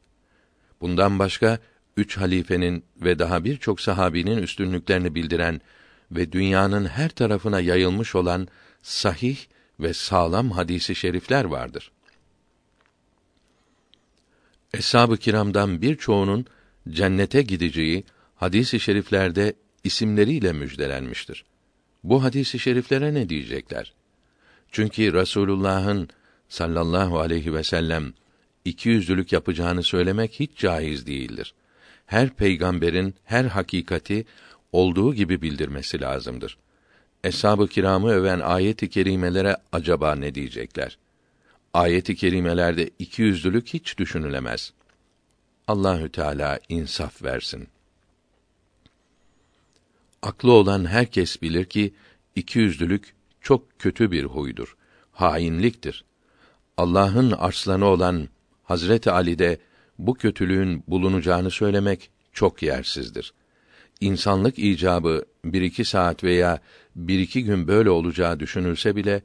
Bundan 0.80 1.18
başka 1.18 1.58
üç 1.96 2.16
halifenin 2.16 2.84
ve 2.96 3.18
daha 3.18 3.44
birçok 3.44 3.80
sahabinin 3.80 4.36
üstünlüklerini 4.36 5.14
bildiren 5.14 5.60
ve 6.10 6.32
dünyanın 6.32 6.86
her 6.86 7.08
tarafına 7.08 7.60
yayılmış 7.60 8.14
olan 8.14 8.48
sahih 8.82 9.38
ve 9.80 9.94
sağlam 9.94 10.50
hadisi 10.50 10.94
şerifler 10.94 11.44
vardır. 11.44 11.92
Eshab-ı 14.74 15.16
kiramdan 15.16 15.82
birçoğunun 15.82 16.46
cennete 16.88 17.42
gideceği 17.42 18.04
hadisi 18.36 18.80
şeriflerde 18.80 19.54
isimleriyle 19.86 20.52
müjdelenmiştir. 20.52 21.44
Bu 22.04 22.24
hadisi 22.24 22.58
şeriflere 22.58 23.14
ne 23.14 23.28
diyecekler? 23.28 23.92
Çünkü 24.72 25.12
Resulullah'ın 25.12 26.08
sallallahu 26.48 27.20
aleyhi 27.20 27.54
ve 27.54 27.64
sellem 27.64 28.12
iki 28.64 28.88
yüzlülük 28.88 29.32
yapacağını 29.32 29.82
söylemek 29.82 30.40
hiç 30.40 30.50
caiz 30.56 31.06
değildir. 31.06 31.54
Her 32.06 32.30
peygamberin 32.30 33.14
her 33.24 33.44
hakikati 33.44 34.24
olduğu 34.72 35.14
gibi 35.14 35.42
bildirmesi 35.42 36.00
lazımdır. 36.00 36.58
Eshab-ı 37.24 37.68
kiramı 37.68 38.10
öven 38.10 38.40
ayet-i 38.40 38.90
kerimelere 38.90 39.56
acaba 39.72 40.14
ne 40.14 40.34
diyecekler? 40.34 40.98
Ayet-i 41.74 42.16
kerimelerde 42.16 42.90
iki 42.98 43.22
yüzlülük 43.22 43.68
hiç 43.68 43.98
düşünülemez. 43.98 44.72
Allahü 45.68 46.08
Teala 46.08 46.60
insaf 46.68 47.22
versin. 47.22 47.68
Aklı 50.26 50.52
olan 50.52 50.84
herkes 50.84 51.42
bilir 51.42 51.64
ki 51.64 51.94
iki 52.34 52.58
yüzlülük 52.58 53.14
çok 53.40 53.78
kötü 53.78 54.10
bir 54.10 54.24
huydur. 54.24 54.76
Hainliktir. 55.12 56.04
Allah'ın 56.76 57.30
arslanı 57.30 57.84
olan 57.84 58.28
Hazreti 58.64 59.10
Ali'de 59.10 59.58
bu 59.98 60.14
kötülüğün 60.14 60.84
bulunacağını 60.88 61.50
söylemek 61.50 62.10
çok 62.32 62.62
yersizdir. 62.62 63.32
İnsanlık 64.00 64.58
icabı 64.58 65.24
bir 65.44 65.62
iki 65.62 65.84
saat 65.84 66.24
veya 66.24 66.60
bir 66.96 67.18
iki 67.18 67.44
gün 67.44 67.68
böyle 67.68 67.90
olacağı 67.90 68.40
düşünülse 68.40 68.96
bile 68.96 69.22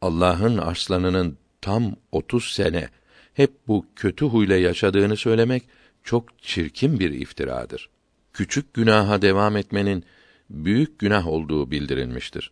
Allah'ın 0.00 0.58
arslanının 0.58 1.38
tam 1.60 1.96
otuz 2.12 2.52
sene 2.52 2.88
hep 3.34 3.50
bu 3.66 3.86
kötü 3.96 4.24
huyla 4.24 4.56
yaşadığını 4.56 5.16
söylemek 5.16 5.62
çok 6.04 6.42
çirkin 6.42 7.00
bir 7.00 7.10
iftiradır. 7.10 7.90
Küçük 8.32 8.74
günaha 8.74 9.22
devam 9.22 9.56
etmenin 9.56 10.04
büyük 10.50 10.98
günah 10.98 11.26
olduğu 11.26 11.70
bildirilmiştir. 11.70 12.50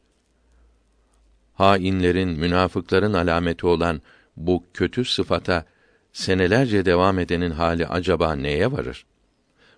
Hainlerin, 1.55 2.29
münafıkların 2.29 3.13
alameti 3.13 3.67
olan 3.67 4.03
bu 4.37 4.65
kötü 4.75 5.05
sıfata 5.05 5.65
senelerce 6.13 6.85
devam 6.85 7.19
edenin 7.19 7.51
hali 7.51 7.87
acaba 7.87 8.35
neye 8.37 8.73
varır? 8.73 9.07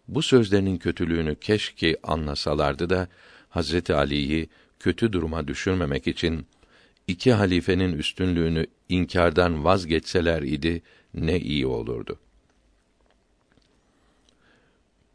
Bu 0.09 0.23
sözlerinin 0.23 0.77
kötülüğünü 0.77 1.37
keşke 1.37 1.97
anlasalardı 2.03 2.91
da 2.91 3.09
Hazreti 3.49 3.95
Ali'yi 3.95 4.49
kötü 4.81 5.13
duruma 5.13 5.49
düşürmemek 5.49 6.07
için 6.07 6.47
iki 7.07 7.33
halifenin 7.33 7.93
üstünlüğünü 7.93 8.67
inkardan 8.89 9.65
vazgeçseler 9.65 10.43
idi 10.43 10.83
ne 11.15 11.41
iyi 11.41 11.67
olurdu. 11.67 12.19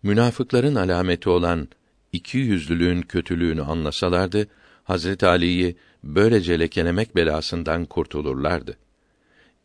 Münafıkların 0.04 0.76
alameti 0.76 1.30
olan 1.30 1.68
iki 2.14 2.38
yüzlülüğün 2.38 3.02
kötülüğünü 3.02 3.62
anlasalardı, 3.62 4.48
Hazret 4.84 5.24
Ali'yi 5.24 5.76
böylece 6.04 6.60
lekelemek 6.60 7.16
belasından 7.16 7.86
kurtulurlardı. 7.86 8.78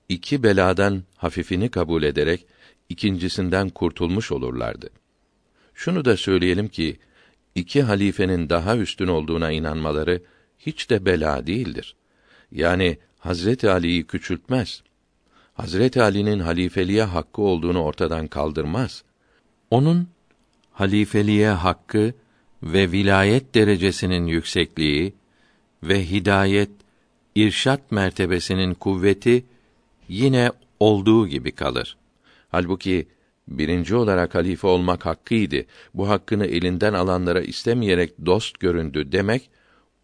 İki 0.08 0.42
beladan 0.42 1.02
hafifini 1.16 1.68
kabul 1.68 2.02
ederek 2.02 2.46
ikincisinden 2.88 3.68
kurtulmuş 3.68 4.32
olurlardı. 4.32 4.90
Şunu 5.74 6.04
da 6.04 6.16
söyleyelim 6.16 6.68
ki 6.68 6.98
iki 7.54 7.82
halifenin 7.82 8.50
daha 8.50 8.76
üstün 8.76 9.08
olduğuna 9.08 9.50
inanmaları 9.50 10.22
hiç 10.58 10.90
de 10.90 11.04
bela 11.04 11.46
değildir. 11.46 11.96
Yani 12.52 12.98
Hazreti 13.18 13.70
Ali'yi 13.70 14.06
küçültmez. 14.06 14.82
Hazreti 15.54 16.02
Ali'nin 16.02 16.40
halifeliğe 16.40 17.02
hakkı 17.02 17.42
olduğunu 17.42 17.82
ortadan 17.82 18.26
kaldırmaz. 18.26 19.04
Onun 19.70 20.08
halifeliğe 20.72 21.48
hakkı 21.48 22.12
ve 22.62 22.92
vilayet 22.92 23.54
derecesinin 23.54 24.26
yüksekliği 24.26 25.14
ve 25.82 26.10
hidayet, 26.10 26.70
irşat 27.34 27.92
mertebesinin 27.92 28.74
kuvveti 28.74 29.44
yine 30.08 30.52
olduğu 30.80 31.28
gibi 31.28 31.52
kalır. 31.52 31.96
Halbuki 32.48 33.08
birinci 33.48 33.94
olarak 33.94 34.34
halife 34.34 34.66
olmak 34.66 35.06
hakkıydı. 35.06 35.64
Bu 35.94 36.08
hakkını 36.08 36.46
elinden 36.46 36.92
alanlara 36.92 37.40
istemeyerek 37.40 38.26
dost 38.26 38.60
göründü 38.60 39.12
demek, 39.12 39.50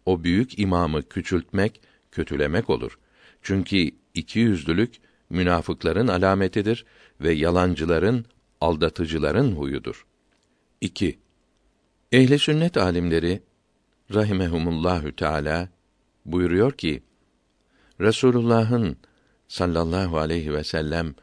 o 0.05 0.23
büyük 0.23 0.59
imamı 0.59 1.03
küçültmek, 1.03 1.81
kötülemek 2.11 2.69
olur. 2.69 2.99
Çünkü 3.41 3.91
iki 4.13 4.39
yüzlülük 4.39 4.93
münafıkların 5.29 6.07
alametidir 6.07 6.85
ve 7.21 7.33
yalancıların, 7.33 8.25
aldatıcıların 8.61 9.51
huyudur. 9.51 10.05
2. 10.81 11.17
Ehli 12.11 12.39
sünnet 12.39 12.77
alimleri 12.77 13.41
rahimehumullahü 14.13 15.15
teala 15.15 15.69
buyuruyor 16.25 16.71
ki 16.71 17.03
Resulullah'ın 18.01 18.97
sallallahu 19.47 20.17
aleyhi 20.17 20.53
ve 20.53 20.63
sellem 20.63 21.15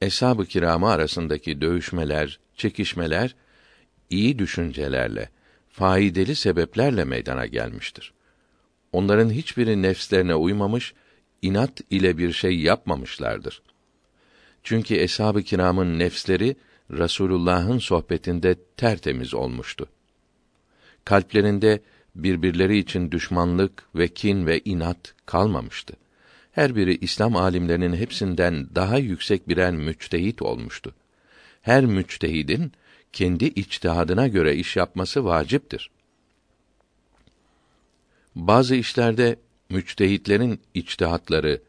eshab-ı 0.00 0.46
kiramı 0.46 0.90
arasındaki 0.90 1.60
dövüşmeler, 1.60 2.40
çekişmeler 2.56 3.36
iyi 4.10 4.38
düşüncelerle, 4.38 5.28
faydalı 5.68 6.34
sebeplerle 6.34 7.04
meydana 7.04 7.46
gelmiştir. 7.46 8.12
Onların 8.92 9.30
hiçbiri 9.30 9.82
nefslerine 9.82 10.34
uymamış, 10.34 10.94
inat 11.42 11.80
ile 11.90 12.18
bir 12.18 12.32
şey 12.32 12.58
yapmamışlardır. 12.58 13.62
Çünkü 14.62 14.94
eshab-ı 14.94 15.42
kiramın 15.42 15.98
nefsleri 15.98 16.56
Rasulullah'ın 16.90 17.78
sohbetinde 17.78 18.56
tertemiz 18.76 19.34
olmuştu. 19.34 19.88
Kalplerinde 21.10 21.80
birbirleri 22.14 22.78
için 22.78 23.10
düşmanlık 23.10 23.82
ve 23.94 24.08
kin 24.08 24.46
ve 24.46 24.60
inat 24.64 25.14
kalmamıştı. 25.26 25.94
Her 26.52 26.76
biri 26.76 26.96
İslam 26.96 27.36
alimlerinin 27.36 27.96
hepsinden 27.96 28.74
daha 28.74 28.98
yüksek 28.98 29.48
birer 29.48 29.72
müçtehit 29.72 30.42
olmuştu. 30.42 30.94
Her 31.62 31.84
müçtehidin 31.86 32.72
kendi 33.12 33.44
içtihadına 33.44 34.28
göre 34.28 34.56
iş 34.56 34.76
yapması 34.76 35.24
vaciptir. 35.24 35.90
Bazı 38.34 38.74
işlerde 38.74 39.36
müçtehitlerin 39.70 40.60
içtihatları 40.74 41.60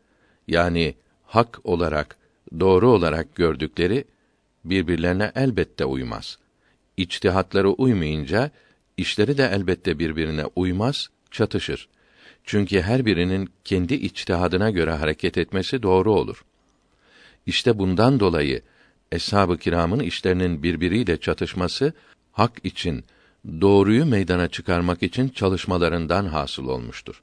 yani 0.48 0.96
hak 1.26 1.60
olarak, 1.64 2.18
doğru 2.60 2.90
olarak 2.90 3.36
gördükleri 3.36 4.06
birbirlerine 4.66 5.32
elbette 5.36 5.86
uymaz. 5.86 6.38
İçtihatları 6.98 7.70
uymayınca 7.70 8.52
işleri 9.02 9.38
de 9.38 9.50
elbette 9.54 10.00
birbirine 10.00 10.46
uymaz, 10.56 11.10
çatışır. 11.32 11.88
Çünkü 12.44 12.82
her 12.82 13.06
birinin 13.06 13.50
kendi 13.64 13.94
içtihadına 13.94 14.70
göre 14.70 14.92
hareket 14.92 15.38
etmesi 15.38 15.84
doğru 15.84 16.14
olur. 16.14 16.46
İşte 17.46 17.80
bundan 17.80 18.20
dolayı 18.20 18.62
eshab-ı 19.12 19.58
kiramın 19.58 20.00
işlerinin 20.00 20.64
birbiriyle 20.64 21.20
çatışması 21.20 21.94
hak 22.32 22.52
için, 22.64 23.04
doğruyu 23.62 24.06
meydana 24.06 24.48
çıkarmak 24.48 25.04
için 25.04 25.30
çalışmalarından 25.30 26.26
hasıl 26.26 26.68
olmuştur. 26.68 27.22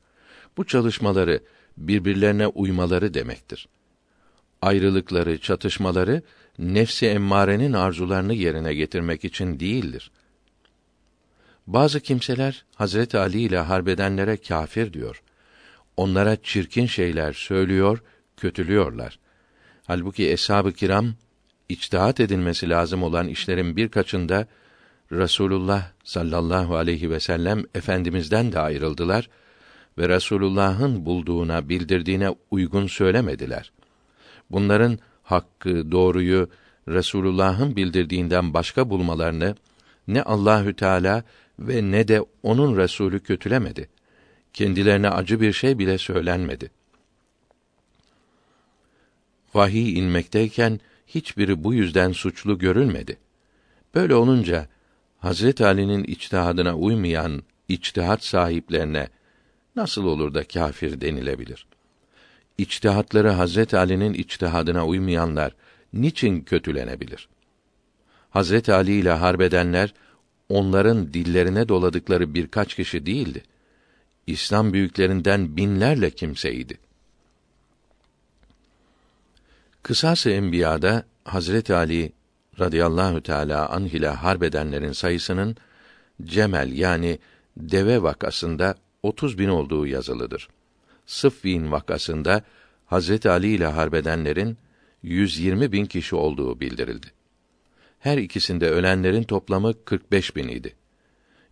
Bu 0.56 0.64
çalışmaları 0.64 1.40
birbirlerine 1.76 2.46
uymaları 2.46 3.14
demektir. 3.14 3.68
Ayrılıkları, 4.62 5.38
çatışmaları 5.38 6.22
nefsi 6.58 7.06
emmarenin 7.06 7.72
arzularını 7.72 8.34
yerine 8.34 8.74
getirmek 8.74 9.24
için 9.24 9.60
değildir. 9.60 10.10
Bazı 11.68 12.00
kimseler 12.00 12.64
Hazret 12.74 13.14
Ali 13.14 13.40
ile 13.40 13.58
harbedenlere 13.58 14.36
kâfir 14.36 14.92
diyor. 14.92 15.22
Onlara 15.96 16.36
çirkin 16.42 16.86
şeyler 16.86 17.32
söylüyor, 17.32 18.02
kötülüyorlar. 18.36 19.18
Halbuki 19.86 20.30
eshab-ı 20.30 20.72
kiram 20.72 21.14
içtihat 21.68 22.20
edilmesi 22.20 22.70
lazım 22.70 23.02
olan 23.02 23.28
işlerin 23.28 23.76
birkaçında 23.76 24.46
Rasulullah 25.12 25.90
sallallahu 26.04 26.76
aleyhi 26.76 27.10
ve 27.10 27.20
sellem 27.20 27.64
efendimizden 27.74 28.52
de 28.52 28.60
ayrıldılar 28.60 29.28
ve 29.98 30.08
Rasulullah'ın 30.08 31.06
bulduğuna, 31.06 31.68
bildirdiğine 31.68 32.34
uygun 32.50 32.86
söylemediler. 32.86 33.72
Bunların 34.50 34.98
hakkı, 35.22 35.92
doğruyu 35.92 36.48
Resulullah'ın 36.88 37.76
bildirdiğinden 37.76 38.54
başka 38.54 38.90
bulmalarını 38.90 39.54
ne 40.08 40.22
Allahü 40.22 40.74
Teala 40.74 41.24
ve 41.58 41.90
ne 41.90 42.08
de 42.08 42.24
onun 42.42 42.76
Resulü 42.76 43.20
kötülemedi. 43.20 43.88
Kendilerine 44.52 45.10
acı 45.10 45.40
bir 45.40 45.52
şey 45.52 45.78
bile 45.78 45.98
söylenmedi. 45.98 46.70
Vahiy 49.54 49.98
inmekteyken 49.98 50.80
hiçbiri 51.06 51.64
bu 51.64 51.74
yüzden 51.74 52.12
suçlu 52.12 52.58
görülmedi. 52.58 53.16
Böyle 53.94 54.14
olunca 54.14 54.68
Hazret 55.18 55.60
Ali'nin 55.60 56.04
içtihadına 56.04 56.76
uymayan 56.76 57.42
içtihat 57.68 58.24
sahiplerine 58.24 59.08
nasıl 59.76 60.04
olur 60.04 60.34
da 60.34 60.44
kâfir 60.44 61.00
denilebilir? 61.00 61.66
İçtihatları 62.58 63.30
Hazret 63.30 63.74
Ali'nin 63.74 64.14
içtihadına 64.14 64.86
uymayanlar 64.86 65.54
niçin 65.92 66.40
kötülenebilir? 66.40 67.28
Hazret 68.30 68.68
Ali 68.68 68.92
ile 68.92 69.10
harbedenler 69.10 69.94
onların 70.48 71.14
dillerine 71.14 71.68
doladıkları 71.68 72.34
birkaç 72.34 72.74
kişi 72.74 73.06
değildi. 73.06 73.42
İslam 74.26 74.72
büyüklerinden 74.72 75.56
binlerle 75.56 76.10
kimseydi. 76.10 76.78
Kısas-ı 79.82 80.30
Enbiya'da 80.30 81.04
Hazret 81.24 81.70
Ali 81.70 82.12
radıyallahu 82.60 83.22
teala 83.22 83.68
anh 83.68 83.94
ile 83.94 84.08
harbedenlerin 84.08 84.92
sayısının 84.92 85.56
Cemel 86.24 86.72
yani 86.72 87.18
deve 87.56 88.02
vakasında 88.02 88.74
30 89.02 89.38
bin 89.38 89.48
olduğu 89.48 89.86
yazılıdır. 89.86 90.48
Sıffin 91.06 91.72
vakasında 91.72 92.42
Hazret 92.86 93.26
Ali 93.26 93.48
ile 93.48 93.66
harbedenlerin 93.66 94.58
120 95.02 95.72
bin 95.72 95.86
kişi 95.86 96.16
olduğu 96.16 96.60
bildirildi. 96.60 97.17
Her 97.98 98.18
ikisinde 98.18 98.70
ölenlerin 98.70 99.22
toplamı 99.22 99.84
45 99.84 100.36
bin 100.36 100.48
idi. 100.48 100.74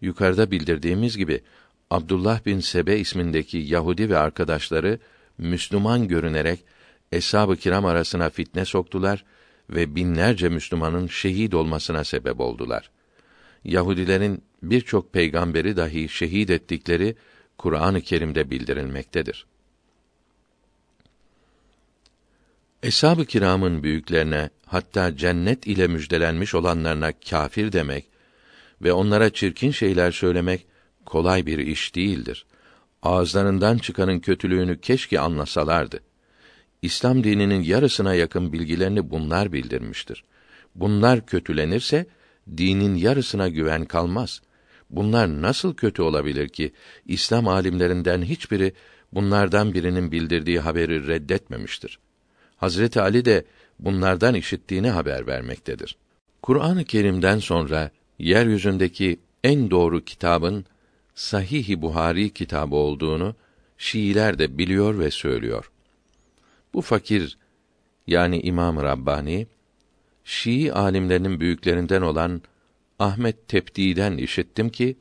Yukarıda 0.01 0.51
bildirdiğimiz 0.51 1.17
gibi 1.17 1.41
Abdullah 1.91 2.47
bin 2.47 2.61
Sebe 2.61 2.99
ismindeki 2.99 3.59
Yahudi 3.59 4.11
ve 4.11 4.19
arkadaşları 4.19 4.99
Müslüman 5.39 6.09
görünerek 6.09 6.65
eshab-ı 7.13 7.57
kiram 7.57 7.85
arasına 7.85 8.31
fitne 8.31 8.65
soktular 8.65 9.25
ve 9.71 9.95
binlerce 9.95 10.49
Müslümanın 10.49 11.07
şehit 11.07 11.55
olmasına 11.55 12.05
sebep 12.05 12.41
oldular. 12.41 12.91
Yahudilerin 13.65 14.43
birçok 14.63 15.13
peygamberi 15.13 15.77
dahi 15.77 16.09
şehit 16.09 16.51
ettikleri 16.51 17.17
Kur'an-ı 17.59 18.01
Kerim'de 18.01 18.51
bildirilmektedir. 18.51 19.47
Eshab-ı 22.83 23.25
kiramın 23.25 23.83
büyüklerine 23.83 24.51
hatta 24.67 25.17
cennet 25.17 25.67
ile 25.67 25.87
müjdelenmiş 25.87 26.55
olanlarına 26.55 27.13
kâfir 27.13 27.73
demek 27.73 28.07
ve 28.83 28.93
onlara 28.93 29.31
çirkin 29.31 29.71
şeyler 29.71 30.13
söylemek 30.13 30.67
kolay 31.05 31.47
bir 31.47 31.59
iş 31.59 31.95
değildir. 31.95 32.47
Ağızlarından 33.03 33.79
çıkanın 33.79 34.19
kötülüğünü 34.21 34.81
keşke 34.81 35.21
anlasalardı. 35.21 36.01
İslam 36.83 37.25
dininin 37.25 37.63
yarısına 37.63 38.15
yakın 38.15 38.53
bilgilerini 38.53 39.11
bunlar 39.11 39.53
bildirmiştir. 39.53 40.25
Bunlar 40.75 41.27
kötülenirse 41.27 42.07
dinin 42.57 42.95
yarısına 42.95 43.49
güven 43.49 43.85
kalmaz. 43.85 44.43
Bunlar 44.91 45.43
nasıl 45.43 45.75
kötü 45.75 46.03
olabilir 46.03 46.49
ki 46.49 46.73
İslam 47.07 47.49
alimlerinden 47.49 48.23
hiçbiri 48.23 48.73
bunlardan 49.13 49.75
birinin 49.75 50.13
bildirdiği 50.13 50.61
haberi 50.61 51.07
reddetmemiştir. 51.07 51.99
Hazreti 52.57 53.01
Ali 53.01 53.25
de 53.25 53.45
bunlardan 53.79 54.35
işittiğini 54.35 54.91
haber 54.91 55.27
vermektedir. 55.27 55.97
Kur'an-ı 56.43 56.85
Kerim'den 56.85 57.39
sonra 57.39 57.91
yeryüzündeki 58.19 59.21
en 59.45 59.71
doğru 59.71 60.05
kitabın 60.05 60.65
Sahih-i 61.15 61.83
Buhari 61.83 62.31
kitabı 62.31 62.77
olduğunu 62.77 63.35
Şiiler 63.79 64.39
de 64.39 64.59
biliyor 64.59 64.99
ve 64.99 65.11
söylüyor. 65.11 65.71
Bu 66.75 66.81
fakir 66.81 67.39
yani 68.07 68.41
İmam 68.41 68.83
Rabbani 68.83 69.47
Şii 70.25 70.73
alimlerinin 70.73 71.41
büyüklerinden 71.41 72.03
olan 72.03 72.43
Ahmet 72.99 73.49
Tepdi'den 73.49 74.17
işittim 74.17 74.69
ki 74.71 74.97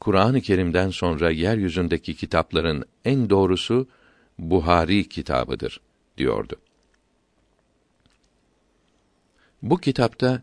Kur'an-ı 0.00 0.40
Kerim'den 0.40 0.90
sonra 0.90 1.30
yeryüzündeki 1.30 2.16
kitapların 2.16 2.84
en 3.04 3.30
doğrusu 3.30 3.88
Buhari 4.38 5.08
kitabıdır 5.08 5.80
diyordu. 6.18 6.56
Bu 9.62 9.78
kitapta 9.78 10.42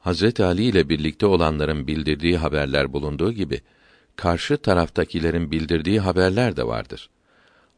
Hazret 0.00 0.40
Ali 0.40 0.64
ile 0.64 0.88
birlikte 0.88 1.26
olanların 1.26 1.86
bildirdiği 1.86 2.36
haberler 2.36 2.92
bulunduğu 2.92 3.32
gibi 3.32 3.60
karşı 4.16 4.56
taraftakilerin 4.56 5.50
bildirdiği 5.50 6.00
haberler 6.00 6.56
de 6.56 6.66
vardır. 6.66 7.10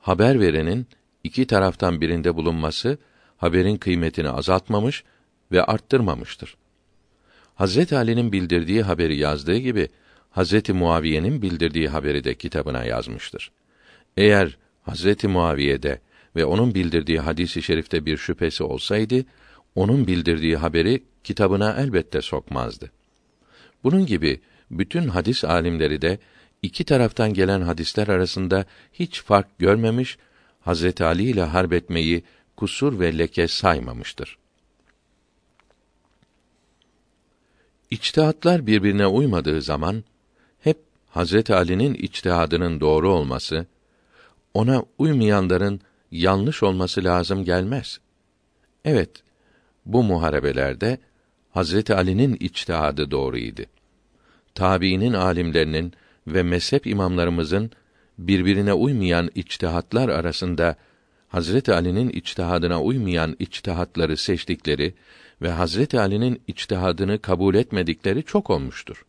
Haber 0.01 0.41
verenin 0.41 0.87
iki 1.25 1.47
taraftan 1.47 2.01
birinde 2.01 2.37
bulunması 2.37 2.99
haberin 3.37 3.77
kıymetini 3.77 4.29
azaltmamış 4.29 5.05
ve 5.53 5.63
arttırmamıştır. 5.63 6.57
Hazret 7.55 7.93
Ali'nin 7.93 8.33
bildirdiği 8.33 8.83
haberi 8.83 9.17
yazdığı 9.17 9.57
gibi 9.57 9.89
Hazreti 10.31 10.73
Muaviye'nin 10.73 11.43
bildirdiği 11.43 11.89
haberi 11.89 12.25
de 12.25 12.35
kitabına 12.35 12.85
yazmıştır. 12.85 13.51
Eğer 14.17 14.59
Hazreti 14.83 15.29
Muaviye'de 15.29 16.01
ve 16.39 16.45
onun 16.45 16.75
bildirdiği 16.75 17.21
hadisi 17.21 17.63
şerifte 17.63 18.07
bir 18.07 18.17
şüphesi 18.17 18.65
olsaydı, 18.65 19.25
onun 19.75 20.07
bildirdiği 20.07 20.57
haberi 20.57 21.03
kitabına 21.25 21.77
elbette 21.79 22.23
sokmazdı. 22.23 22.91
Bunun 23.85 24.07
gibi 24.07 24.41
bütün 24.71 25.09
hadis 25.09 25.45
alimleri 25.45 26.03
de 26.03 26.19
iki 26.63 26.85
taraftan 26.85 27.35
gelen 27.35 27.61
hadisler 27.61 28.09
arasında 28.09 28.65
hiç 28.93 29.23
fark 29.23 29.59
görmemiş, 29.59 30.19
Hazreti 30.61 31.05
Ali 31.05 31.23
ile 31.23 31.43
harp 31.43 31.73
etmeyi 31.73 32.23
kusur 32.57 33.01
ve 33.01 33.19
leke 33.19 33.49
saymamıştır. 33.49 34.39
İçtihatlar 37.91 38.67
birbirine 38.67 39.07
uymadığı 39.07 39.63
zaman 39.63 40.05
hep 40.61 40.79
Hazreti 41.11 41.55
Ali'nin 41.55 41.95
içtihadının 41.95 42.81
doğru 42.81 43.11
olması, 43.11 43.67
ona 44.55 44.85
uymayanların 44.99 45.81
yanlış 46.11 46.63
olması 46.63 47.05
lazım 47.05 47.45
gelmez. 47.45 48.01
Evet, 48.85 49.11
bu 49.87 50.03
muharebelerde 50.03 50.99
Hazreti 51.51 51.95
Ali'nin 51.95 52.37
içtihadı 52.41 53.11
doğruydu. 53.11 53.63
Tabiinin 54.55 55.13
alimlerinin 55.13 55.93
ve 56.27 56.43
mezhep 56.43 56.87
imamlarımızın 56.87 57.71
birbirine 58.19 58.73
uymayan 58.73 59.31
içtihatlar 59.35 60.09
arasında 60.09 60.77
Hazreti 61.29 61.75
Ali'nin 61.75 62.09
içtihadına 62.09 62.83
uymayan 62.83 63.37
içtihatları 63.39 64.17
seçtikleri 64.17 64.95
ve 65.43 65.51
Hazreti 65.51 66.01
Ali'nin 66.01 66.43
içtihadını 66.47 67.19
kabul 67.19 67.55
etmedikleri 67.55 68.23
çok 68.23 68.51
olmuştur. 68.51 69.05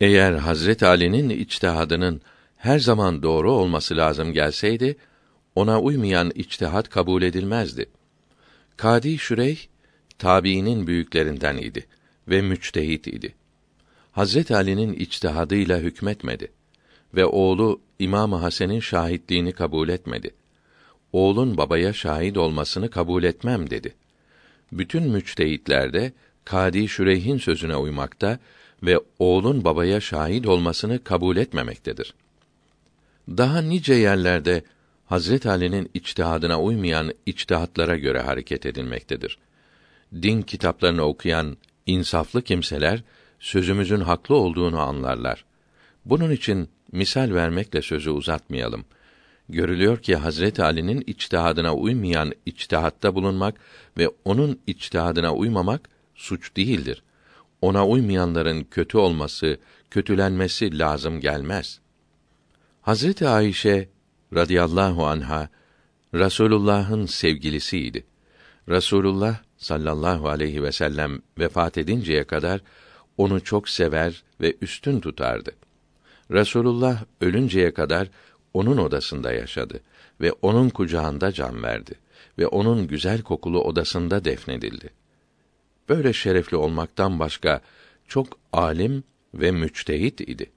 Eğer 0.00 0.32
Hazreti 0.32 0.86
Ali'nin 0.86 1.30
içtihadının 1.30 2.20
her 2.56 2.78
zaman 2.78 3.22
doğru 3.22 3.52
olması 3.52 3.96
lazım 3.96 4.32
gelseydi, 4.32 4.96
ona 5.54 5.80
uymayan 5.80 6.32
içtihat 6.34 6.88
kabul 6.88 7.22
edilmezdi. 7.22 7.86
Kadi 8.76 9.18
Şüreyh 9.18 9.58
tabiinin 10.18 10.86
büyüklerinden 10.86 11.56
idi 11.56 11.86
ve 12.28 12.42
müçtehit 12.42 13.06
idi. 13.06 13.34
Hazret 14.12 14.50
Ali'nin 14.50 14.92
içtihadıyla 14.92 15.78
hükmetmedi 15.78 16.52
ve 17.14 17.26
oğlu 17.26 17.80
İmam 17.98 18.32
Hasan'ın 18.32 18.80
şahitliğini 18.80 19.52
kabul 19.52 19.88
etmedi. 19.88 20.30
Oğlun 21.12 21.56
babaya 21.56 21.92
şahit 21.92 22.36
olmasını 22.36 22.90
kabul 22.90 23.24
etmem 23.24 23.70
dedi. 23.70 23.94
Bütün 24.72 25.02
müçtehitlerde 25.02 26.12
Kadi 26.44 26.88
Şüreyh'in 26.88 27.38
sözüne 27.38 27.76
uymakta 27.76 28.38
ve 28.82 29.00
oğlun 29.18 29.64
babaya 29.64 30.00
şahit 30.00 30.46
olmasını 30.46 31.04
kabul 31.04 31.36
etmemektedir. 31.36 32.14
Daha 33.28 33.60
nice 33.60 33.94
yerlerde 33.94 34.62
Hazret 35.06 35.46
Ali'nin 35.46 35.90
içtihadına 35.94 36.60
uymayan 36.60 37.12
içtihatlara 37.26 37.96
göre 37.96 38.20
hareket 38.20 38.66
edilmektedir. 38.66 39.38
Din 40.22 40.42
kitaplarını 40.42 41.02
okuyan 41.02 41.56
insaflı 41.86 42.42
kimseler 42.42 43.02
sözümüzün 43.40 44.00
haklı 44.00 44.34
olduğunu 44.34 44.80
anlarlar. 44.80 45.44
Bunun 46.04 46.30
için 46.30 46.68
misal 46.92 47.34
vermekle 47.34 47.82
sözü 47.82 48.10
uzatmayalım. 48.10 48.84
Görülüyor 49.48 49.98
ki 49.98 50.16
Hazret 50.16 50.60
Ali'nin 50.60 51.04
içtihadına 51.06 51.74
uymayan 51.74 52.32
içtihatta 52.46 53.14
bulunmak 53.14 53.60
ve 53.98 54.10
onun 54.24 54.60
içtihadına 54.66 55.34
uymamak 55.34 55.88
suç 56.14 56.56
değildir. 56.56 57.02
Ona 57.60 57.86
uymayanların 57.86 58.64
kötü 58.70 58.98
olması, 58.98 59.58
kötülenmesi 59.90 60.78
lazım 60.78 61.20
gelmez. 61.20 61.80
Hazreti 62.82 63.28
Ayşe 63.28 63.88
radıyallahu 64.34 65.06
anha 65.06 65.48
Rasulullah'ın 66.14 67.06
sevgilisiydi. 67.06 68.04
Rasulullah 68.68 69.36
sallallahu 69.56 70.28
aleyhi 70.28 70.62
ve 70.62 70.72
sellem 70.72 71.18
vefat 71.38 71.78
edinceye 71.78 72.24
kadar 72.24 72.60
onu 73.16 73.44
çok 73.44 73.68
sever 73.68 74.22
ve 74.40 74.56
üstün 74.60 75.00
tutardı. 75.00 75.50
Resulullah 76.30 77.04
ölünceye 77.20 77.74
kadar 77.74 78.08
onun 78.54 78.78
odasında 78.78 79.32
yaşadı 79.32 79.80
ve 80.20 80.32
onun 80.32 80.68
kucağında 80.68 81.32
can 81.32 81.62
verdi 81.62 81.94
ve 82.38 82.46
onun 82.46 82.86
güzel 82.86 83.22
kokulu 83.22 83.62
odasında 83.62 84.24
defnedildi. 84.24 84.90
Böyle 85.88 86.12
şerefli 86.12 86.56
olmaktan 86.56 87.18
başka 87.18 87.60
çok 88.08 88.26
alim 88.52 89.04
ve 89.34 89.50
müçtehit 89.50 90.20
idi. 90.20 90.50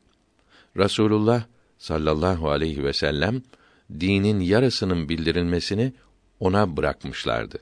Rasulullah 0.78 1.44
sallallahu 1.78 2.50
aleyhi 2.50 2.84
ve 2.84 2.94
sellem 2.94 3.42
dinin 4.00 4.40
yarısının 4.40 5.10
bildirilmesini 5.10 5.94
ona 6.40 6.78
bırakmışlardı. 6.78 7.58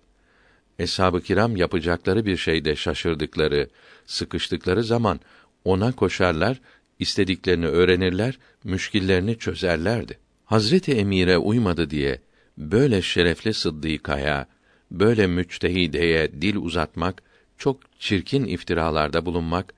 Eshab-ı 0.80 1.22
kiram 1.22 1.56
yapacakları 1.56 2.26
bir 2.26 2.38
şeyde 2.38 2.76
şaşırdıkları, 2.76 3.70
sıkıştıkları 4.06 4.84
zaman 4.84 5.20
ona 5.66 5.92
koşarlar, 5.92 6.62
istediklerini 7.00 7.68
öğrenirler, 7.68 8.40
müşkillerini 8.64 9.38
çözerlerdi. 9.38 10.20
Hazreti 10.46 10.94
Emir'e 10.94 11.38
uymadı 11.38 11.90
diye 11.90 12.22
böyle 12.58 13.02
şerefli 13.02 13.54
sıddıkaya, 13.54 14.48
böyle 14.92 15.28
müçtehideye 15.28 16.42
dil 16.42 16.56
uzatmak, 16.56 17.24
çok 17.58 18.00
çirkin 18.00 18.46
iftiralarda 18.46 19.26
bulunmak 19.26 19.74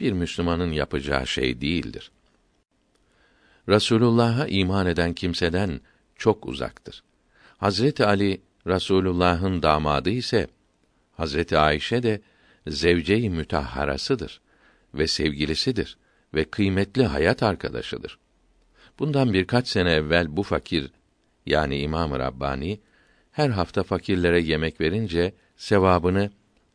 bir 0.00 0.12
Müslümanın 0.12 0.72
yapacağı 0.72 1.26
şey 1.26 1.60
değildir. 1.60 2.10
Rasulullah'a 3.68 4.46
iman 4.46 4.86
eden 4.86 5.12
kimseden 5.12 5.80
çok 6.16 6.46
uzaktır. 6.46 7.02
Hazreti 7.58 8.06
Ali 8.06 8.40
Rasulullah'ın 8.66 9.62
damadı 9.62 10.10
ise 10.10 10.46
Hazreti 11.16 11.58
Ayşe 11.58 12.02
de 12.02 12.20
zevce-i 12.66 13.30
mütahharasıdır 13.30 14.40
ve 14.94 15.06
sevgilisidir 15.06 15.96
ve 16.34 16.44
kıymetli 16.44 17.06
hayat 17.06 17.42
arkadaşıdır. 17.42 18.18
Bundan 18.98 19.32
birkaç 19.32 19.68
sene 19.68 19.92
evvel 19.92 20.36
bu 20.36 20.42
fakir 20.42 20.90
yani 21.46 21.78
İmam 21.78 22.10
Rabbani 22.18 22.80
her 23.32 23.50
hafta 23.50 23.82
fakirlere 23.82 24.40
yemek 24.40 24.80
verince 24.80 25.34
sevabını 25.56 26.30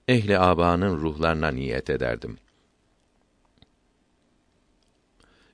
ehli 0.08 0.40
abanın 0.40 0.98
ruhlarına 0.98 1.52
niyet 1.52 1.90
ederdim. 1.90 2.38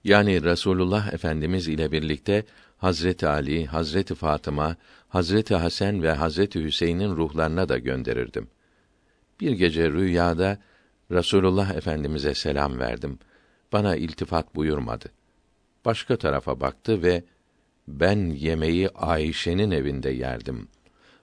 Yani 0.03 0.43
Resulullah 0.43 1.13
Efendimiz 1.13 1.67
ile 1.67 1.91
birlikte 1.91 2.45
Hazreti 2.77 3.27
Ali, 3.27 3.65
Hazreti 3.65 4.15
Fatıma, 4.15 4.75
Hazreti 5.07 5.55
Hasan 5.55 6.03
ve 6.03 6.11
Hazreti 6.11 6.63
Hüseyin'in 6.63 7.15
ruhlarına 7.15 7.69
da 7.69 7.77
gönderirdim. 7.77 8.47
Bir 9.39 9.51
gece 9.51 9.91
rüyada 9.91 10.57
Resulullah 11.11 11.75
Efendimize 11.75 12.35
selam 12.35 12.79
verdim. 12.79 13.19
Bana 13.73 13.95
iltifat 13.95 14.55
buyurmadı. 14.55 15.11
Başka 15.85 16.17
tarafa 16.17 16.59
baktı 16.59 17.03
ve 17.03 17.23
ben 17.87 18.29
yemeği 18.29 18.89
Ayşe'nin 18.89 19.71
evinde 19.71 20.09
yerdim. 20.09 20.67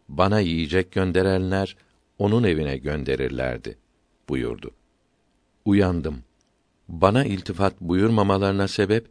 Bana 0.08 0.40
yiyecek 0.40 0.92
gönderenler 0.92 1.76
onun 2.18 2.44
evine 2.44 2.76
gönderirlerdi 2.76 3.78
buyurdu. 4.28 4.70
Uyandım. 5.64 6.25
Bana 6.88 7.24
iltifat 7.24 7.80
buyurmamalarına 7.80 8.68
sebep 8.68 9.06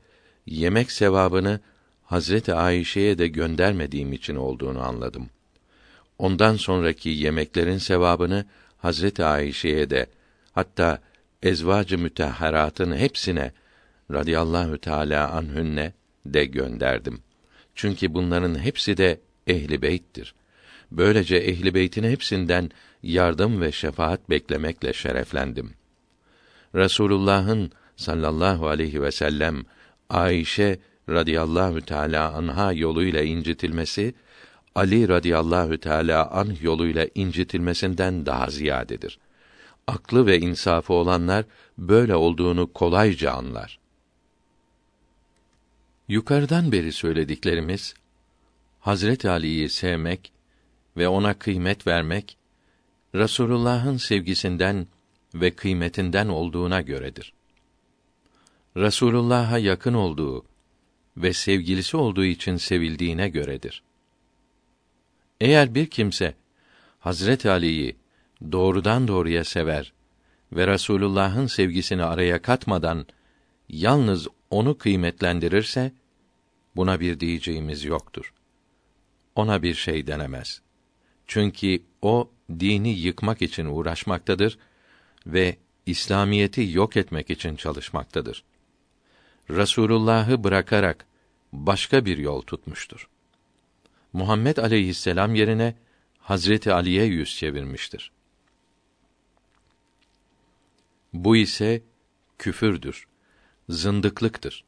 yemek 0.46 0.92
sevabını 0.92 1.60
Hazreti 2.04 2.54
Ayşe'ye 2.54 3.18
de 3.18 3.28
göndermediğim 3.28 4.14
için 4.14 4.36
olduğunu 4.36 4.82
anladım. 4.82 5.30
Ondan 6.18 6.56
sonraki 6.56 7.10
yemeklerin 7.10 7.78
sevabını 7.78 8.46
Hazreti 8.78 9.24
Ayşe'ye 9.24 9.90
de 9.90 10.08
hatta 10.52 11.00
ezvacı 11.44 11.98
mütehharatın 11.98 12.96
hepsine 12.96 13.52
radıyallahu 14.12 14.78
teala 14.78 15.32
anhünne 15.32 15.94
de 16.26 16.46
gönderdim. 16.46 17.20
Çünkü 17.76 18.14
bunların 18.14 18.60
hepsi 18.60 18.98
de 18.98 19.20
ehli 19.48 19.82
beyttir. 19.82 20.36
Böylece 20.92 21.36
ehli 21.36 21.74
beytin 21.74 22.04
hepsinden 22.04 22.72
yardım 23.04 23.62
ve 23.62 23.72
şefaat 23.72 24.30
beklemekle 24.30 24.94
şereflendim. 24.94 25.74
Resulullah'ın 26.76 27.72
sallallahu 27.96 28.68
aleyhi 28.68 29.02
ve 29.02 29.12
sellem 29.12 29.64
Ayşe 30.10 30.80
radıyallahu 31.10 31.82
teala 31.82 32.34
anha 32.34 32.74
yoluyla 32.74 33.22
incitilmesi 33.22 34.14
Ali 34.76 35.08
radıyallahu 35.08 35.78
teala 35.78 36.32
anh 36.32 36.62
yoluyla 36.62 37.08
incitilmesinden 37.16 38.26
daha 38.26 38.50
ziyadedir. 38.50 39.20
Aklı 39.88 40.26
ve 40.26 40.40
insafı 40.40 40.94
olanlar 40.94 41.46
böyle 41.78 42.16
olduğunu 42.16 42.74
kolayca 42.74 43.32
anlar. 43.32 43.80
Yukarıdan 46.08 46.72
beri 46.72 46.92
söylediklerimiz 46.92 47.94
Hazret 48.80 49.26
Ali'yi 49.26 49.70
sevmek 49.70 50.32
ve 50.98 51.08
ona 51.08 51.34
kıymet 51.34 51.88
vermek 51.88 52.38
Resulullah'ın 53.16 53.98
sevgisinden 53.98 54.88
ve 55.36 55.52
kıymetinden 55.52 56.28
olduğuna 56.28 56.82
göredir. 56.82 57.34
Resulullah'a 58.78 59.58
yakın 59.58 59.94
olduğu 59.94 60.46
ve 61.18 61.34
sevgilisi 61.34 61.98
olduğu 61.98 62.26
için 62.26 62.58
sevildiğine 62.58 63.30
göredir. 63.30 63.84
Eğer 65.42 65.76
bir 65.76 65.86
kimse 65.86 66.34
Hazret 67.00 67.46
Ali'yi 67.46 67.96
doğrudan 68.52 69.08
doğruya 69.08 69.44
sever 69.44 69.94
ve 70.54 70.68
Resulullah'ın 70.68 71.48
sevgisini 71.48 72.04
araya 72.04 72.42
katmadan 72.42 73.06
yalnız 73.70 74.28
onu 74.50 74.78
kıymetlendirirse 74.78 75.92
buna 76.76 77.00
bir 77.00 77.20
diyeceğimiz 77.20 77.84
yoktur. 77.84 78.34
Ona 79.36 79.64
bir 79.64 79.74
şey 79.74 80.08
denemez. 80.08 80.62
Çünkü 81.28 81.84
o 82.02 82.30
dini 82.60 82.90
yıkmak 82.90 83.42
için 83.42 83.66
uğraşmaktadır 83.66 84.58
ve 85.28 85.58
İslamiyeti 85.86 86.70
yok 86.72 86.98
etmek 86.98 87.30
için 87.30 87.56
çalışmaktadır. 87.56 88.44
Resulullah'ı 89.50 90.44
bırakarak 90.44 91.06
başka 91.54 92.06
bir 92.06 92.18
yol 92.18 92.42
tutmuştur. 92.42 93.10
Muhammed 94.14 94.58
aleyhisselam 94.58 95.36
yerine 95.36 95.76
Hazreti 96.20 96.74
Ali'ye 96.74 97.06
yüz 97.06 97.36
çevirmiştir. 97.36 98.12
Bu 101.14 101.36
ise 101.36 101.84
küfürdür, 102.38 103.08
zındıklıktır. 103.70 104.64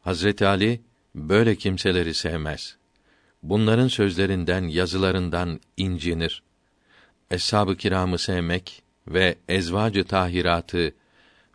Hazreti 0.00 0.46
Ali 0.46 0.80
böyle 1.14 1.56
kimseleri 1.56 2.14
sevmez. 2.14 2.76
Bunların 3.42 3.88
sözlerinden, 3.88 4.62
yazılarından 4.64 5.60
incinir. 5.76 6.42
Eshab-ı 7.30 7.76
kiramı 7.76 8.18
sevmek 8.18 8.82
ve 9.08 9.38
ezvacı 9.48 10.04
tahiratı 10.04 10.94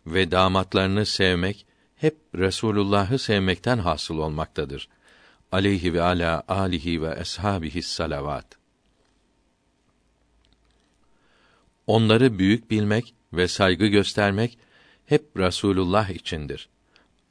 ve 0.06 0.30
damatlarını 0.30 1.06
sevmek 1.06 1.66
hep 1.96 2.16
Resulullah'ı 2.34 3.18
sevmekten 3.18 3.78
hasıl 3.78 4.18
olmaktadır. 4.18 4.88
Aleyhi 5.52 5.94
ve 5.94 6.02
ala 6.02 6.42
alihi 6.48 7.02
ve 7.02 7.16
eshabihi 7.20 7.82
salavat. 7.82 8.46
Onları 11.86 12.38
büyük 12.38 12.70
bilmek 12.70 13.14
ve 13.32 13.48
saygı 13.48 13.86
göstermek 13.86 14.58
hep 15.06 15.24
Rasulullah 15.36 16.10
içindir. 16.10 16.68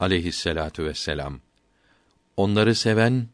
Aleyhisselatu 0.00 0.84
vesselam. 0.84 1.40
Onları 2.36 2.74
seven 2.74 3.28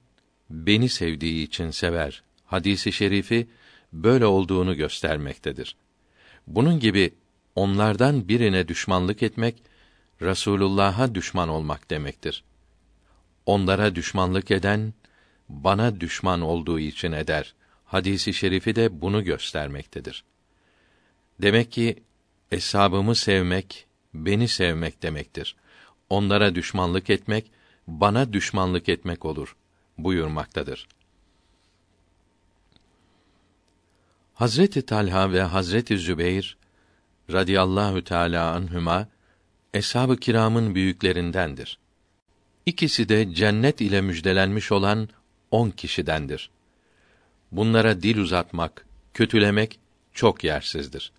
beni 0.50 0.88
sevdiği 0.88 1.46
için 1.46 1.70
sever. 1.70 2.22
Hadisi 2.44 2.92
şerifi 2.92 3.48
böyle 3.92 4.26
olduğunu 4.26 4.76
göstermektedir. 4.76 5.76
Bunun 6.46 6.80
gibi 6.80 7.14
onlardan 7.54 8.28
birine 8.28 8.68
düşmanlık 8.68 9.22
etmek 9.22 9.62
Resulullah'a 10.22 11.14
düşman 11.14 11.48
olmak 11.48 11.90
demektir. 11.90 12.44
Onlara 13.46 13.94
düşmanlık 13.94 14.50
eden 14.50 14.94
bana 15.48 16.00
düşman 16.00 16.40
olduğu 16.40 16.78
için 16.78 17.12
eder. 17.12 17.54
Hadisi 17.84 18.34
şerifi 18.34 18.76
de 18.76 19.00
bunu 19.00 19.24
göstermektedir. 19.24 20.24
Demek 21.42 21.72
ki 21.72 22.02
eshabımı 22.52 23.14
sevmek 23.14 23.86
beni 24.14 24.48
sevmek 24.48 25.02
demektir. 25.02 25.56
Onlara 26.10 26.54
düşmanlık 26.54 27.10
etmek 27.10 27.50
bana 27.86 28.32
düşmanlık 28.32 28.88
etmek 28.88 29.24
olur 29.24 29.56
buyurmaktadır. 29.98 30.88
Hazreti 34.34 34.82
Talha 34.82 35.32
ve 35.32 35.42
Hazreti 35.42 35.98
Zübeyr 35.98 36.56
radıyallahu 37.32 38.04
teala 38.04 38.50
anhuma 38.50 39.08
eshab-ı 39.74 40.16
kiramın 40.16 40.74
büyüklerindendir. 40.74 41.78
İkisi 42.66 43.08
de 43.08 43.34
cennet 43.34 43.80
ile 43.80 44.00
müjdelenmiş 44.00 44.72
olan 44.72 45.08
on 45.50 45.70
kişidendir. 45.70 46.50
Bunlara 47.52 48.02
dil 48.02 48.18
uzatmak, 48.18 48.86
kötülemek 49.14 49.78
çok 50.12 50.44
yersizdir. 50.44 51.12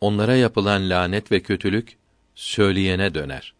Onlara 0.00 0.36
yapılan 0.36 0.90
lanet 0.90 1.32
ve 1.32 1.42
kötülük 1.42 1.96
söyleyene 2.34 3.14
döner. 3.14 3.54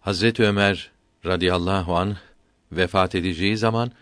Hazret 0.00 0.40
Ömer 0.40 0.90
radıyallahu 1.26 1.96
anh 1.96 2.16
vefat 2.72 3.14
edeceği 3.14 3.56
zaman 3.56 3.92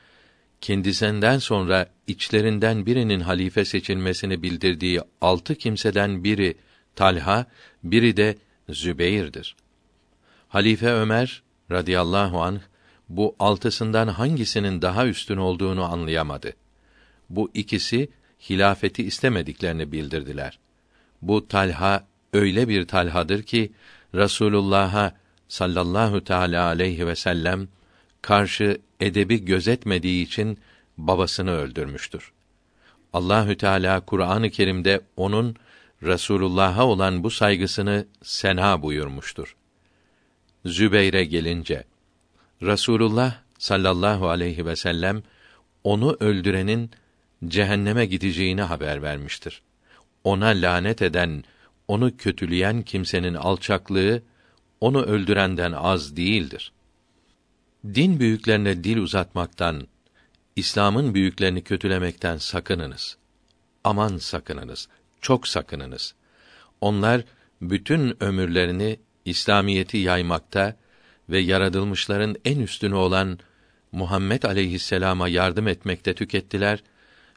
kendisinden 0.65 1.39
sonra 1.39 1.87
içlerinden 2.07 2.87
birinin 2.87 3.21
halife 3.21 3.65
seçilmesini 3.65 4.43
bildirdiği 4.43 5.01
altı 5.21 5.55
kimseden 5.55 6.25
biri 6.25 6.55
Talha, 6.97 7.47
biri 7.83 8.17
de 8.17 8.37
Zübeyr'dir. 8.69 9.57
Halife 10.49 10.91
Ömer 10.91 11.43
radıyallahu 11.71 12.43
anh 12.43 12.61
bu 13.09 13.37
altısından 13.39 14.09
hangisinin 14.09 14.83
daha 14.83 15.07
üstün 15.07 15.37
olduğunu 15.37 15.85
anlayamadı. 15.85 16.53
Bu 17.31 17.51
ikisi 17.55 18.09
hilafeti 18.51 19.05
istemediklerini 19.05 19.93
bildirdiler. 19.93 20.59
Bu 21.23 21.49
Talha 21.49 22.07
öyle 22.33 22.69
bir 22.69 22.87
Talhadır 22.87 23.43
ki 23.43 23.73
Rasulullah'a 24.15 25.13
sallallahu 25.49 26.25
teala 26.25 26.67
aleyhi 26.67 27.07
ve 27.07 27.15
sellem 27.15 27.69
karşı 28.23 28.79
edebi 29.05 29.45
gözetmediği 29.45 30.25
için 30.27 30.59
babasını 30.99 31.51
öldürmüştür. 31.51 32.33
Allahü 33.13 33.57
Teala 33.57 34.01
Kur'an-ı 34.01 34.51
Kerim'de 34.51 35.01
onun 35.17 35.57
Resulullah'a 36.03 36.87
olan 36.87 37.25
bu 37.25 37.31
saygısını 37.31 38.07
sena 38.23 38.83
buyurmuştur. 38.83 39.57
Zübeyre 40.65 41.25
gelince 41.25 41.85
Rasulullah 42.63 43.35
sallallahu 43.59 44.29
aleyhi 44.29 44.67
ve 44.67 44.77
sellem 44.77 45.23
onu 45.85 46.17
öldürenin 46.21 46.91
cehenneme 47.49 48.07
gideceğini 48.07 48.63
haber 48.63 49.03
vermiştir. 49.03 49.63
Ona 50.25 50.47
lanet 50.47 51.03
eden, 51.03 51.45
onu 51.89 52.17
kötüleyen 52.17 52.83
kimsenin 52.83 53.35
alçaklığı 53.35 54.23
onu 54.81 55.03
öldürenden 55.03 55.73
az 55.73 56.17
değildir. 56.17 56.73
Din 57.85 58.21
büyüklerine 58.21 58.85
dil 58.85 58.97
uzatmaktan, 58.97 59.87
İslam'ın 60.57 61.15
büyüklerini 61.15 61.63
kötülemekten 61.63 62.37
sakınınız. 62.37 63.17
Aman 63.85 64.17
sakınınız, 64.17 64.89
çok 65.21 65.49
sakınınız. 65.49 66.15
Onlar 66.81 67.25
bütün 67.61 68.23
ömürlerini 68.23 68.99
İslamiyeti 69.25 69.99
yaymakta 69.99 70.77
ve 71.29 71.39
yaratılmışların 71.39 72.37
en 72.45 72.61
üstünü 72.61 72.95
olan 72.95 73.39
Muhammed 73.93 74.43
aleyhisselama 74.43 75.29
yardım 75.29 75.69
etmekte 75.69 76.15
tükettiler 76.15 76.83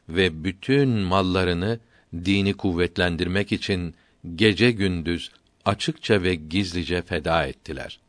ve 0.08 0.44
bütün 0.44 0.88
mallarını 0.88 1.80
dini 2.14 2.54
kuvvetlendirmek 2.54 3.52
için 3.52 3.94
gece 4.34 4.70
gündüz 4.70 5.30
açıkça 5.64 6.22
ve 6.22 6.34
gizlice 6.34 7.02
feda 7.02 7.46
ettiler. 7.46 8.00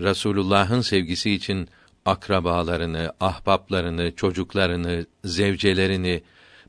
Rasulullah'ın 0.00 0.80
sevgisi 0.80 1.30
için 1.30 1.68
akrabalarını, 2.04 3.12
ahbaplarını, 3.20 4.14
çocuklarını, 4.16 5.06
zevcelerini, 5.24 6.22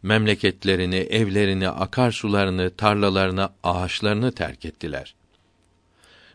memleketlerini, 0.03 0.95
evlerini, 0.95 1.69
akarsularını, 1.69 2.76
tarlalarını, 2.76 3.49
ağaçlarını 3.63 4.32
terk 4.32 4.65
ettiler. 4.65 5.15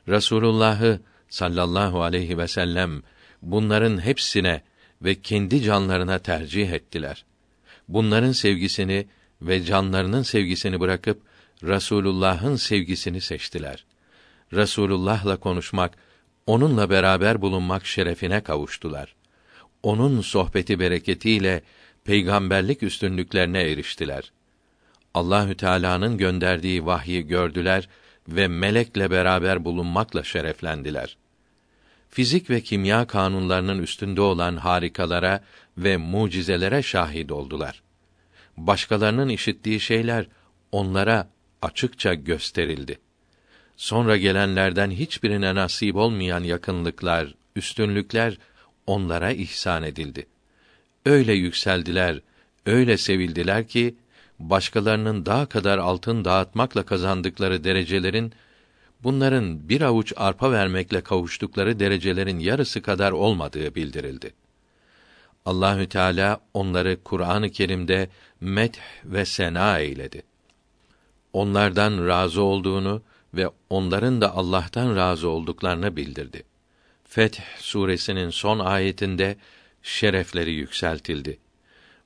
Rasulullah'ı 0.09 1.01
sallallahu 1.28 2.03
aleyhi 2.03 2.38
ve 2.38 2.49
sellem 2.49 3.03
bunların 3.43 4.05
hepsine 4.05 4.62
ve 5.03 5.14
kendi 5.14 5.62
canlarına 5.62 6.18
tercih 6.18 6.72
ettiler. 6.72 7.24
Bunların 7.88 8.32
sevgisini 8.32 9.07
ve 9.43 9.64
canlarının 9.64 10.22
sevgisini 10.22 10.80
bırakıp 10.80 11.22
Rasulullah'ın 11.64 12.57
sevgisini 12.57 13.20
seçtiler. 13.20 13.84
Rasulullah'la 14.55 15.36
konuşmak, 15.36 15.99
onunla 16.47 16.91
beraber 16.91 17.43
bulunmak 17.43 17.86
şerefine 17.86 18.41
kavuştular. 18.41 19.14
Onun 19.82 20.20
sohbeti 20.20 20.80
bereketiyle 20.80 21.62
peygamberlik 22.05 22.82
üstünlüklerine 22.82 23.62
eriştiler. 23.62 24.32
Allahü 25.14 25.57
Teala'nın 25.57 26.18
gönderdiği 26.18 26.86
vahyi 26.86 27.26
gördüler 27.26 27.88
ve 28.28 28.49
melekle 28.49 29.11
beraber 29.11 29.64
bulunmakla 29.64 30.24
şereflendiler. 30.24 31.16
Fizik 32.09 32.51
ve 32.51 32.61
kimya 32.61 33.07
kanunlarının 33.07 33.82
üstünde 33.82 34.20
olan 34.20 34.57
harikalara 34.57 35.45
ve 35.78 35.97
mucizelere 35.97 36.82
şahit 36.82 37.32
oldular. 37.32 37.82
Başkalarının 38.57 39.28
işittiği 39.28 39.80
şeyler 39.80 40.26
onlara 40.72 41.30
açıkça 41.62 42.14
gösterildi. 42.14 42.99
Sonra 43.81 44.16
gelenlerden 44.16 44.91
hiçbirine 44.91 45.55
nasip 45.55 45.97
olmayan 45.97 46.45
yakınlıklar, 46.45 47.35
üstünlükler 47.57 48.39
onlara 48.87 49.31
ihsan 49.31 49.83
edildi. 49.83 50.26
Öyle 51.07 51.33
yükseldiler, 51.33 52.20
öyle 52.66 52.97
sevildiler 52.97 53.68
ki 53.68 53.95
başkalarının 54.39 55.26
daha 55.26 55.47
kadar 55.47 55.78
altın 55.78 56.24
dağıtmakla 56.24 56.83
kazandıkları 56.83 57.64
derecelerin 57.64 58.33
bunların 59.03 59.68
bir 59.68 59.81
avuç 59.81 60.12
arpa 60.16 60.53
vermekle 60.53 61.01
kavuştukları 61.01 61.81
derecelerin 61.81 62.39
yarısı 62.39 62.83
kadar 62.83 63.12
olmadığı 63.12 63.74
bildirildi. 63.74 64.35
Allahü 65.45 65.89
Teala 65.89 66.41
onları 66.55 66.99
Kur'an-ı 67.05 67.51
Kerim'de 67.51 68.09
met 68.41 68.78
ve 69.05 69.24
sena 69.24 69.78
eyledi. 69.78 70.22
Onlardan 71.33 72.07
razı 72.07 72.43
olduğunu 72.43 73.03
ve 73.35 73.49
onların 73.70 74.20
da 74.20 74.35
Allah'tan 74.35 74.97
razı 74.97 75.28
olduklarını 75.28 75.97
bildirdi. 75.97 76.43
Feth 77.05 77.41
suresinin 77.59 78.31
son 78.31 78.59
ayetinde 78.59 79.37
şerefleri 79.83 80.53
yükseltildi. 80.53 81.39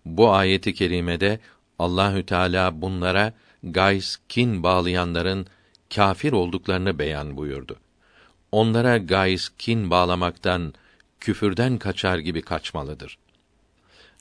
Bu 0.05 0.33
ayeti 0.33 0.75
kerimede 0.75 1.41
Allahü 1.79 2.27
Teala 2.27 2.83
bunlara 2.83 3.33
gays 3.62 4.16
kin 4.29 4.62
bağlayanların 4.62 5.47
kafir 5.95 6.33
olduklarını 6.33 6.99
beyan 6.99 7.37
buyurdu. 7.37 7.77
Onlara 8.53 8.99
gays 8.99 9.49
kin 9.59 9.91
bağlamaktan, 9.91 10.75
küfürden 11.20 11.79
kaçar 11.79 12.18
gibi 12.18 12.43
kaçmalıdır. 12.43 13.18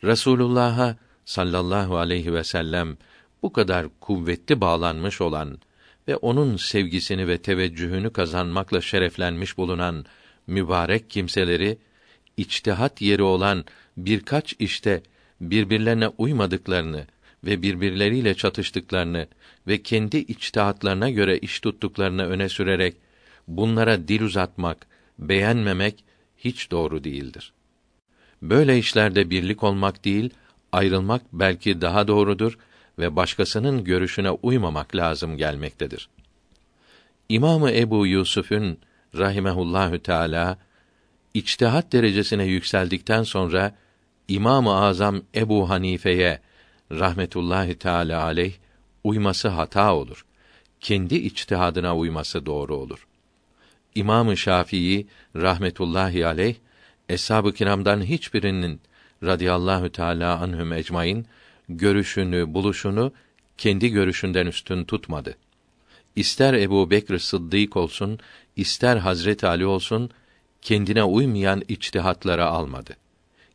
Resulullah'a 0.04 0.98
sallallahu 1.26 1.98
aleyhi 1.98 2.34
ve 2.34 2.44
sellem 2.44 2.98
bu 3.44 3.54
kadar 3.54 3.88
kuvvetli 4.00 4.62
bağlanmış 4.62 5.22
olan 5.22 5.58
ve 6.08 6.16
onun 6.16 6.58
sevgisini 6.58 7.28
ve 7.28 7.38
teveccühünü 7.38 8.14
kazanmakla 8.14 8.82
şereflenmiş 8.82 9.58
bulunan 9.58 10.06
mübarek 10.48 11.10
kimseleri 11.10 11.78
içtihat 12.38 13.02
yeri 13.02 13.24
olan 13.24 13.66
birkaç 13.98 14.56
işte 14.60 15.04
birbirlerine 15.42 16.08
uymadıklarını 16.08 17.08
ve 17.44 17.62
birbirleriyle 17.62 18.36
çatıştıklarını 18.36 19.28
ve 19.68 19.84
kendi 19.84 20.18
içtihatlarına 20.18 21.10
göre 21.10 21.38
iş 21.38 21.60
tuttuklarını 21.60 22.26
öne 22.26 22.50
sürerek 22.50 22.96
bunlara 23.48 24.08
dil 24.08 24.22
uzatmak, 24.22 24.88
beğenmemek 25.20 26.04
hiç 26.38 26.72
doğru 26.72 27.04
değildir. 27.04 27.54
Böyle 28.42 28.78
işlerde 28.78 29.30
birlik 29.30 29.64
olmak 29.64 30.06
değil, 30.06 30.30
ayrılmak 30.72 31.22
belki 31.34 31.82
daha 31.82 32.08
doğrudur 32.08 32.58
ve 33.00 33.16
başkasının 33.16 33.84
görüşüne 33.84 34.32
uymamak 34.32 34.96
lazım 34.96 35.38
gelmektedir. 35.38 36.10
İmamı 37.30 37.72
Ebu 37.72 38.08
Yusuf'un 38.08 38.78
rahimehullahü 39.18 40.00
teala 40.00 40.58
içtihat 41.34 41.94
derecesine 41.94 42.44
yükseldikten 42.44 43.24
sonra 43.24 43.76
İmam-ı 44.28 44.76
Azam 44.76 45.22
Ebu 45.36 45.70
Hanife'ye 45.70 46.40
rahmetullahi 46.92 47.76
teala 47.76 48.24
aleyh 48.24 48.54
uyması 49.04 49.48
hata 49.48 49.96
olur. 49.96 50.26
Kendi 50.80 51.16
içtihadına 51.16 51.98
uyması 51.98 52.46
doğru 52.46 52.76
olur. 52.76 53.08
İmam-ı 53.96 54.38
Şafii 54.38 55.08
rahmetullahi 55.36 56.26
aleyh 56.26 56.56
eshab-ı 57.10 57.54
kiramdan 57.54 58.02
hiçbirinin 58.02 58.82
radıyallahu 59.24 59.92
teala 59.92 60.40
anhum 60.40 60.74
ecmaîn 60.74 61.26
görüşünü, 61.78 62.54
buluşunu 62.54 63.14
kendi 63.58 63.90
görüşünden 63.90 64.46
üstün 64.46 64.84
tutmadı. 64.86 65.36
İster 66.16 66.54
Ebu 66.54 66.92
Bekr 66.92 67.18
Sıddık 67.18 67.78
olsun, 67.78 68.20
ister 68.56 68.98
Hazret 68.98 69.44
Ali 69.44 69.66
olsun, 69.66 70.10
kendine 70.62 71.04
uymayan 71.04 71.64
içtihatlara 71.68 72.46
almadı. 72.46 72.96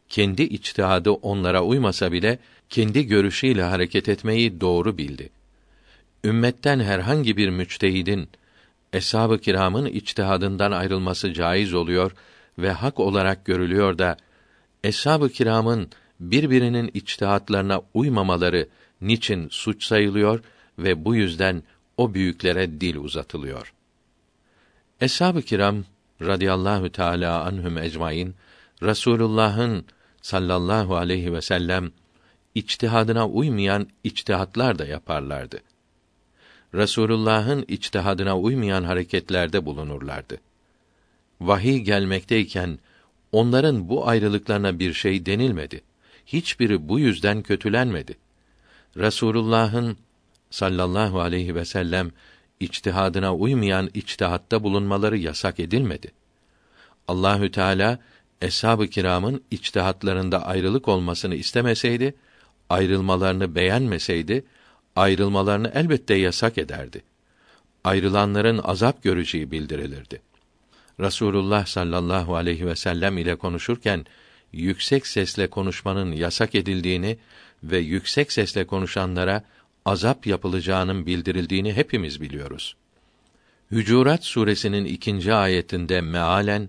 Kendi 0.09 0.43
içtihadı 0.43 1.11
onlara 1.11 1.63
uymasa 1.63 2.13
bile 2.13 2.39
kendi 2.69 3.07
görüşüyle 3.07 3.63
hareket 3.63 4.09
etmeyi 4.09 4.61
doğru 4.61 4.99
bildi. 4.99 5.31
Ümmetten 6.25 6.81
herhangi 6.81 7.37
bir 7.37 7.49
müçtehidin 7.49 8.29
eshab-ı 8.93 9.39
kiramın 9.39 9.87
içtihadından 9.87 10.73
ayrılması 10.73 11.33
caiz 11.33 11.75
oluyor 11.75 12.13
ve 12.59 12.71
hak 12.71 13.01
olarak 13.01 13.45
görülüyor 13.45 13.99
da 13.99 14.17
eshab-ı 14.85 15.29
kiramın 15.29 15.91
birbirinin 16.21 16.91
içtihatlarına 16.95 17.83
uymamaları 17.95 18.69
niçin 19.01 19.49
suç 19.49 19.85
sayılıyor 19.85 20.41
ve 20.79 21.05
bu 21.05 21.15
yüzden 21.15 21.63
o 21.97 22.15
büyüklere 22.15 22.81
dil 22.81 22.97
uzatılıyor. 22.97 23.75
Eshab-ı 25.01 25.43
kiram 25.43 25.85
radıyallahu 26.23 26.93
teala 26.93 27.45
anhum 27.45 27.79
ecmaîn 27.79 28.35
Rasulullah'ın 28.83 29.85
sallallahu 30.23 30.97
aleyhi 30.97 31.33
ve 31.33 31.43
sellem 31.43 31.93
içtihadına 32.55 33.29
uymayan 33.29 33.89
içtihatlar 34.05 34.79
da 34.79 34.87
yaparlardı. 34.87 35.61
Resulullah'ın 36.75 37.65
içtihadına 37.69 38.39
uymayan 38.39 38.85
hareketlerde 38.85 39.67
bulunurlardı. 39.67 40.41
Vahiy 41.41 41.79
gelmekteyken 41.79 42.79
onların 43.33 43.89
bu 43.89 44.09
ayrılıklarına 44.09 44.79
bir 44.79 44.93
şey 44.93 45.27
denilmedi. 45.27 45.83
Hiçbiri 46.33 46.89
bu 46.89 46.99
yüzden 46.99 47.43
kötülenmedi. 47.43 48.17
Resulullah'ın 48.97 49.97
sallallahu 50.51 51.21
aleyhi 51.21 51.55
ve 51.55 51.65
sellem 51.65 52.11
içtihadına 52.61 53.35
uymayan 53.35 53.91
içtihatta 53.95 54.63
bulunmaları 54.63 55.19
yasak 55.19 55.61
edilmedi. 55.61 56.13
Allahü 57.09 57.51
Teala 57.51 57.99
eshab-ı 58.43 58.89
kiramın 58.89 59.43
içtihatlarında 59.51 60.47
ayrılık 60.47 60.89
olmasını 60.89 61.35
istemeseydi, 61.35 62.15
ayrılmalarını 62.71 63.55
beğenmeseydi, 63.55 64.45
ayrılmalarını 64.97 65.73
elbette 65.75 66.15
yasak 66.15 66.59
ederdi. 66.59 67.03
Ayrılanların 67.85 68.61
azap 68.65 69.03
göreceği 69.03 69.51
bildirilirdi. 69.51 70.23
Rasulullah 71.01 71.67
sallallahu 71.67 72.37
aleyhi 72.37 72.67
ve 72.67 72.77
sellem 72.77 73.19
ile 73.19 73.37
konuşurken 73.37 74.05
yüksek 74.53 75.07
sesle 75.07 75.47
konuşmanın 75.47 76.13
yasak 76.13 76.55
edildiğini 76.55 77.19
ve 77.63 77.79
yüksek 77.79 78.33
sesle 78.33 78.67
konuşanlara 78.67 79.45
azap 79.85 80.27
yapılacağının 80.27 81.07
bildirildiğini 81.07 81.73
hepimiz 81.73 82.21
biliyoruz. 82.21 82.77
Hücurat 83.71 84.25
suresinin 84.25 84.85
ikinci 84.85 85.35
ayetinde 85.35 86.01
mealen 86.01 86.69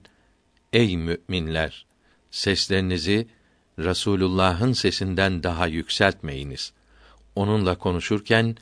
Ey 0.74 0.98
müminler 0.98 1.86
seslerinizi 2.32 3.28
Rasulullah'ın 3.80 4.74
sesinden 4.74 5.44
daha 5.44 5.68
yükseltmeyiniz. 5.68 6.74
Onunla 7.36 7.78
konuşurken 7.78 8.56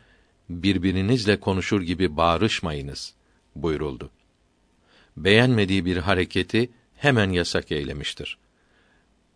birbirinizle 0.49 1.39
konuşur 1.39 1.81
gibi 1.81 2.17
bağırışmayınız 2.17 3.13
buyuruldu. 3.55 4.09
Beğenmediği 5.17 5.85
bir 5.85 5.97
hareketi 5.97 6.69
hemen 6.95 7.29
yasak 7.29 7.71
eylemiştir. 7.71 8.37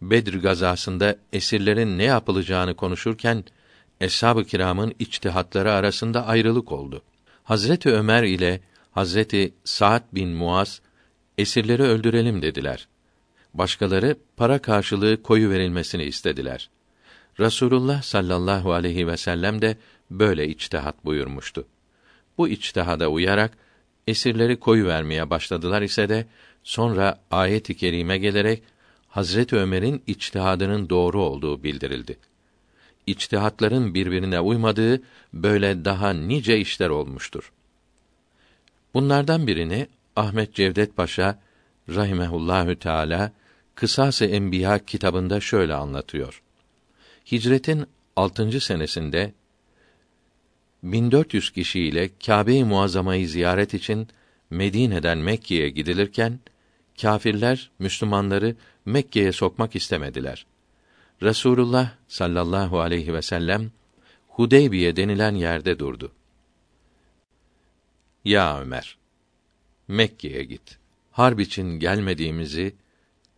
Bedir 0.01 0.41
gazasında 0.41 1.15
esirlerin 1.33 1.97
ne 1.97 2.03
yapılacağını 2.03 2.75
konuşurken 2.75 3.43
eshab-ı 4.01 4.45
kiramın 4.45 4.93
içtihatları 4.99 5.71
arasında 5.71 6.25
ayrılık 6.27 6.71
oldu. 6.71 7.01
Hazreti 7.43 7.89
Ömer 7.89 8.23
ile 8.23 8.61
Hazreti 8.91 9.53
Sa'd 9.63 10.03
bin 10.13 10.29
Muaz 10.29 10.81
esirleri 11.37 11.83
öldürelim 11.83 12.41
dediler. 12.41 12.87
Başkaları 13.53 14.17
para 14.37 14.59
karşılığı 14.59 15.23
koyu 15.23 15.49
verilmesini 15.49 16.03
istediler. 16.03 16.69
Rasulullah 17.39 18.01
sallallahu 18.01 18.73
aleyhi 18.73 19.07
ve 19.07 19.17
sellem 19.17 19.61
de 19.61 19.77
böyle 20.11 20.47
içtihat 20.47 21.05
buyurmuştu. 21.05 21.67
Bu 22.37 22.47
içtihada 22.47 23.07
uyarak 23.07 23.57
Esirleri 24.07 24.59
koyu 24.59 24.87
vermeye 24.87 25.29
başladılar 25.29 25.81
ise 25.81 26.09
de 26.09 26.25
sonra 26.63 27.19
ayet-i 27.31 27.77
kerime 27.77 28.17
gelerek 28.17 28.63
Hazret 29.11 29.53
Ömer'in 29.53 30.03
içtihadının 30.07 30.89
doğru 30.89 31.21
olduğu 31.23 31.63
bildirildi. 31.63 32.17
İçtihatların 33.07 33.93
birbirine 33.93 34.39
uymadığı 34.39 35.01
böyle 35.33 35.85
daha 35.85 36.13
nice 36.13 36.59
işler 36.59 36.89
olmuştur. 36.89 37.51
Bunlardan 38.93 39.47
birini 39.47 39.87
Ahmet 40.15 40.53
Cevdet 40.53 40.95
Paşa 40.95 41.39
rahimehullahü 41.89 42.75
teala 42.75 43.31
Kısas-ı 43.75 44.25
Enbiya 44.25 44.85
kitabında 44.85 45.39
şöyle 45.39 45.73
anlatıyor. 45.73 46.41
Hicretin 47.31 47.85
6. 48.15 48.61
senesinde 48.61 49.33
1400 50.83 51.49
kişiyle 51.51 52.09
Kâbe-i 52.25 52.63
Muazzama'yı 52.63 53.29
ziyaret 53.29 53.73
için 53.73 54.07
Medine'den 54.49 55.17
Mekke'ye 55.17 55.69
gidilirken 55.69 56.39
kâfirler 57.01 57.71
Müslümanları 57.79 58.55
Mekke'ye 58.85 59.31
sokmak 59.31 59.75
istemediler. 59.75 60.45
Resulullah 61.21 61.95
sallallahu 62.07 62.79
aleyhi 62.79 63.13
ve 63.13 63.21
sellem 63.21 63.71
Hudeybiye 64.27 64.95
denilen 64.95 65.35
yerde 65.35 65.79
durdu. 65.79 66.11
Ya 68.25 68.61
Ömer, 68.61 68.97
Mekke'ye 69.87 70.43
git. 70.43 70.77
Harp 71.11 71.39
için 71.39 71.79
gelmediğimizi, 71.79 72.75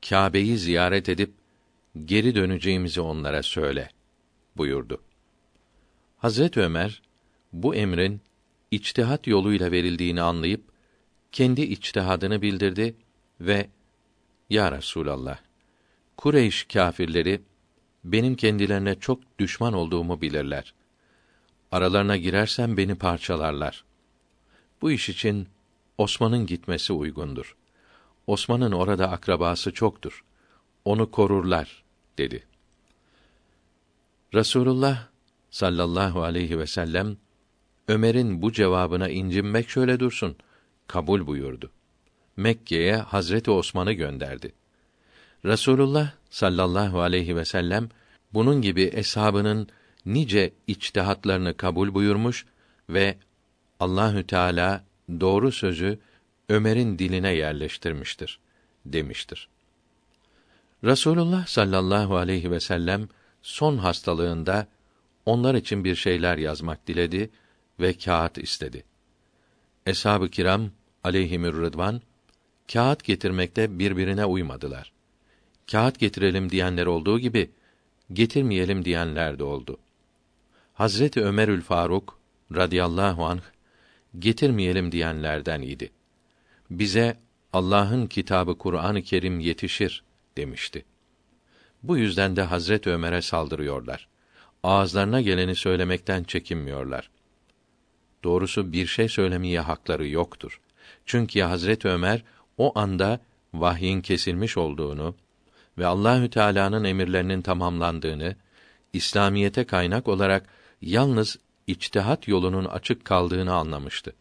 Kâbe'yi 0.10 0.58
ziyaret 0.58 1.10
edip 1.10 1.34
geri 2.06 2.36
döneceğimizi 2.36 3.02
onlara 3.02 3.44
söyle 3.44 3.90
buyurdu. 4.58 5.02
Hazret 6.18 6.58
Ömer 6.58 7.02
bu 7.54 7.76
emrin 7.76 8.22
içtihat 8.72 9.28
yoluyla 9.28 9.72
verildiğini 9.72 10.22
anlayıp 10.22 10.64
kendi 11.32 11.62
içtihadını 11.62 12.42
bildirdi 12.42 12.96
ve 13.40 13.70
Ya 14.54 14.72
Resulallah 14.72 15.38
Kureyş 16.18 16.64
kâfirleri 16.64 17.42
benim 18.04 18.36
kendilerine 18.36 19.00
çok 19.00 19.40
düşman 19.40 19.74
olduğumu 19.74 20.22
bilirler. 20.22 20.74
Aralarına 21.72 22.18
girersem 22.18 22.78
beni 22.78 22.96
parçalarlar. 22.96 23.84
Bu 24.82 24.92
iş 24.92 25.10
için 25.10 25.48
Osman'ın 25.98 26.46
gitmesi 26.46 26.94
uygundur. 26.94 27.56
Osman'ın 28.28 28.72
orada 28.72 29.12
akrabası 29.12 29.74
çoktur. 29.74 30.24
Onu 30.86 31.12
korurlar 31.12 31.84
dedi. 32.18 32.44
Resulullah 34.34 35.08
sallallahu 35.50 36.24
aleyhi 36.24 36.60
ve 36.60 36.68
sellem 36.68 37.18
Ömer'in 37.88 38.42
bu 38.42 38.52
cevabına 38.52 39.10
incinmek 39.10 39.70
şöyle 39.70 40.00
dursun 40.00 40.36
kabul 40.88 41.28
buyurdu. 41.28 41.72
Mekke'ye 42.38 42.96
Hazreti 42.96 43.52
Osman'ı 43.52 43.94
gönderdi. 43.94 44.52
Resulullah 45.46 46.12
sallallahu 46.30 47.02
aleyhi 47.02 47.36
ve 47.36 47.46
sellem 47.46 47.90
bunun 48.34 48.62
gibi 48.62 48.84
eshabının 48.84 49.68
nice 50.06 50.54
içtihatlarını 50.68 51.58
kabul 51.58 51.94
buyurmuş 51.94 52.46
ve 52.90 53.18
Allahü 53.80 54.28
Teala 54.28 54.84
doğru 55.20 55.52
sözü 55.52 56.00
Ömer'in 56.50 57.00
diline 57.00 57.34
yerleştirmiştir 57.34 58.40
demiştir. 58.86 59.48
Resulullah 60.84 61.48
sallallahu 61.48 62.18
aleyhi 62.18 62.52
ve 62.52 62.60
sellem 62.60 63.10
son 63.42 63.78
hastalığında 63.78 64.68
onlar 65.26 65.56
için 65.56 65.84
bir 65.84 65.96
şeyler 65.96 66.38
yazmak 66.38 66.88
diledi 66.88 67.30
ve 67.80 67.94
kağıt 67.94 68.38
istedi. 68.38 68.84
Eshab-ı 69.86 70.30
kiram 70.30 70.70
aleyhimür 71.04 71.62
rıdvan 71.62 72.02
kağıt 72.72 73.04
getirmekte 73.04 73.80
birbirine 73.80 74.26
uymadılar. 74.26 74.92
Kağıt 75.72 76.00
getirelim 76.00 76.50
diyenler 76.50 76.86
olduğu 76.86 77.20
gibi 77.20 77.52
getirmeyelim 78.14 78.86
diyenler 78.86 79.40
de 79.40 79.44
oldu. 79.44 79.78
Hazreti 80.74 81.22
Ömerül 81.22 81.62
Faruk 81.62 82.20
radıyallahu 82.56 83.26
anh 83.26 83.42
getirmeyelim 84.20 84.92
diyenlerden 84.92 85.62
idi. 85.62 85.92
Bize 86.70 87.18
Allah'ın 87.54 88.08
kitabı 88.08 88.58
Kur'an-ı 88.58 89.02
Kerim 89.02 89.40
yetişir 89.40 90.04
demişti. 90.38 90.86
Bu 91.84 91.98
yüzden 91.98 92.36
de 92.36 92.42
Hazret 92.42 92.88
Ömer'e 92.88 93.22
saldırıyorlar. 93.22 94.08
Ağızlarına 94.64 95.22
geleni 95.22 95.56
söylemekten 95.56 96.24
çekinmiyorlar. 96.24 97.10
Doğrusu 98.24 98.74
bir 98.74 98.88
şey 98.88 99.10
söylemeye 99.10 99.60
hakları 99.60 100.08
yoktur. 100.08 100.62
Çünkü 101.06 101.42
Hazret 101.42 101.86
Ömer 101.86 102.24
o 102.58 102.80
anda 102.80 103.20
vahyin 103.54 104.02
kesilmiş 104.02 104.58
olduğunu 104.58 105.16
ve 105.78 105.86
Allahü 105.86 106.30
Teala'nın 106.30 106.84
emirlerinin 106.84 107.42
tamamlandığını, 107.42 108.36
İslamiyete 108.94 109.64
kaynak 109.64 110.08
olarak 110.08 110.50
yalnız 110.82 111.38
içtihat 111.68 112.28
yolunun 112.28 112.66
açık 112.66 113.06
kaldığını 113.06 113.54
anlamıştı. 113.54 114.14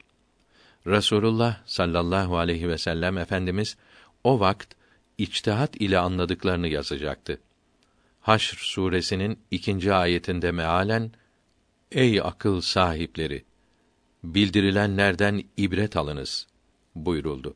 Resulullah 0.86 1.56
sallallahu 1.66 2.38
aleyhi 2.38 2.68
ve 2.68 2.78
sellem 2.78 3.18
efendimiz 3.18 3.76
o 4.24 4.40
vakt 4.40 4.74
içtihat 5.18 5.76
ile 5.76 5.98
anladıklarını 5.98 6.68
yazacaktı. 6.68 7.40
Haşr 8.20 8.56
suresinin 8.56 9.38
ikinci 9.50 9.94
ayetinde 9.94 10.52
mealen 10.52 11.12
Ey 11.92 12.20
akıl 12.20 12.60
sahipleri 12.60 13.44
bildirilenlerden 14.24 15.44
ibret 15.56 15.96
alınız 15.96 16.46
buyuruldu. 16.94 17.54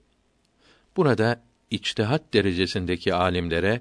Burada 0.96 1.42
içtihat 1.70 2.34
derecesindeki 2.34 3.14
alimlere 3.14 3.80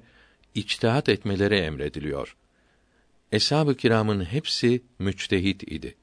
içtihat 0.54 1.08
etmeleri 1.08 1.54
emrediliyor. 1.54 2.36
Eshab-ı 3.32 3.74
kiramın 3.74 4.24
hepsi 4.24 4.82
müçtehit 4.98 5.62
idi. 5.62 5.94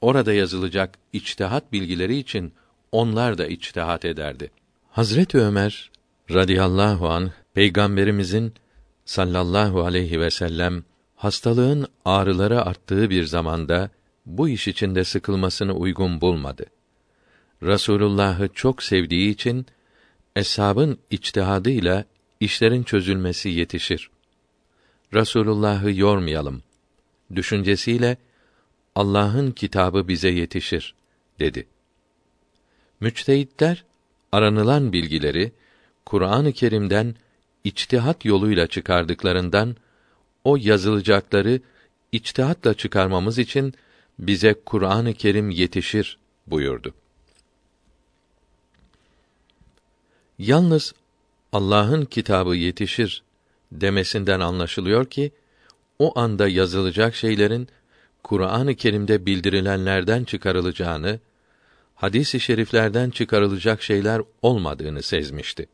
Orada 0.00 0.32
yazılacak 0.32 0.98
içtihat 1.12 1.72
bilgileri 1.72 2.16
için 2.16 2.52
onlar 2.92 3.38
da 3.38 3.46
içtihat 3.46 4.04
ederdi. 4.04 4.50
Hazreti 4.90 5.38
Ömer 5.38 5.90
radıyallahu 6.30 7.08
an 7.08 7.30
peygamberimizin 7.54 8.54
sallallahu 9.04 9.84
aleyhi 9.84 10.20
ve 10.20 10.30
sellem 10.30 10.84
hastalığın 11.16 11.86
ağrıları 12.04 12.62
arttığı 12.62 13.10
bir 13.10 13.24
zamanda 13.24 13.90
bu 14.26 14.48
iş 14.48 14.68
içinde 14.68 15.04
sıkılmasını 15.04 15.72
uygun 15.72 16.20
bulmadı. 16.20 16.66
Rasulullah'ı 17.62 18.48
çok 18.54 18.82
sevdiği 18.82 19.30
için 19.30 19.66
eshabın 20.36 20.98
içtihadıyla 21.10 22.04
işlerin 22.40 22.82
çözülmesi 22.82 23.48
yetişir. 23.48 24.10
Rasulullah'ı 25.14 25.92
yormayalım 25.92 26.62
düşüncesiyle 27.34 28.16
Allah'ın 28.94 29.50
kitabı 29.50 30.08
bize 30.08 30.28
yetişir 30.28 30.94
dedi. 31.40 31.66
Müçtehitler 33.00 33.84
aranılan 34.32 34.92
bilgileri 34.92 35.52
Kur'an-ı 36.06 36.52
Kerim'den 36.52 37.14
içtihat 37.64 38.24
yoluyla 38.24 38.66
çıkardıklarından 38.66 39.76
o 40.44 40.56
yazılacakları 40.60 41.60
içtihatla 42.12 42.74
çıkarmamız 42.74 43.38
için 43.38 43.74
bize 44.18 44.54
Kur'an-ı 44.66 45.14
Kerim 45.14 45.50
yetişir 45.50 46.18
buyurdu. 46.46 46.94
Yalnız 50.38 50.94
Allah'ın 51.52 52.04
kitabı 52.04 52.56
yetişir 52.56 53.22
demesinden 53.72 54.40
anlaşılıyor 54.40 55.04
ki 55.04 55.32
o 55.98 56.18
anda 56.18 56.48
yazılacak 56.48 57.14
şeylerin 57.14 57.68
Kur'an-ı 58.22 58.74
Kerim'de 58.74 59.26
bildirilenlerden 59.26 60.24
çıkarılacağını, 60.24 61.20
hadis-i 61.94 62.40
şeriflerden 62.40 63.10
çıkarılacak 63.10 63.82
şeyler 63.82 64.22
olmadığını 64.42 65.02
sezmişti. 65.02 65.66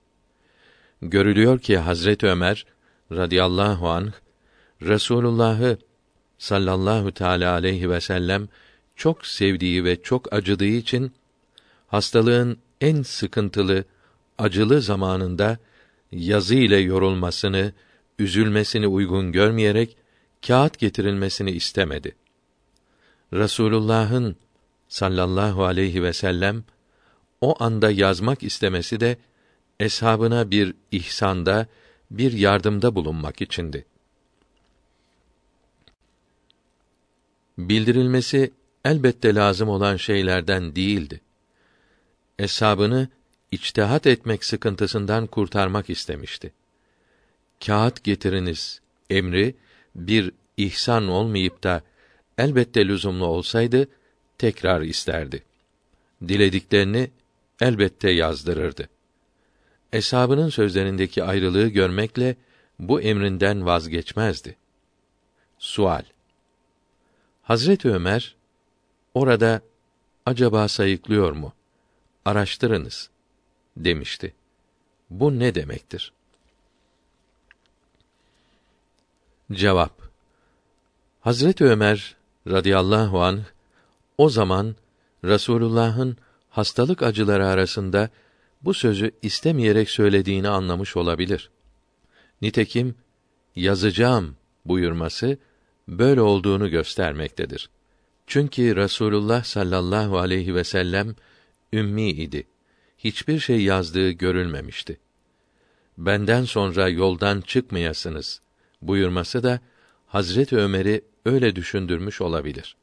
Görülüyor 1.03 1.59
ki 1.59 1.79
Hazret 1.79 2.25
Ömer 2.25 2.67
radıyallahu 3.13 3.89
anh 3.89 4.13
Resulullah'ı 4.83 5.79
sallallahu 6.39 7.13
teala 7.13 7.53
aleyhi 7.53 7.91
ve 7.91 8.01
sellem 8.01 8.49
çok 8.97 9.27
sevdiği 9.27 9.85
ve 9.85 10.03
çok 10.03 10.33
acıdığı 10.33 10.65
için 10.65 11.13
hastalığın 11.89 12.59
en 12.81 13.03
sıkıntılı, 13.03 13.85
acılı 14.41 14.83
zamanında 14.83 15.59
yazı 16.13 16.55
ile 16.55 16.77
yorulmasını, 16.77 17.73
üzülmesini 18.19 18.87
uygun 18.87 19.33
görmeyerek 19.33 19.97
kağıt 20.47 20.79
getirilmesini 20.79 21.51
istemedi. 21.51 22.17
Resulullah'ın 23.33 24.37
sallallahu 24.89 25.65
aleyhi 25.65 26.03
ve 26.03 26.13
sellem 26.13 26.65
o 27.41 27.63
anda 27.65 27.91
yazmak 27.91 28.43
istemesi 28.43 29.01
de 29.01 29.17
eshabına 29.81 30.51
bir 30.51 30.75
ihsanda, 30.91 31.67
bir 32.11 32.33
yardımda 32.33 32.95
bulunmak 32.95 33.41
içindi. 33.41 33.87
Bildirilmesi 37.59 38.53
elbette 38.85 39.35
lazım 39.35 39.69
olan 39.69 39.97
şeylerden 39.97 40.77
değildi. 40.77 41.21
eshabını 42.39 43.09
içtihat 43.53 44.07
etmek 44.07 44.45
sıkıntısından 44.45 45.27
kurtarmak 45.27 45.91
istemişti. 45.91 46.53
Kağıt 47.67 48.05
getiriniz 48.05 48.81
emri 49.11 49.55
bir 49.95 50.33
ihsan 50.57 51.09
olmayıp 51.09 51.63
da 51.63 51.83
elbette 52.39 52.89
lüzumlu 52.89 53.27
olsaydı 53.27 53.89
tekrar 54.39 54.81
isterdi. 54.81 55.43
Dilediklerini 56.29 57.11
elbette 57.61 58.11
yazdırırdı. 58.11 58.89
Eshabının 59.93 60.49
sözlerindeki 60.49 61.25
ayrılığı 61.25 61.69
görmekle 61.69 62.37
bu 62.79 63.01
emrinden 63.01 63.67
vazgeçmezdi. 63.67 64.57
Sual 65.59 66.03
Hazreti 67.43 67.91
Ömer 67.91 68.37
orada 69.15 69.61
acaba 70.27 70.69
sayıklıyor 70.69 71.33
mu? 71.33 71.53
Araştırınız 72.25 73.11
demişti. 73.77 74.35
Bu 75.11 75.39
ne 75.39 75.55
demektir? 75.55 76.13
Cevap 79.53 80.01
Hazreti 81.21 81.65
Ömer 81.65 82.17
radıyallahu 82.49 83.23
anh 83.23 83.43
o 84.19 84.29
zaman 84.29 84.77
Rasulullah'ın 85.25 86.17
hastalık 86.51 87.03
acıları 87.03 87.47
arasında 87.47 88.11
bu 88.63 88.75
sözü 88.75 89.11
istemeyerek 89.23 89.91
söylediğini 89.91 90.49
anlamış 90.49 90.97
olabilir. 90.97 91.51
Nitekim 92.43 92.95
yazacağım 93.57 94.37
buyurması 94.65 95.39
böyle 95.89 96.21
olduğunu 96.21 96.71
göstermektedir. 96.71 97.71
Çünkü 98.27 98.77
Rasulullah 98.77 99.45
sallallahu 99.45 100.19
aleyhi 100.19 100.55
ve 100.55 100.65
sellem 100.65 101.15
ümmi 101.73 102.11
idi. 102.11 102.47
Hiçbir 103.05 103.39
şey 103.39 103.63
yazdığı 103.63 104.11
görülmemişti. 104.11 104.99
Benden 105.99 106.45
sonra 106.45 106.89
yoldan 106.89 107.41
çıkmayasınız 107.41 108.41
buyurması 108.83 109.43
da 109.43 109.61
Hazreti 110.07 110.57
Ömer'i 110.57 111.05
öyle 111.25 111.57
düşündürmüş 111.57 112.21
olabilir. 112.21 112.77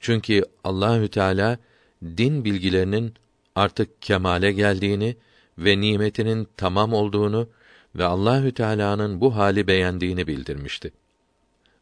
Çünkü 0.00 0.44
Allahü 0.64 1.08
Teala 1.08 1.58
din 2.02 2.44
bilgilerinin 2.44 3.14
artık 3.54 4.02
kemale 4.02 4.52
geldiğini 4.52 5.16
ve 5.58 5.80
nimetinin 5.80 6.48
tamam 6.56 6.92
olduğunu 6.92 7.48
ve 7.94 8.04
Allahü 8.04 8.52
Teala'nın 8.52 9.20
bu 9.20 9.36
hali 9.36 9.66
beğendiğini 9.66 10.26
bildirmişti. 10.26 10.92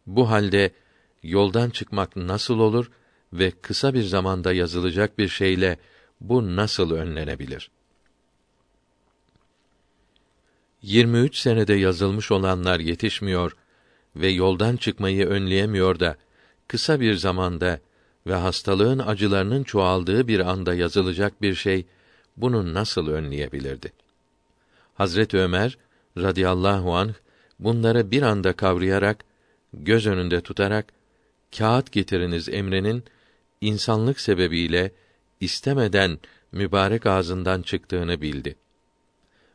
Bu 0.06 0.30
halde 0.30 0.70
yoldan 1.22 1.70
çıkmak 1.70 2.16
nasıl 2.16 2.58
olur 2.58 2.90
ve 3.32 3.50
kısa 3.62 3.94
bir 3.94 4.02
zamanda 4.02 4.52
yazılacak 4.52 5.18
bir 5.18 5.28
şeyle 5.28 5.78
bu 6.20 6.56
nasıl 6.56 6.90
önlenebilir? 6.90 7.70
23 10.82 11.36
senede 11.36 11.74
yazılmış 11.74 12.30
olanlar 12.30 12.80
yetişmiyor 12.80 13.56
ve 14.16 14.28
yoldan 14.28 14.76
çıkmayı 14.76 15.26
önleyemiyor 15.26 16.00
da 16.00 16.16
kısa 16.68 17.00
bir 17.00 17.14
zamanda 17.14 17.80
ve 18.26 18.34
hastalığın 18.34 18.98
acılarının 18.98 19.64
çoğaldığı 19.64 20.28
bir 20.28 20.40
anda 20.40 20.74
yazılacak 20.74 21.42
bir 21.42 21.54
şey 21.54 21.86
bunu 22.36 22.74
nasıl 22.74 23.08
önleyebilirdi? 23.08 23.92
Hazret 24.94 25.34
Ömer 25.34 25.78
radıyallahu 26.18 26.94
anh 26.94 27.14
bunları 27.58 28.10
bir 28.10 28.22
anda 28.22 28.52
kavrayarak 28.52 29.24
göz 29.74 30.06
önünde 30.06 30.40
tutarak 30.40 30.86
kağıt 31.58 31.92
getiriniz 31.92 32.48
emrinin 32.48 33.04
insanlık 33.60 34.20
sebebiyle 34.20 34.92
istemeden 35.40 36.18
mübarek 36.52 37.06
ağzından 37.06 37.62
çıktığını 37.62 38.20
bildi. 38.20 38.56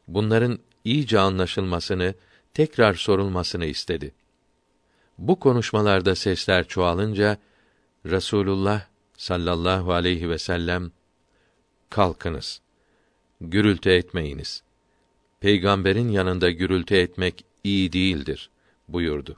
Bunların 0.08 0.60
iyice 0.84 1.20
anlaşılmasını, 1.20 2.14
tekrar 2.54 2.94
sorulmasını 2.94 3.66
istedi. 3.66 4.12
Bu 5.18 5.40
konuşmalarda 5.40 6.16
sesler 6.16 6.68
çoğalınca 6.68 7.38
Resulullah 8.06 8.86
sallallahu 9.18 9.94
aleyhi 9.94 10.30
ve 10.30 10.38
sellem 10.38 10.92
kalkınız. 11.90 12.62
Gürültü 13.42 13.90
etmeyiniz. 13.90 14.64
Peygamberin 15.40 16.10
yanında 16.10 16.52
gürültü 16.52 16.96
etmek 16.96 17.46
iyi 17.64 17.94
değildir 17.94 18.50
buyurdu. 18.88 19.38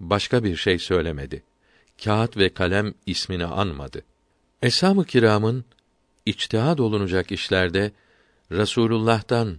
Başka 0.00 0.44
bir 0.44 0.56
şey 0.56 0.78
söylemedi. 0.78 1.42
Kağıt 2.04 2.36
ve 2.36 2.48
kalem 2.48 2.94
ismini 3.06 3.44
anmadı. 3.44 4.04
Eshab-ı 4.62 5.04
kiramın 5.04 5.64
içtihad 6.26 6.78
olunacak 6.78 7.32
işlerde 7.32 7.92
Resulullah'tan 8.52 9.58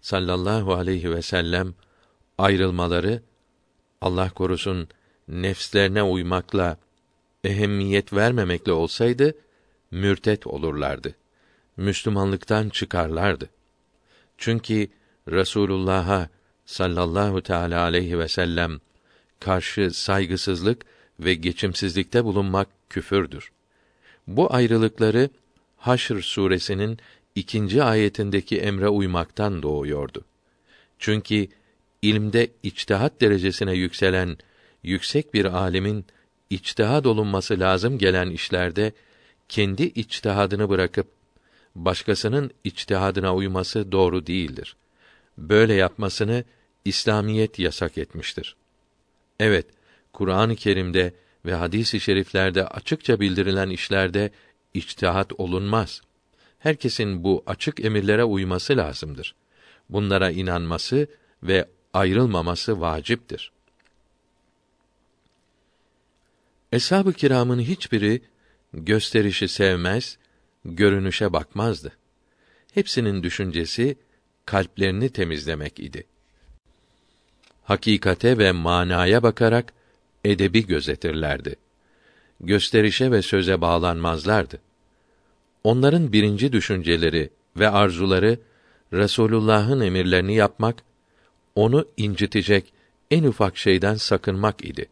sallallahu 0.00 0.74
aleyhi 0.74 1.10
ve 1.10 1.22
sellem 1.22 1.74
ayrılmaları 2.38 3.22
Allah 4.00 4.30
korusun 4.30 4.88
nefslerine 5.28 6.02
uymakla 6.02 6.76
ehemmiyet 7.44 8.12
vermemekle 8.12 8.72
olsaydı 8.72 9.34
mürtet 9.90 10.46
olurlardı. 10.46 11.14
Müslümanlıktan 11.76 12.68
çıkarlardı. 12.68 13.50
Çünkü 14.38 14.88
Resulullah'a 15.28 16.28
sallallahu 16.66 17.42
teala 17.42 17.82
aleyhi 17.82 18.18
ve 18.18 18.28
sellem 18.28 18.80
karşı 19.40 19.90
saygısızlık 19.90 20.84
ve 21.20 21.34
geçimsizlikte 21.34 22.24
bulunmak 22.24 22.68
küfürdür. 22.90 23.52
Bu 24.26 24.54
ayrılıkları 24.54 25.30
Haşr 25.76 26.20
suresinin 26.20 26.98
ikinci 27.34 27.82
ayetindeki 27.82 28.58
emre 28.58 28.88
uymaktan 28.88 29.62
doğuyordu. 29.62 30.24
Çünkü 30.98 31.48
ilmde 32.02 32.48
içtihat 32.62 33.20
derecesine 33.20 33.72
yükselen 33.72 34.36
yüksek 34.82 35.34
bir 35.34 35.44
alimin 35.44 36.04
içtihad 36.50 37.04
olunması 37.04 37.60
lazım 37.60 37.98
gelen 37.98 38.30
işlerde 38.30 38.92
kendi 39.48 39.82
içtihadını 39.82 40.68
bırakıp 40.68 41.06
başkasının 41.74 42.50
içtihadına 42.64 43.34
uyması 43.34 43.92
doğru 43.92 44.26
değildir. 44.26 44.76
Böyle 45.38 45.74
yapmasını 45.74 46.44
İslamiyet 46.84 47.58
yasak 47.58 47.98
etmiştir. 47.98 48.56
Evet, 49.40 49.66
Kur'an-ı 50.12 50.56
Kerim'de 50.56 51.14
ve 51.44 51.54
hadis-i 51.54 52.00
şeriflerde 52.00 52.66
açıkça 52.66 53.20
bildirilen 53.20 53.70
işlerde 53.70 54.30
içtihat 54.74 55.32
olunmaz. 55.40 56.00
Herkesin 56.58 57.24
bu 57.24 57.42
açık 57.46 57.84
emirlere 57.84 58.24
uyması 58.24 58.76
lazımdır. 58.76 59.34
Bunlara 59.90 60.30
inanması 60.30 61.06
ve 61.42 61.68
ayrılmaması 61.92 62.80
vaciptir. 62.80 63.52
Eshab-ı 66.72 67.12
kiramın 67.12 67.60
hiçbiri 67.60 68.22
gösterişi 68.72 69.48
sevmez, 69.48 70.18
görünüşe 70.64 71.32
bakmazdı. 71.32 71.92
Hepsinin 72.74 73.22
düşüncesi 73.22 73.96
kalplerini 74.46 75.08
temizlemek 75.10 75.80
idi. 75.80 76.06
Hakikate 77.64 78.38
ve 78.38 78.52
manaya 78.52 79.22
bakarak 79.22 79.72
edebi 80.24 80.66
gözetirlerdi. 80.66 81.56
Gösterişe 82.40 83.10
ve 83.10 83.22
söze 83.22 83.60
bağlanmazlardı. 83.60 84.58
Onların 85.64 86.12
birinci 86.12 86.52
düşünceleri 86.52 87.30
ve 87.56 87.68
arzuları 87.68 88.38
Resulullah'ın 88.92 89.80
emirlerini 89.80 90.34
yapmak, 90.34 90.82
onu 91.54 91.88
incitecek 91.96 92.72
en 93.10 93.24
ufak 93.24 93.56
şeyden 93.56 93.94
sakınmak 93.94 94.64
idi 94.64 94.88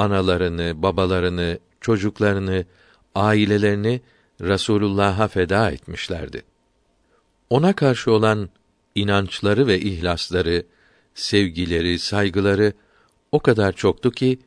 analarını, 0.00 0.82
babalarını, 0.82 1.58
çocuklarını, 1.80 2.64
ailelerini 3.14 4.00
Resulullah'a 4.40 5.28
feda 5.28 5.70
etmişlerdi. 5.70 6.42
Ona 7.50 7.72
karşı 7.72 8.12
olan 8.12 8.48
inançları 8.94 9.66
ve 9.66 9.80
ihlasları, 9.80 10.66
sevgileri, 11.14 11.98
saygıları 11.98 12.72
o 13.32 13.40
kadar 13.40 13.72
çoktu 13.72 14.10
ki 14.10 14.38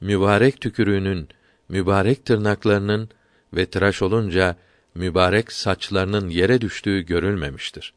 mübarek 0.00 0.60
tükürüğünün, 0.60 1.28
mübarek 1.68 2.24
tırnaklarının 2.24 3.08
ve 3.54 3.66
tıraş 3.66 4.02
olunca 4.02 4.56
mübarek 4.94 5.52
saçlarının 5.52 6.28
yere 6.28 6.60
düştüğü 6.60 7.00
görülmemiştir. 7.00 7.94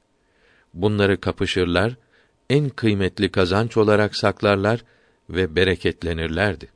Bunları 0.73 1.21
kapışırlar, 1.21 1.95
en 2.49 2.69
kıymetli 2.69 3.31
kazanç 3.31 3.77
olarak 3.77 4.15
saklarlar 4.15 4.83
ve 5.29 5.55
bereketlenirlerdi. 5.55 6.69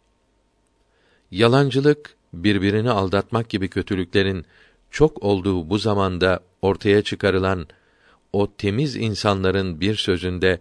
Yalancılık, 1.32 2.16
birbirini 2.34 2.92
aldatmak 2.92 3.50
gibi 3.50 3.70
kötülüklerin 3.70 4.46
çok 4.92 5.24
olduğu 5.24 5.70
bu 5.70 5.78
zamanda 5.78 6.40
ortaya 6.62 7.02
çıkarılan 7.02 7.68
o 8.34 8.54
temiz 8.54 8.96
insanların 8.96 9.82
bir 9.82 9.96
sözünde 9.96 10.60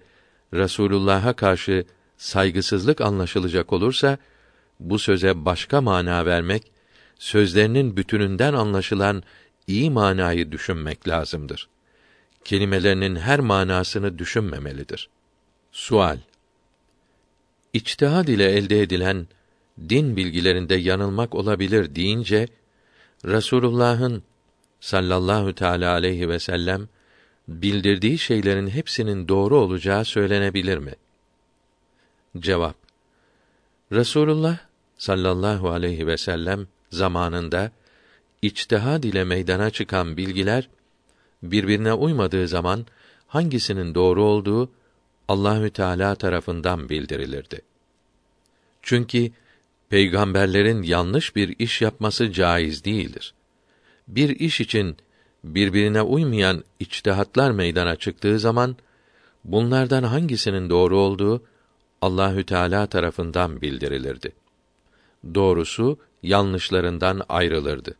Resulullah'a 0.55 1.33
karşı 1.33 1.85
saygısızlık 2.21 3.01
anlaşılacak 3.01 3.73
olursa 3.73 4.19
bu 4.81 4.99
söze 4.99 5.45
başka 5.45 5.81
mana 5.81 6.27
vermek 6.27 6.73
sözlerinin 7.19 7.97
bütününden 7.97 8.55
anlaşılan 8.55 9.23
iyi 9.67 9.91
manayı 9.91 10.53
düşünmek 10.53 11.09
lazımdır. 11.09 11.69
Kelimelerinin 12.45 13.17
her 13.17 13.41
manasını 13.41 14.19
düşünmemelidir. 14.19 15.09
Sual 15.73 16.19
İçtihad 17.73 18.29
ile 18.29 18.51
elde 18.51 18.81
edilen 18.81 19.27
din 19.89 20.17
bilgilerinde 20.17 20.75
yanılmak 20.75 21.35
olabilir 21.35 21.95
deyince 21.95 22.49
Resulullah'ın 23.25 24.23
sallallahu 24.81 25.55
teala 25.55 25.93
aleyhi 25.93 26.29
ve 26.29 26.39
sellem 26.39 26.89
bildirdiği 27.49 28.19
şeylerin 28.19 28.69
hepsinin 28.69 29.29
doğru 29.29 29.57
olacağı 29.57 30.05
söylenebilir 30.05 30.79
mi? 30.79 30.95
Cevap 32.39 32.77
Resulullah 33.93 34.59
sallallahu 34.99 35.71
aleyhi 35.71 36.07
ve 36.07 36.17
sellem 36.17 36.67
zamanında 36.91 37.73
içtihad 38.43 39.03
ile 39.03 39.25
meydana 39.25 39.71
çıkan 39.71 40.17
bilgiler 40.17 40.69
birbirine 41.43 41.93
uymadığı 41.93 42.49
zaman 42.49 42.87
hangisinin 43.27 43.95
doğru 43.95 44.23
olduğu 44.23 44.71
Allahü 45.29 45.71
Teala 45.71 46.15
tarafından 46.15 46.89
bildirilirdi. 46.89 47.61
Çünkü 48.83 49.31
peygamberlerin 49.89 50.83
yanlış 50.83 51.37
bir 51.37 51.57
iş 51.59 51.83
yapması 51.83 52.33
caiz 52.33 52.85
değildir. 52.85 53.35
Bir 54.09 54.29
iş 54.29 54.61
için 54.61 54.97
birbirine 55.45 56.03
uymayan 56.03 56.65
içtihatlar 56.81 57.51
meydana 57.51 57.97
çıktığı 57.97 58.39
zaman 58.39 58.77
bunlardan 59.45 60.03
hangisinin 60.03 60.71
doğru 60.71 60.99
olduğu 60.99 61.43
Allahü 62.03 62.45
Teala 62.45 62.87
tarafından 62.87 63.61
bildirilirdi. 63.61 64.33
Doğrusu 65.35 65.99
yanlışlarından 66.23 67.23
ayrılırdı. 67.29 67.97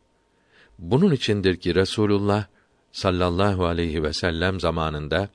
Bunun 0.79 1.13
içindir 1.13 1.57
ki 1.57 1.75
Resulullah 1.75 2.47
sallallahu 2.93 3.67
aleyhi 3.67 4.03
ve 4.03 4.13
sellem 4.13 4.61
zamanında 4.61 5.29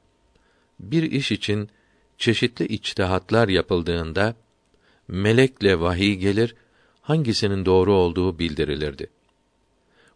bir 0.79 1.03
iş 1.03 1.31
için 1.31 1.69
çeşitli 2.17 2.65
içtihatlar 2.65 3.47
yapıldığında 3.47 4.35
melekle 5.07 5.79
vahiy 5.79 6.15
gelir, 6.15 6.55
hangisinin 7.01 7.65
doğru 7.65 7.93
olduğu 7.93 8.39
bildirilirdi. 8.39 9.07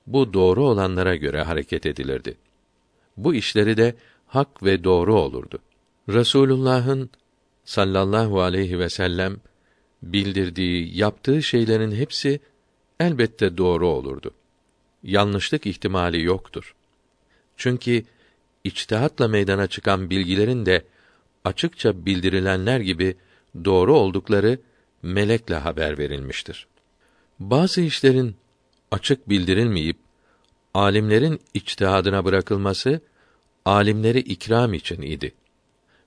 Bu 0.07 0.33
doğru 0.33 0.65
olanlara 0.65 1.15
göre 1.15 1.41
hareket 1.41 1.85
edilirdi. 1.85 2.37
Bu 3.17 3.35
işleri 3.35 3.77
de 3.77 3.95
hak 4.27 4.63
ve 4.63 4.83
doğru 4.83 5.15
olurdu. 5.15 5.59
Resulullah'ın 6.09 7.09
sallallahu 7.69 8.41
aleyhi 8.41 8.79
ve 8.79 8.89
sellem 8.89 9.37
bildirdiği, 10.03 10.97
yaptığı 10.97 11.43
şeylerin 11.43 11.91
hepsi 11.91 12.39
elbette 12.99 13.57
doğru 13.57 13.87
olurdu. 13.87 14.31
Yanlışlık 15.03 15.65
ihtimali 15.65 16.23
yoktur. 16.23 16.75
Çünkü 17.57 18.03
içtihatla 18.63 19.27
meydana 19.27 19.67
çıkan 19.67 20.09
bilgilerin 20.09 20.65
de 20.65 20.85
açıkça 21.45 22.05
bildirilenler 22.05 22.79
gibi 22.79 23.15
doğru 23.65 23.97
oldukları 23.97 24.59
melekle 25.03 25.55
haber 25.55 25.97
verilmiştir. 25.97 26.67
Bazı 27.39 27.81
işlerin 27.81 28.35
açık 28.91 29.29
bildirilmeyip 29.29 29.97
alimlerin 30.73 31.39
içtihadına 31.53 32.25
bırakılması 32.25 33.01
alimleri 33.65 34.19
ikram 34.19 34.73
için 34.73 35.01
idi 35.01 35.33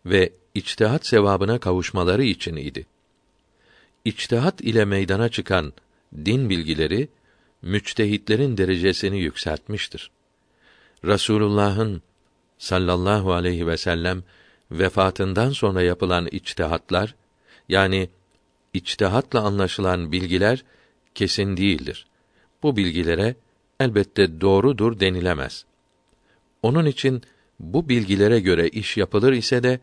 ve 0.06 0.32
içtihat 0.54 1.06
sevabına 1.06 1.58
kavuşmaları 1.58 2.24
için 2.24 2.56
idi. 2.56 2.86
İçtihat 4.04 4.60
ile 4.60 4.84
meydana 4.84 5.28
çıkan 5.28 5.72
din 6.24 6.50
bilgileri 6.50 7.08
müçtehitlerin 7.62 8.56
derecesini 8.56 9.20
yükseltmiştir. 9.20 10.10
Rasulullah'ın 11.04 12.02
sallallahu 12.58 13.32
aleyhi 13.32 13.66
ve 13.66 13.76
sellem 13.76 14.22
vefatından 14.70 15.50
sonra 15.50 15.82
yapılan 15.82 16.26
içtihatlar 16.26 17.14
yani 17.68 18.10
içtihatla 18.72 19.40
anlaşılan 19.40 20.12
bilgiler 20.12 20.64
kesin 21.14 21.56
değildir. 21.56 22.06
Bu 22.62 22.76
bilgilere 22.76 23.34
elbette 23.80 24.40
doğrudur 24.40 25.00
denilemez. 25.00 25.64
Onun 26.62 26.86
için 26.86 27.22
bu 27.60 27.88
bilgilere 27.88 28.40
göre 28.40 28.68
iş 28.68 28.96
yapılır 28.96 29.32
ise 29.32 29.62
de 29.62 29.80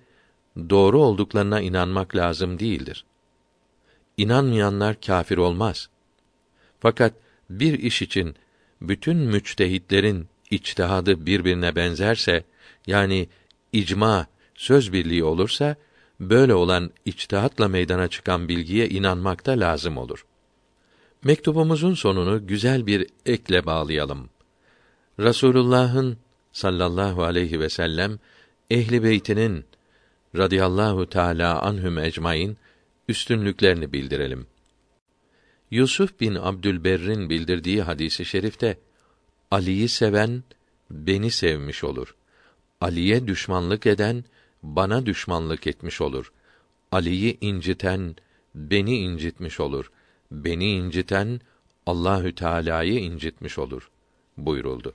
doğru 0.70 1.02
olduklarına 1.02 1.62
inanmak 1.62 2.16
lazım 2.16 2.60
değildir. 2.60 3.06
İnanmayanlar 4.18 5.02
kâfir 5.02 5.38
olmaz. 5.38 5.90
Fakat 6.80 7.14
bir 7.50 7.80
iş 7.80 8.02
için 8.02 8.36
bütün 8.82 9.18
müçtehitlerin 9.18 10.28
içtihadı 10.52 11.26
birbirine 11.26 11.76
benzerse 11.76 12.44
yani 12.88 13.28
icma 13.74 14.28
söz 14.56 14.94
birliği 14.94 15.24
olursa 15.24 15.76
böyle 16.20 16.54
olan 16.54 16.92
içtihatla 17.06 17.68
meydana 17.68 18.08
çıkan 18.08 18.48
bilgiye 18.48 18.90
inanmakta 18.90 19.52
lazım 19.52 19.98
olur. 19.98 20.26
Mektubumuzun 21.24 21.94
sonunu 21.94 22.48
güzel 22.48 22.88
bir 22.88 23.08
ekle 23.26 23.66
bağlayalım. 23.66 24.30
Rasulullah'ın 25.20 26.18
sallallahu 26.52 27.24
aleyhi 27.24 27.60
ve 27.60 27.70
sellem 27.70 28.20
ehli 28.70 29.04
beytinin 29.04 29.66
radıyallahu 30.36 31.10
teala 31.10 31.62
anhum 31.62 31.98
ecmaîn 31.98 32.58
üstünlüklerini 33.08 33.94
bildirelim. 33.94 34.48
Yusuf 35.72 36.20
bin 36.20 36.36
Abdülberr'in 36.36 37.30
bildirdiği 37.30 37.82
hadisi 37.82 38.26
şerifte 38.26 38.78
Ali'yi 39.52 39.90
seven 39.90 40.44
beni 40.92 41.32
sevmiş 41.32 41.84
olur. 41.84 42.16
Ali'ye 42.82 43.28
düşmanlık 43.28 43.86
eden 43.86 44.24
bana 44.64 45.06
düşmanlık 45.06 45.68
etmiş 45.68 46.02
olur. 46.02 46.32
Ali'yi 46.92 47.38
inciten 47.42 48.16
beni 48.56 48.98
incitmiş 48.98 49.60
olur. 49.60 49.92
Beni 50.32 50.72
inciten 50.72 51.42
Allahü 51.86 52.36
Teala'yı 52.36 53.00
incitmiş 53.00 53.60
olur 53.60 53.90
buyuruldu. 54.38 54.94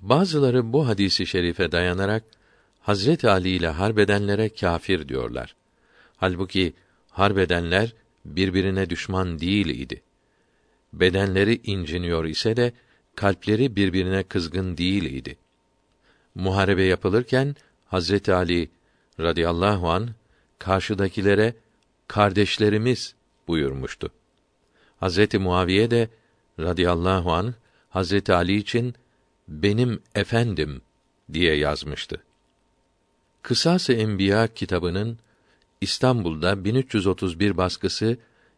Bazıları 0.00 0.72
bu 0.72 0.88
hadisi 0.88 1.26
şerife 1.26 1.72
dayanarak 1.72 2.24
Hazret 2.82 3.24
Ali 3.24 3.48
ile 3.48 3.68
harbedenlere 3.68 4.48
kâfir 4.48 5.08
diyorlar. 5.08 5.54
Halbuki 6.16 6.72
harbedenler 7.10 7.94
birbirine 8.24 8.90
düşman 8.90 9.40
değil 9.40 9.66
idi. 9.66 10.02
Bedenleri 10.92 11.60
inciniyor 11.64 12.24
ise 12.24 12.56
de 12.56 12.72
kalpleri 13.14 13.76
birbirine 13.76 14.22
kızgın 14.22 14.76
değil 14.76 15.04
idi. 15.04 15.36
Muharebe 16.34 16.82
yapılırken 16.82 17.56
Hazreti 17.86 18.34
Ali 18.34 18.70
radıyallahu 19.20 19.90
an 19.90 20.08
karşıdakilere 20.58 21.54
kardeşlerimiz 22.08 23.14
buyurmuştu. 23.48 24.10
Hazreti 25.00 25.38
Muaviye 25.38 25.90
de 25.90 26.08
radıyallahu 26.60 27.32
an 27.32 27.54
Hazreti 27.90 28.32
Ali 28.34 28.56
için 28.56 28.94
benim 29.48 30.02
efendim 30.14 30.82
diye 31.32 31.56
yazmıştı. 31.56 32.22
Kısas-ı 33.42 33.92
Enbiya 33.92 34.46
kitabının 34.46 35.18
İstanbul'da 35.80 36.64
1331 36.64 37.56
baskısı 37.56 38.16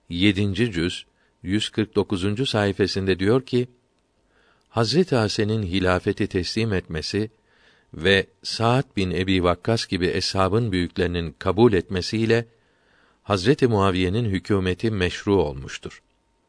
7. 0.09 0.55
cüz 0.55 1.07
149. 1.43 2.48
sayfasında 2.48 3.19
diyor 3.19 3.43
ki: 3.43 3.69
Hazreti 4.69 5.16
Hasan'ın 5.16 5.62
hilafeti 5.62 6.27
teslim 6.27 6.73
etmesi 6.73 7.31
ve 7.94 8.27
Sa'd 8.43 8.97
bin 8.97 9.11
Ebi 9.11 9.44
Vakkas 9.44 9.86
gibi 9.86 10.07
eshabın 10.07 10.73
büyüklerinin 10.73 11.35
kabul 11.39 11.73
etmesiyle 11.73 12.47
Hazreti 13.23 13.66
Muaviye'nin 13.66 14.24
hükümeti 14.24 14.90
meşru 14.90 15.36
olmuştur. 15.43 16.02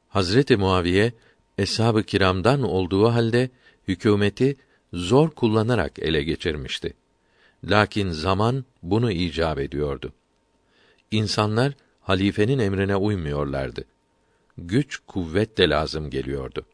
Hazreti 0.10 0.58
Muaviye 0.58 1.14
eshab-ı 1.58 2.04
kiramdan 2.04 2.64
olduğu 2.64 3.08
halde 3.08 3.50
hükümeti 3.88 4.56
zor 4.94 5.30
kullanarak 5.30 6.00
ele 6.00 6.24
geçirmişti. 6.24 6.94
Lakin 7.64 8.10
zaman 8.10 8.66
bunu 8.84 9.12
icap 9.12 9.60
ediyordu. 9.60 10.14
İnsanlar 11.12 11.74
halifenin 12.02 12.60
emrine 12.60 12.96
uymuyorlardı. 12.96 13.86
Güç, 14.58 15.00
kuvvet 15.08 15.58
de 15.58 15.70
lazım 15.70 16.10
geliyordu. 16.10 16.66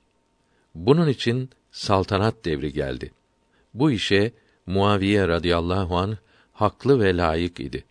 Bunun 0.76 1.08
için 1.08 1.50
saltanat 1.72 2.46
devri 2.46 2.74
geldi. 2.74 3.12
Bu 3.74 3.92
işe 3.92 4.32
Muaviye 4.66 5.28
radıyallahu 5.28 5.98
an 5.98 6.18
haklı 6.54 7.00
ve 7.00 7.18
layık 7.18 7.60
idi. 7.60 7.84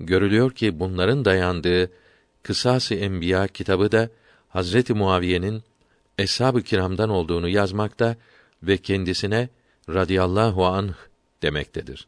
Görülüyor 0.00 0.50
ki 0.50 0.80
bunların 0.80 1.24
dayandığı 1.24 1.90
Kısas-ı 2.42 2.94
Enbiya 2.94 3.46
kitabı 3.46 3.92
da 3.92 4.10
Hazreti 4.48 4.94
Muaviye'nin 4.94 5.62
eshab-ı 6.18 6.62
kiramdan 6.62 7.10
olduğunu 7.10 7.48
yazmakta 7.48 8.16
ve 8.62 8.76
kendisine 8.76 9.48
radıyallahu 9.88 10.66
anh 10.66 10.94
demektedir. 11.44 12.06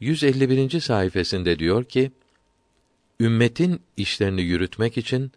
151. 0.00 0.80
sayfasında 0.80 1.58
diyor 1.58 1.84
ki: 1.84 2.12
Ümmetin 3.20 3.80
işlerini 3.96 4.42
yürütmek 4.42 4.98
için 4.98 5.32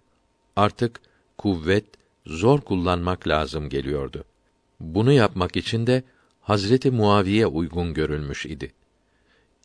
artık 0.55 0.99
kuvvet, 1.37 1.85
zor 2.25 2.61
kullanmak 2.61 3.27
lazım 3.27 3.69
geliyordu. 3.69 4.23
Bunu 4.79 5.11
yapmak 5.11 5.55
için 5.55 5.87
de 5.87 6.03
Hazreti 6.41 6.91
Muaviye 6.91 7.47
uygun 7.47 7.93
görülmüş 7.93 8.45
idi. 8.45 8.71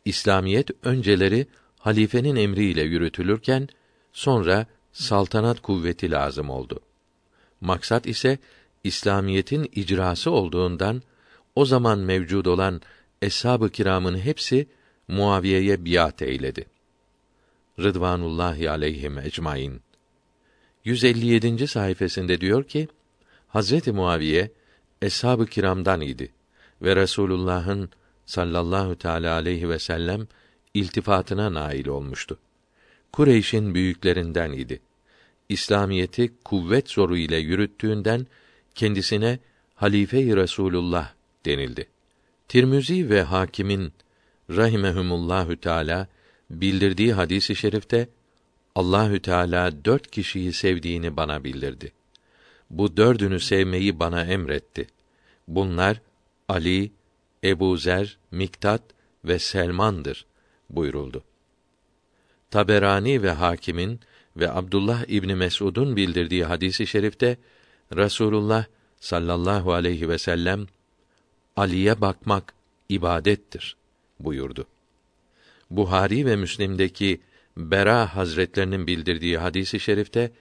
İslamiyet 0.05 0.69
önceleri 0.83 1.47
halifenin 1.79 2.35
emriyle 2.35 2.81
yürütülürken 2.81 3.69
sonra 4.13 4.65
saltanat 4.93 5.61
kuvveti 5.61 6.11
lazım 6.11 6.49
oldu. 6.49 6.79
Maksat 7.61 8.07
ise 8.07 8.37
İslamiyetin 8.83 9.71
icrası 9.75 10.31
olduğundan 10.31 11.01
o 11.57 11.65
zaman 11.65 11.99
mevcud 11.99 12.45
olan 12.45 12.81
eshab-ı 13.21 13.69
kiramın 13.69 14.17
hepsi 14.17 14.67
Muaviye'ye 15.07 15.85
biat 15.85 16.21
eyledi. 16.21 16.65
Rıdvanullahi 17.79 18.69
aleyhim 18.69 19.17
ecmaîn. 19.17 19.81
157. 20.85 21.67
sayfasında 21.67 22.41
diyor 22.41 22.63
ki: 22.63 22.87
Hazreti 23.47 23.91
Muaviye 23.91 24.51
eshab-ı 25.01 25.45
kiramdan 25.45 26.01
idi 26.01 26.31
ve 26.81 26.95
Resulullah'ın 26.95 27.89
sallallahu 28.25 28.95
teala 28.95 29.33
aleyhi 29.33 29.69
ve 29.69 29.79
sellem 29.79 30.27
iltifatına 30.73 31.53
nail 31.53 31.87
olmuştu. 31.87 32.37
Kureyş'in 33.11 33.73
büyüklerinden 33.73 34.51
idi. 34.51 34.81
İslamiyeti 35.49 36.33
kuvvet 36.43 36.89
zoru 36.89 37.17
ile 37.17 37.37
yürüttüğünden 37.37 38.27
kendisine 38.75 39.39
halife-i 39.75 40.35
Resulullah 40.35 41.16
denildi. 41.47 41.87
Tirmizi 42.47 43.09
ve 43.09 43.21
Hakim'in 43.21 43.93
rahimehumullahü 44.49 45.57
teala 45.57 46.07
bildirdiği 46.49 47.13
hadisi 47.13 47.53
i 47.53 47.55
şerifte 47.55 48.09
Allahü 48.75 49.19
Teala 49.19 49.85
dört 49.85 50.11
kişiyi 50.11 50.53
sevdiğini 50.53 51.17
bana 51.17 51.43
bildirdi. 51.43 51.91
Bu 52.69 52.97
dördünü 52.97 53.39
sevmeyi 53.39 53.99
bana 53.99 54.23
emretti. 54.23 54.87
Bunlar 55.47 56.01
Ali, 56.49 56.91
Ebu 57.43 57.77
Zer, 57.77 58.17
Miktat 58.31 58.81
ve 59.25 59.39
Selman'dır 59.39 60.25
buyuruldu. 60.69 61.23
Taberani 62.51 63.23
ve 63.23 63.31
Hakim'in 63.31 63.99
ve 64.35 64.51
Abdullah 64.51 65.03
İbni 65.07 65.35
Mes'ud'un 65.35 65.95
bildirdiği 65.95 66.45
hadisi 66.45 66.87
şerifte 66.87 67.37
Rasulullah 67.95 68.65
sallallahu 68.99 69.73
aleyhi 69.73 70.09
ve 70.09 70.17
sellem 70.17 70.67
Ali'ye 71.57 72.01
bakmak 72.01 72.53
ibadettir 72.89 73.75
buyurdu. 74.19 74.67
Buhari 75.69 76.25
ve 76.25 76.35
Müslim'deki 76.35 77.21
Bera 77.57 78.15
Hazretlerinin 78.15 78.87
bildirdiği 78.87 79.37
hadisi 79.37 79.79
şerifte 79.79 80.31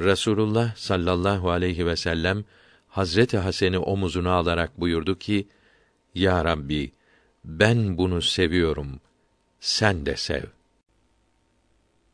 Rasulullah 0.00 0.76
sallallahu 0.76 1.50
aleyhi 1.50 1.86
ve 1.86 1.96
sellem 1.96 2.44
Hazreti 2.88 3.38
Hasen'i 3.38 3.78
omuzuna 3.78 4.32
alarak 4.32 4.80
buyurdu 4.80 5.18
ki: 5.18 5.48
Ya 6.14 6.44
Rabbi, 6.44 6.92
ben 7.44 7.98
bunu 7.98 8.22
seviyorum. 8.22 9.00
Sen 9.60 10.06
de 10.06 10.16
sev. 10.16 10.42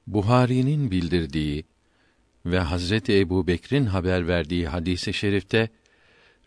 Buhari'nin 0.06 0.90
bildirdiği 0.90 1.64
ve 2.46 2.58
Hazreti 2.58 3.18
Ebu 3.18 3.46
Bekir'in 3.46 3.86
haber 3.86 4.28
verdiği 4.28 4.68
hadisi 4.68 5.12
şerifte 5.14 5.68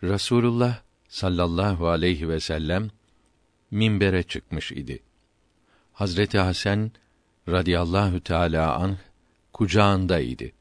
Rasulullah 0.04 0.82
sallallahu 1.14 1.88
aleyhi 1.88 2.30
ve 2.30 2.40
sellem 2.40 2.90
minbere 3.72 4.24
çıkmış 4.24 4.72
idi. 4.72 5.00
Hazreti 5.94 6.40
Hasan 6.40 6.92
radıyallahu 7.50 8.20
teala 8.20 8.76
anh 8.76 8.98
kucağında 9.54 10.20
idi. 10.20 10.54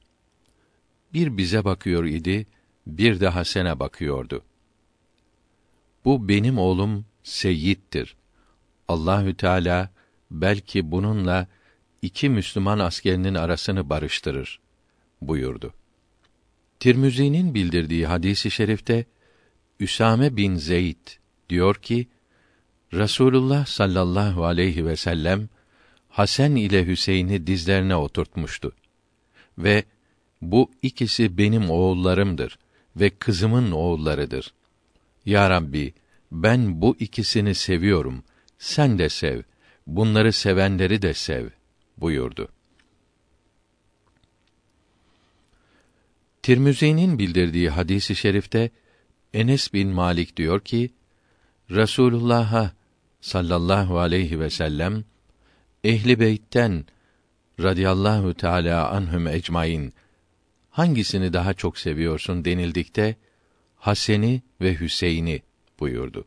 Bir 1.15 1.37
bize 1.37 1.65
bakıyor 1.65 2.05
idi, 2.05 2.47
bir 2.87 3.21
de 3.21 3.29
Hasan'a 3.29 3.81
bakıyordu. 3.81 4.43
Bu 6.05 6.29
benim 6.29 6.59
oğlum 6.59 7.05
Seyyid'dir. 7.23 8.17
Allahü 8.89 9.35
Teala 9.35 9.91
belki 10.31 10.91
bununla 10.91 11.47
iki 12.03 12.29
Müslüman 12.29 12.79
askerinin 12.79 13.35
arasını 13.35 13.89
barıştırır 13.89 14.61
buyurdu. 15.23 15.75
Tirmizi'nin 16.81 17.55
bildirdiği 17.55 18.07
hadisi 18.07 18.51
şerifte 18.51 19.07
Üsame 19.83 20.37
bin 20.37 20.57
Zeyd 20.57 21.07
diyor 21.49 21.75
ki 21.75 22.09
Rasulullah 22.95 23.67
sallallahu 23.67 24.45
aleyhi 24.45 24.87
ve 24.87 24.97
sellem 24.97 25.49
Hasan 26.09 26.57
ile 26.57 26.87
Hüseyin'i 26.87 27.47
dizlerine 27.47 27.97
oturtmuştu 27.97 28.73
ve 29.59 29.85
bu 30.43 30.71
ikisi 30.83 31.39
benim 31.39 31.71
oğullarımdır 31.71 32.59
ve 32.97 33.11
kızımın 33.11 33.73
oğullarıdır. 33.73 34.53
Ya 35.27 35.51
Rabbi, 35.51 35.95
ben 36.33 36.81
bu 36.81 36.97
ikisini 37.01 37.55
seviyorum. 37.55 38.25
Sen 38.59 38.99
de 38.99 39.09
sev. 39.09 39.43
Bunları 39.87 40.33
sevenleri 40.33 41.03
de 41.03 41.15
sev 41.15 41.49
buyurdu. 41.97 42.49
Tirmizi'nin 46.43 47.19
bildirdiği 47.19 47.71
hadisi 47.71 48.17
şerifte 48.17 48.71
Enes 49.35 49.73
bin 49.73 49.89
Malik 49.89 50.37
diyor 50.37 50.61
ki 50.61 50.91
Resulullah'a 51.71 52.73
sallallahu 53.21 53.99
aleyhi 53.99 54.41
ve 54.41 54.51
sellem 54.51 55.05
ehli 55.85 56.21
beytten 56.21 56.85
radıyallahu 57.61 58.35
teala 58.35 58.91
anhum 58.91 59.27
ecmaîn 59.27 59.93
hangisini 60.71 61.33
daha 61.33 61.55
çok 61.55 61.79
seviyorsun 61.79 62.45
denildikte 62.45 63.17
Hasen'i 63.77 64.43
ve 64.61 64.81
Hüseyin'i 64.81 65.43
buyurdu. 65.81 66.25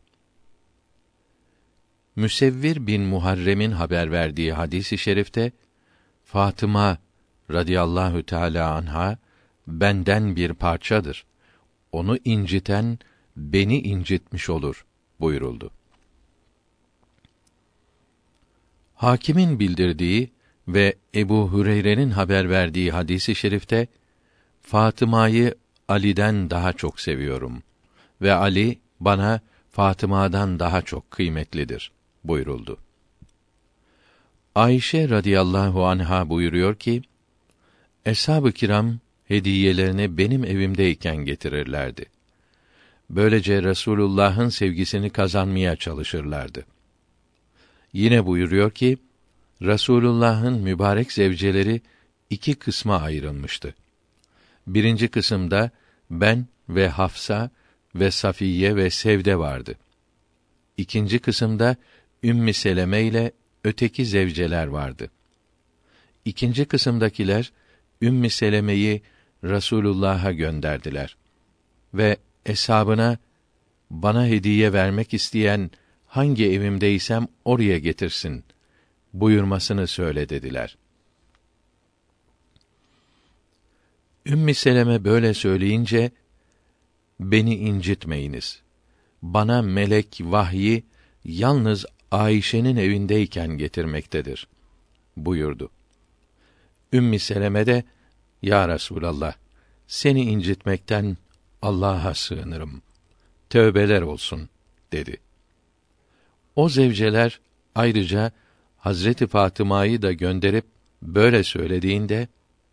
Müsevvir 2.16 2.86
bin 2.86 3.02
Muharrem'in 3.02 3.70
haber 3.70 4.12
verdiği 4.12 4.52
hadisi 4.52 4.98
şerifte 4.98 5.52
Fatıma 6.24 6.98
radıyallahu 7.50 8.22
teala 8.22 8.74
anha 8.74 9.18
benden 9.66 10.36
bir 10.36 10.52
parçadır. 10.52 11.26
Onu 11.96 12.18
inciten 12.24 12.98
beni 13.36 13.80
incitmiş 13.80 14.50
olur 14.50 14.86
buyuruldu. 15.20 15.70
Hakimin 18.94 19.60
bildirdiği 19.60 20.30
ve 20.68 20.94
Ebu 21.14 21.52
Hüreyre'nin 21.52 22.10
haber 22.10 22.50
verdiği 22.50 22.92
hadisi 22.92 23.32
i 23.32 23.34
şerifte 23.34 23.86
Fatıma'yı 24.60 25.54
Ali'den 25.88 26.50
daha 26.50 26.72
çok 26.72 27.00
seviyorum 27.00 27.62
ve 28.20 28.32
Ali 28.32 28.78
bana 29.00 29.40
Fatıma'dan 29.70 30.58
daha 30.58 30.82
çok 30.82 31.10
kıymetlidir 31.10 31.92
buyuruldu. 32.24 32.78
Ayşe 34.54 35.08
radıyallahu 35.08 35.86
anha 35.86 36.28
buyuruyor 36.28 36.74
ki: 36.74 37.02
Eshab-ı 38.04 38.52
kiram 38.52 38.98
hediyelerini 39.28 40.18
benim 40.18 40.44
evimdeyken 40.44 41.16
getirirlerdi. 41.16 42.06
Böylece 43.10 43.62
Resulullah'ın 43.62 44.48
sevgisini 44.48 45.10
kazanmaya 45.10 45.76
çalışırlardı. 45.76 46.66
Yine 47.92 48.26
buyuruyor 48.26 48.70
ki, 48.70 48.98
Resulullah'ın 49.62 50.62
mübarek 50.62 51.12
zevceleri 51.12 51.80
iki 52.30 52.54
kısma 52.54 53.00
ayrılmıştı. 53.00 53.74
Birinci 54.66 55.08
kısımda 55.08 55.70
ben 56.10 56.46
ve 56.68 56.88
Hafsa 56.88 57.50
ve 57.94 58.10
Safiye 58.10 58.76
ve 58.76 58.90
Sevde 58.90 59.38
vardı. 59.38 59.74
İkinci 60.76 61.18
kısımda 61.18 61.76
Ümmü 62.22 62.52
Seleme 62.52 63.02
ile 63.02 63.32
öteki 63.64 64.06
zevceler 64.06 64.66
vardı. 64.66 65.10
İkinci 66.24 66.64
kısımdakiler 66.64 67.52
Ümmü 68.02 68.30
Seleme'yi 68.30 69.02
Rasulullah'a 69.44 70.32
gönderdiler 70.32 71.16
ve 71.94 72.16
eshabına 72.46 73.18
bana 73.90 74.26
hediye 74.26 74.72
vermek 74.72 75.14
isteyen 75.14 75.70
hangi 76.06 76.52
evimdeysem 76.52 77.28
oraya 77.44 77.78
getirsin 77.78 78.44
buyurmasını 79.12 79.86
söyle 79.86 80.28
dediler. 80.28 80.76
Ümmü 84.26 84.54
Seleme 84.54 85.04
böyle 85.04 85.34
söyleyince 85.34 86.10
beni 87.20 87.56
incitmeyiniz. 87.56 88.62
Bana 89.22 89.62
melek 89.62 90.18
vahyi 90.20 90.84
yalnız 91.24 91.86
Ayşe'nin 92.10 92.76
evindeyken 92.76 93.48
getirmektedir 93.48 94.48
buyurdu. 95.16 95.70
Ümmü 96.92 97.18
Seleme 97.18 97.66
de 97.66 97.84
ya 98.42 98.68
Resulallah 98.68 99.34
seni 99.86 100.22
incitmekten 100.22 101.16
Allah'a 101.62 102.14
sığınırım. 102.14 102.82
Tövbeler 103.50 104.02
olsun 104.02 104.48
dedi. 104.92 105.16
O 106.56 106.68
zevceler 106.68 107.40
ayrıca 107.74 108.32
Hazreti 108.78 109.26
Fatıma'yı 109.26 110.02
da 110.02 110.12
gönderip 110.12 110.64
böyle 111.02 111.44
söylediğinde 111.44 112.28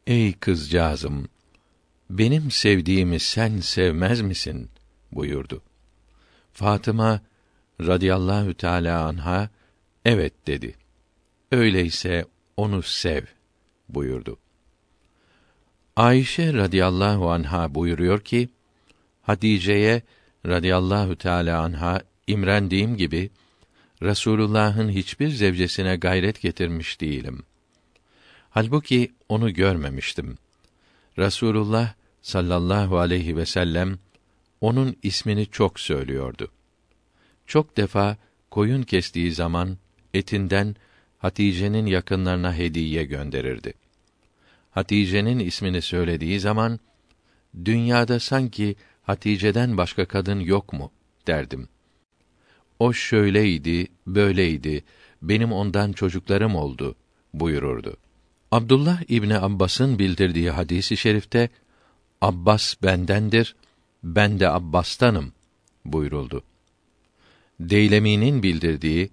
ey 0.08 0.34
kızcağızım 0.34 1.28
benim 2.10 2.52
sevdiğimi 2.52 3.20
sen 3.20 3.60
sevmez 3.60 4.22
misin 4.22 4.70
buyurdu. 5.12 5.62
Fatıma 6.54 7.22
radıyallahu 7.82 8.54
teala 8.54 9.04
anha 9.04 9.50
evet 10.06 10.48
dedi. 10.48 10.76
Öyleyse 11.52 12.26
onu 12.58 12.82
sev 12.82 13.24
buyurdu. 13.90 14.38
Ayşe 15.96 16.54
radıyallahu 16.54 17.32
anha 17.32 17.76
buyuruyor 17.76 18.20
ki 18.22 18.50
Hatice'ye 19.22 20.02
radıyallahu 20.46 21.16
teala 21.16 21.62
anha 21.62 22.02
imrendiğim 22.28 22.98
gibi 22.98 23.30
Resulullah'ın 24.02 24.90
hiçbir 24.90 25.30
zevcesine 25.30 25.96
gayret 25.96 26.42
getirmiş 26.42 27.02
değilim. 27.02 27.44
Halbuki 28.50 29.12
onu 29.30 29.54
görmemiştim. 29.54 30.38
Rasulullah 31.20 31.94
sallallahu 32.22 32.98
aleyhi 33.00 33.38
ve 33.38 33.46
sellem 33.46 34.00
onun 34.62 34.98
ismini 35.04 35.46
çok 35.46 35.80
söylüyordu. 35.80 36.52
Çok 37.48 37.78
defa 37.78 38.18
koyun 38.52 38.84
kestiği 38.84 39.32
zaman 39.32 39.78
etinden 40.14 40.76
Hatice'nin 41.18 41.86
yakınlarına 41.86 42.56
hediye 42.56 43.04
gönderirdi. 43.04 43.83
Hatice'nin 44.74 45.40
ismini 45.40 45.82
söylediği 45.82 46.40
zaman 46.40 46.80
dünyada 47.66 48.20
sanki 48.20 48.76
Hatice'den 49.04 49.78
başka 49.78 50.06
kadın 50.06 50.40
yok 50.40 50.74
mu 50.74 50.92
derdim. 51.28 51.68
O 52.80 52.94
şöyleydi, 52.94 53.88
böyleydi, 54.08 54.84
benim 55.22 55.52
ondan 55.52 55.92
çocuklarım 55.92 56.56
oldu 56.56 56.96
buyururdu. 57.34 57.98
Abdullah 58.52 59.02
İbni 59.08 59.38
Abbas'ın 59.38 60.00
bildirdiği 60.00 60.52
hadisi 60.52 60.98
şerifte 60.98 61.50
Abbas 62.22 62.76
bendendir, 62.84 63.56
ben 64.04 64.40
de 64.40 64.50
Abbas'tanım 64.50 65.34
buyuruldu. 65.86 66.44
Deylemi'nin 67.60 68.44
bildirdiği 68.44 69.10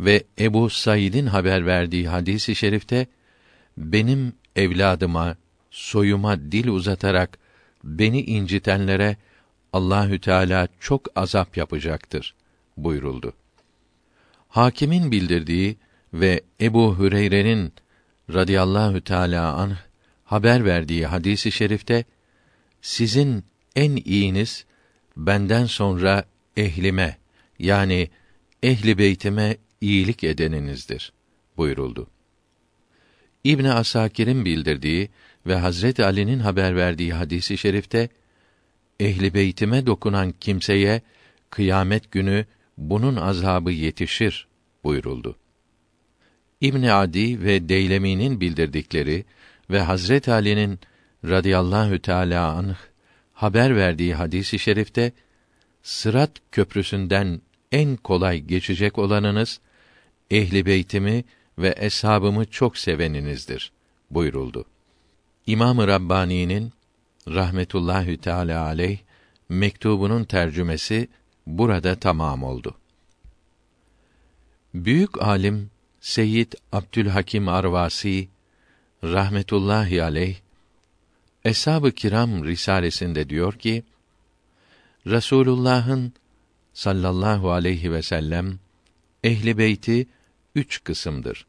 ve 0.00 0.24
Ebu 0.38 0.70
Said'in 0.70 1.26
haber 1.26 1.66
verdiği 1.66 2.08
hadisi 2.08 2.56
şerifte 2.56 3.06
benim 3.76 4.32
evladıma, 4.56 5.36
soyuma 5.70 6.40
dil 6.40 6.68
uzatarak 6.68 7.38
beni 7.84 8.22
incitenlere 8.22 9.16
Allahü 9.72 10.20
Teala 10.20 10.68
çok 10.80 11.18
azap 11.18 11.56
yapacaktır 11.56 12.34
buyuruldu. 12.76 13.32
Hakimin 14.48 15.10
bildirdiği 15.12 15.76
ve 16.14 16.40
Ebu 16.60 16.98
Hüreyre'nin 16.98 17.72
radıyallahu 18.32 19.00
teala 19.00 19.54
anh 19.54 19.76
haber 20.24 20.64
verdiği 20.64 21.06
hadisi 21.06 21.52
şerifte 21.52 22.04
sizin 22.82 23.44
en 23.76 23.96
iyiniz 23.96 24.64
benden 25.16 25.66
sonra 25.66 26.24
ehlime 26.56 27.16
yani 27.58 28.10
ehli 28.62 28.98
beytime 28.98 29.56
iyilik 29.80 30.24
edeninizdir 30.24 31.12
buyuruldu. 31.56 32.06
İbn 33.44 33.64
Asakir'in 33.64 34.44
bildirdiği 34.44 35.08
ve 35.46 35.54
Hazret 35.54 36.00
Ali'nin 36.00 36.38
haber 36.38 36.76
verdiği 36.76 37.12
hadisi 37.12 37.58
şerifte 37.58 38.08
ehli 39.00 39.34
beytime 39.34 39.86
dokunan 39.86 40.34
kimseye 40.40 41.02
kıyamet 41.50 42.12
günü 42.12 42.46
bunun 42.78 43.16
azabı 43.16 43.70
yetişir 43.70 44.48
buyuruldu. 44.84 45.36
İbn 46.60 46.82
Adi 46.82 47.42
ve 47.42 47.68
Deylemi'nin 47.68 48.40
bildirdikleri 48.40 49.24
ve 49.70 49.80
Hazret 49.80 50.28
Ali'nin 50.28 50.78
radıyallahu 51.24 51.98
teala 51.98 52.52
anh 52.52 52.76
haber 53.32 53.76
verdiği 53.76 54.14
hadisi 54.14 54.58
şerifte 54.58 55.12
Sırat 55.82 56.30
köprüsünden 56.52 57.40
en 57.72 57.96
kolay 57.96 58.40
geçecek 58.40 58.98
olanınız 58.98 59.60
ehli 60.30 60.66
beytimi 60.66 61.24
ve 61.60 61.74
eshabımı 61.78 62.44
çok 62.44 62.78
seveninizdir 62.78 63.72
buyuruldu. 64.10 64.64
İmam-ı 65.46 65.88
Rabbani'nin 65.88 66.72
rahmetullahi 67.28 68.18
teala 68.18 68.64
aleyh 68.64 68.98
mektubunun 69.48 70.24
tercümesi 70.24 71.08
burada 71.46 71.96
tamam 71.96 72.42
oldu. 72.42 72.74
Büyük 74.74 75.22
alim 75.22 75.70
Seyyid 76.00 76.52
Abdülhakim 76.72 77.48
Arvasi 77.48 78.28
rahmetullahi 79.04 80.02
aleyh 80.02 80.36
Eshab-ı 81.44 81.92
Kiram 81.92 82.44
risalesinde 82.44 83.28
diyor 83.28 83.52
ki 83.52 83.84
Resulullah'ın 85.06 86.12
sallallahu 86.72 87.50
aleyhi 87.50 87.92
ve 87.92 88.02
sellem 88.02 88.58
ehli 89.24 89.58
beyti 89.58 90.06
üç 90.54 90.84
kısımdır. 90.84 91.46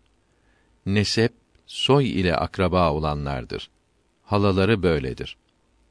Nesep, 0.85 1.33
soy 1.65 2.09
ile 2.19 2.35
akraba 2.35 2.91
olanlardır. 2.91 3.69
Halaları 4.23 4.83
böyledir. 4.83 5.37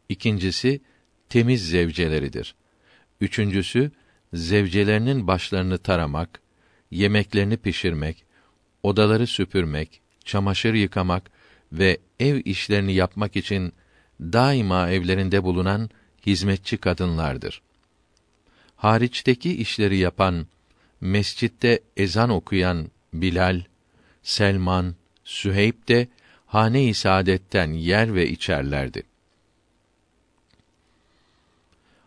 İkincisi 0.08 0.80
temiz 1.28 1.68
zevceleridir. 1.68 2.54
Üçüncüsü 3.20 3.90
zevcelerinin 4.32 5.26
başlarını 5.26 5.78
taramak, 5.78 6.40
yemeklerini 6.90 7.56
pişirmek, 7.56 8.24
odaları 8.82 9.26
süpürmek, 9.26 10.00
çamaşır 10.24 10.74
yıkamak 10.74 11.30
ve 11.72 11.98
ev 12.20 12.40
işlerini 12.44 12.94
yapmak 12.94 13.36
için 13.36 13.72
daima 14.20 14.90
evlerinde 14.90 15.44
bulunan 15.44 15.90
hizmetçi 16.26 16.76
kadınlardır. 16.76 17.62
Hariçteki 18.76 19.56
işleri 19.56 19.96
yapan, 19.96 20.46
mescitte 21.00 21.80
ezan 21.96 22.30
okuyan 22.30 22.90
Bilal, 23.12 23.62
Selman, 24.22 24.94
Süheyb 25.24 25.88
de 25.88 26.08
hane-i 26.46 26.94
saadetten 26.94 27.72
yer 27.72 28.14
ve 28.14 28.28
içerlerdi. 28.28 29.02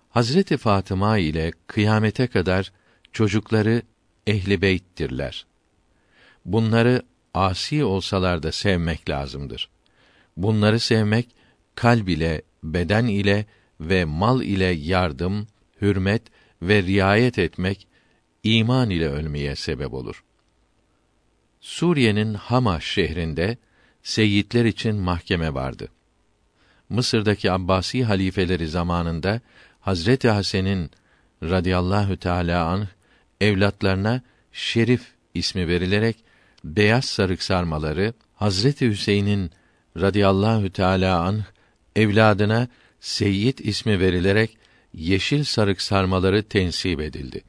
Hazreti 0.09 0.57
Fatıma 0.57 1.17
ile 1.17 1.51
kıyamete 1.67 2.27
kadar 2.27 2.71
çocukları 3.11 3.81
ehli 4.27 4.61
beyttirler. 4.61 5.45
Bunları 6.45 7.01
asi 7.33 7.83
olsalar 7.83 8.43
da 8.43 8.51
sevmek 8.51 9.09
lazımdır. 9.09 9.69
Bunları 10.37 10.79
sevmek 10.79 11.27
kalb 11.75 12.07
ile, 12.07 12.41
beden 12.63 13.05
ile 13.05 13.45
ve 13.79 14.05
mal 14.05 14.41
ile 14.41 14.65
yardım, 14.65 15.47
hürmet 15.81 16.21
ve 16.61 16.83
riayet 16.83 17.39
etmek 17.39 17.87
iman 18.43 18.89
ile 18.89 19.09
ölmeye 19.09 19.55
sebep 19.55 19.93
olur. 19.93 20.23
Suriye'nin 21.63 22.33
Hama 22.33 22.79
şehrinde 22.79 23.57
seyitler 24.03 24.65
için 24.65 24.95
mahkeme 24.95 25.53
vardı. 25.53 25.87
Mısır'daki 26.89 27.51
Abbasi 27.51 28.03
halifeleri 28.03 28.67
zamanında 28.67 29.41
Hazreti 29.79 30.29
Hasan'ın 30.29 30.89
radıyallahu 31.43 32.17
teala 32.17 32.65
anh 32.65 32.87
evlatlarına 33.41 34.21
Şerif 34.51 35.01
ismi 35.33 35.67
verilerek 35.67 36.17
beyaz 36.63 37.05
sarık 37.05 37.43
sarmaları 37.43 38.13
Hazreti 38.35 38.89
Hüseyin'in 38.89 39.51
radıyallahu 39.97 40.69
teala 40.69 41.19
anh 41.19 41.43
evladına 41.95 42.67
Seyyid 42.99 43.57
ismi 43.57 43.99
verilerek 43.99 44.57
yeşil 44.93 45.43
sarık 45.43 45.81
sarmaları 45.81 46.43
tensip 46.43 47.01
edildi. 47.01 47.41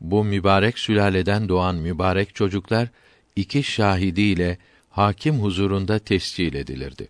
Bu 0.00 0.24
mübarek 0.24 0.78
sülaleden 0.78 1.48
doğan 1.48 1.76
mübarek 1.76 2.34
çocuklar 2.34 2.88
iki 3.36 3.62
şahidiyle 3.62 4.58
hakim 4.90 5.34
huzurunda 5.34 5.98
tescil 5.98 6.54
edilirdi. 6.54 7.08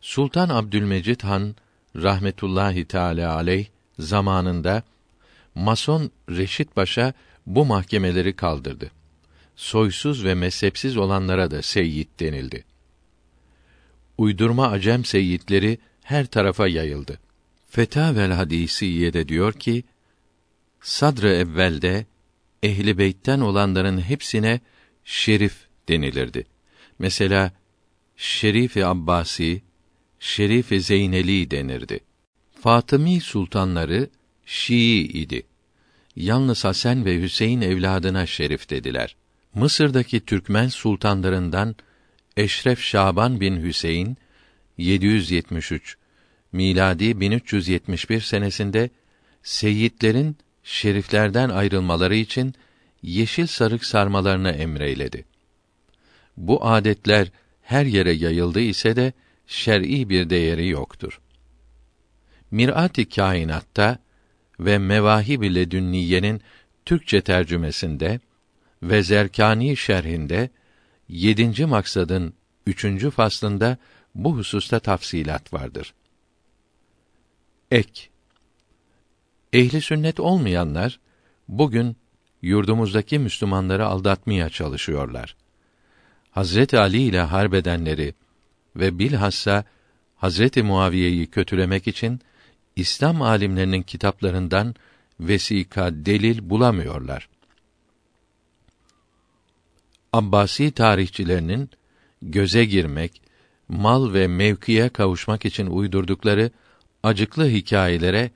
Sultan 0.00 0.48
Abdülmecid 0.48 1.20
Han 1.20 1.54
rahmetullahi 1.96 2.84
teala 2.84 3.34
aleyh 3.34 3.66
zamanında 3.98 4.82
Mason 5.54 6.10
Reşit 6.30 6.74
Paşa 6.74 7.12
bu 7.46 7.64
mahkemeleri 7.64 8.36
kaldırdı. 8.36 8.90
Soysuz 9.56 10.24
ve 10.24 10.34
mezhepsiz 10.34 10.96
olanlara 10.96 11.50
da 11.50 11.62
seyyid 11.62 12.08
denildi. 12.20 12.64
Uydurma 14.18 14.68
acem 14.68 15.04
seyyidleri 15.04 15.78
her 16.02 16.26
tarafa 16.26 16.68
yayıldı. 16.68 17.20
Fetavel 17.70 18.32
hadisiye 18.32 19.28
diyor 19.28 19.52
ki, 19.52 19.84
sadr-ı 20.80 21.28
evvelde 21.28 22.06
ehli 22.62 22.98
beytten 22.98 23.40
olanların 23.40 24.00
hepsine 24.00 24.60
şerif 25.08 25.56
denilirdi. 25.88 26.44
Mesela 26.98 27.52
Şerif-i 28.16 28.86
Abbasi, 28.86 29.62
Şerif-i 30.20 30.80
Zeyneli 30.80 31.50
denirdi. 31.50 32.00
Fatımi 32.60 33.20
sultanları 33.20 34.08
Şii 34.46 35.02
idi. 35.02 35.42
Yalnız 36.16 36.64
Hasan 36.64 37.04
ve 37.04 37.22
Hüseyin 37.22 37.60
evladına 37.60 38.26
şerif 38.26 38.70
dediler. 38.70 39.16
Mısır'daki 39.54 40.20
Türkmen 40.20 40.68
sultanlarından 40.68 41.76
Eşref 42.36 42.80
Şaban 42.80 43.40
bin 43.40 43.62
Hüseyin 43.62 44.16
773 44.78 45.96
miladi 46.52 47.20
1371 47.20 48.20
senesinde 48.20 48.90
Seyitlerin 49.42 50.36
şeriflerden 50.64 51.48
ayrılmaları 51.48 52.16
için 52.16 52.54
yeşil 53.02 53.46
sarık 53.46 53.84
sarmalarını 53.84 54.50
emreyledi. 54.50 55.24
Bu 56.36 56.66
adetler 56.66 57.28
her 57.62 57.86
yere 57.86 58.12
yayıldı 58.12 58.60
ise 58.60 58.96
de 58.96 59.12
şer'i 59.46 60.08
bir 60.08 60.30
değeri 60.30 60.68
yoktur. 60.68 61.20
Mirat-ı 62.50 63.08
Kainat'ta 63.08 63.98
ve 64.60 64.78
Mevahib-i 64.78 65.54
Ledünniye'nin 65.54 66.42
Türkçe 66.84 67.20
tercümesinde 67.20 68.20
ve 68.82 69.02
Zerkani 69.02 69.76
şerhinde 69.76 70.50
yedinci 71.08 71.66
maksadın 71.66 72.34
üçüncü 72.66 73.10
faslında 73.10 73.76
bu 74.14 74.36
hususta 74.36 74.80
tafsilat 74.80 75.52
vardır. 75.52 75.94
Ek 77.70 78.08
Ehli 79.52 79.80
sünnet 79.80 80.20
olmayanlar 80.20 81.00
bugün 81.48 81.96
yurdumuzdaki 82.42 83.18
Müslümanları 83.18 83.86
aldatmaya 83.86 84.50
çalışıyorlar. 84.50 85.36
Hazreti 86.30 86.78
Ali 86.78 87.02
ile 87.02 87.20
harbedenleri 87.20 88.14
ve 88.76 88.98
bilhassa 88.98 89.64
Hazreti 90.16 90.62
Muaviye'yi 90.62 91.26
kötülemek 91.26 91.88
için 91.88 92.20
İslam 92.76 93.22
alimlerinin 93.22 93.82
kitaplarından 93.82 94.74
vesika, 95.20 95.90
delil 95.92 96.50
bulamıyorlar. 96.50 97.28
Abbasi 100.12 100.70
tarihçilerinin 100.70 101.70
göze 102.22 102.64
girmek, 102.64 103.22
mal 103.68 104.14
ve 104.14 104.28
mevkiye 104.28 104.88
kavuşmak 104.88 105.44
için 105.44 105.66
uydurdukları 105.66 106.50
acıklı 107.02 107.48
hikayelere 107.48 108.30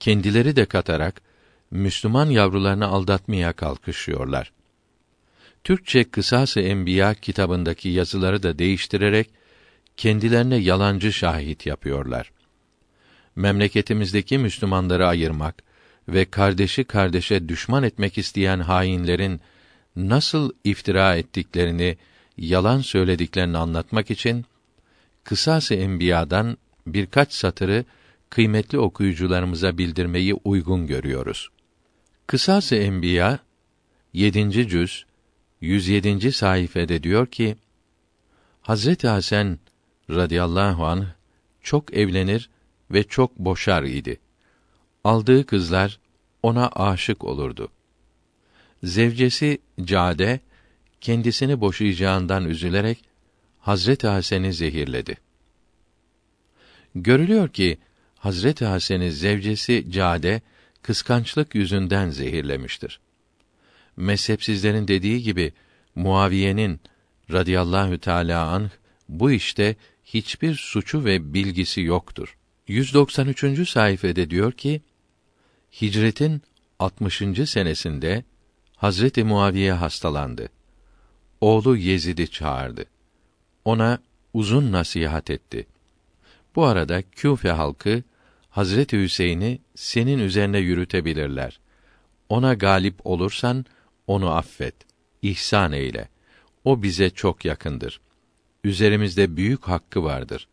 kendileri 0.00 0.56
de 0.56 0.64
katarak 0.64 1.22
Müslüman 1.74 2.30
yavrularını 2.30 2.86
aldatmaya 2.86 3.52
kalkışıyorlar. 3.52 4.52
Türkçe 5.64 6.04
Kısas-ı 6.04 6.60
Enbiya 6.60 7.14
kitabındaki 7.14 7.88
yazıları 7.88 8.42
da 8.42 8.58
değiştirerek 8.58 9.30
kendilerine 9.96 10.56
yalancı 10.56 11.12
şahit 11.12 11.66
yapıyorlar. 11.66 12.32
Memleketimizdeki 13.36 14.38
Müslümanları 14.38 15.08
ayırmak 15.08 15.62
ve 16.08 16.24
kardeşi 16.24 16.84
kardeşe 16.84 17.48
düşman 17.48 17.82
etmek 17.82 18.18
isteyen 18.18 18.60
hainlerin 18.60 19.40
nasıl 19.96 20.52
iftira 20.64 21.16
ettiklerini, 21.16 21.96
yalan 22.36 22.80
söylediklerini 22.80 23.58
anlatmak 23.58 24.10
için 24.10 24.44
Kısas-ı 25.24 25.74
Enbiya'dan 25.74 26.58
birkaç 26.86 27.32
satırı 27.32 27.84
kıymetli 28.30 28.78
okuyucularımıza 28.78 29.78
bildirmeyi 29.78 30.34
uygun 30.34 30.86
görüyoruz. 30.86 31.50
Kısas-ı 32.26 32.76
Enbiya 32.76 33.38
7. 34.12 34.68
cüz 34.68 35.06
107. 35.60 36.32
sayfede 36.32 37.02
diyor 37.02 37.26
ki 37.26 37.56
Hazreti 38.60 39.08
Hasan 39.08 39.58
radıyallahu 40.10 40.86
anh 40.86 41.06
çok 41.62 41.94
evlenir 41.94 42.50
ve 42.90 43.02
çok 43.02 43.38
boşar 43.38 43.82
idi. 43.82 44.20
Aldığı 45.04 45.46
kızlar 45.46 45.98
ona 46.42 46.68
aşık 46.68 47.24
olurdu. 47.24 47.68
Zevcesi 48.82 49.58
Cade 49.84 50.40
kendisini 51.00 51.60
boşayacağından 51.60 52.48
üzülerek 52.48 53.04
Hazreti 53.60 54.06
Hasan'ı 54.06 54.52
zehirledi. 54.52 55.16
Görülüyor 56.94 57.48
ki 57.48 57.78
Hazreti 58.18 58.64
Hasan'ı 58.64 59.12
zevcesi 59.12 59.90
Cade 59.90 60.42
kıskançlık 60.84 61.54
yüzünden 61.54 62.10
zehirlemiştir. 62.10 63.00
Mezhepsizlerin 63.96 64.88
dediği 64.88 65.22
gibi 65.22 65.52
Muaviye'nin 65.94 66.80
radıyallahu 67.32 67.98
teala 67.98 68.46
anh 68.48 68.70
bu 69.08 69.30
işte 69.30 69.76
hiçbir 70.04 70.54
suçu 70.54 71.04
ve 71.04 71.34
bilgisi 71.34 71.80
yoktur. 71.80 72.36
193. 72.68 73.68
sayfede 73.70 74.30
diyor 74.30 74.52
ki 74.52 74.82
Hicretin 75.80 76.42
60. 76.78 77.22
senesinde 77.46 78.24
Hazreti 78.76 79.24
Muaviye 79.24 79.72
hastalandı. 79.72 80.48
Oğlu 81.40 81.76
Yezid'i 81.76 82.30
çağırdı. 82.30 82.84
Ona 83.64 83.98
uzun 84.34 84.72
nasihat 84.72 85.30
etti. 85.30 85.66
Bu 86.56 86.64
arada 86.64 87.02
Küfe 87.02 87.50
halkı 87.50 88.02
Hazreti 88.54 89.02
Hüseyin'i 89.02 89.60
senin 89.74 90.18
üzerine 90.18 90.58
yürütebilirler. 90.58 91.60
Ona 92.28 92.54
galip 92.54 93.06
olursan 93.06 93.64
onu 94.06 94.30
affet, 94.30 94.74
ihsan 95.22 95.72
eyle. 95.72 96.08
O 96.64 96.82
bize 96.82 97.10
çok 97.10 97.44
yakındır. 97.44 98.00
Üzerimizde 98.64 99.36
büyük 99.36 99.64
hakkı 99.64 100.04
vardır 100.04 100.48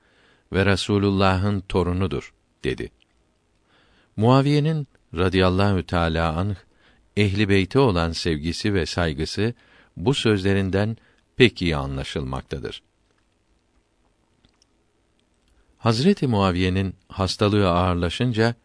ve 0.53 0.65
Resulullah'ın 0.65 1.60
torunudur 1.60 2.34
dedi. 2.64 2.91
Muaviye'nin 4.18 4.88
radıyallahu 5.15 5.86
teala 5.86 6.38
anh 6.38 6.56
ehli 7.18 7.49
beyte 7.49 7.80
olan 7.80 8.11
sevgisi 8.11 8.73
ve 8.73 8.86
saygısı 8.86 9.53
bu 9.98 10.14
sözlerinden 10.14 10.98
pek 11.36 11.61
iyi 11.61 11.76
anlaşılmaktadır. 11.76 12.84
Hazreti 15.82 16.28
Muaviye'nin 16.28 16.95
hastalığı 17.08 17.70
ağırlaşınca 17.70 18.56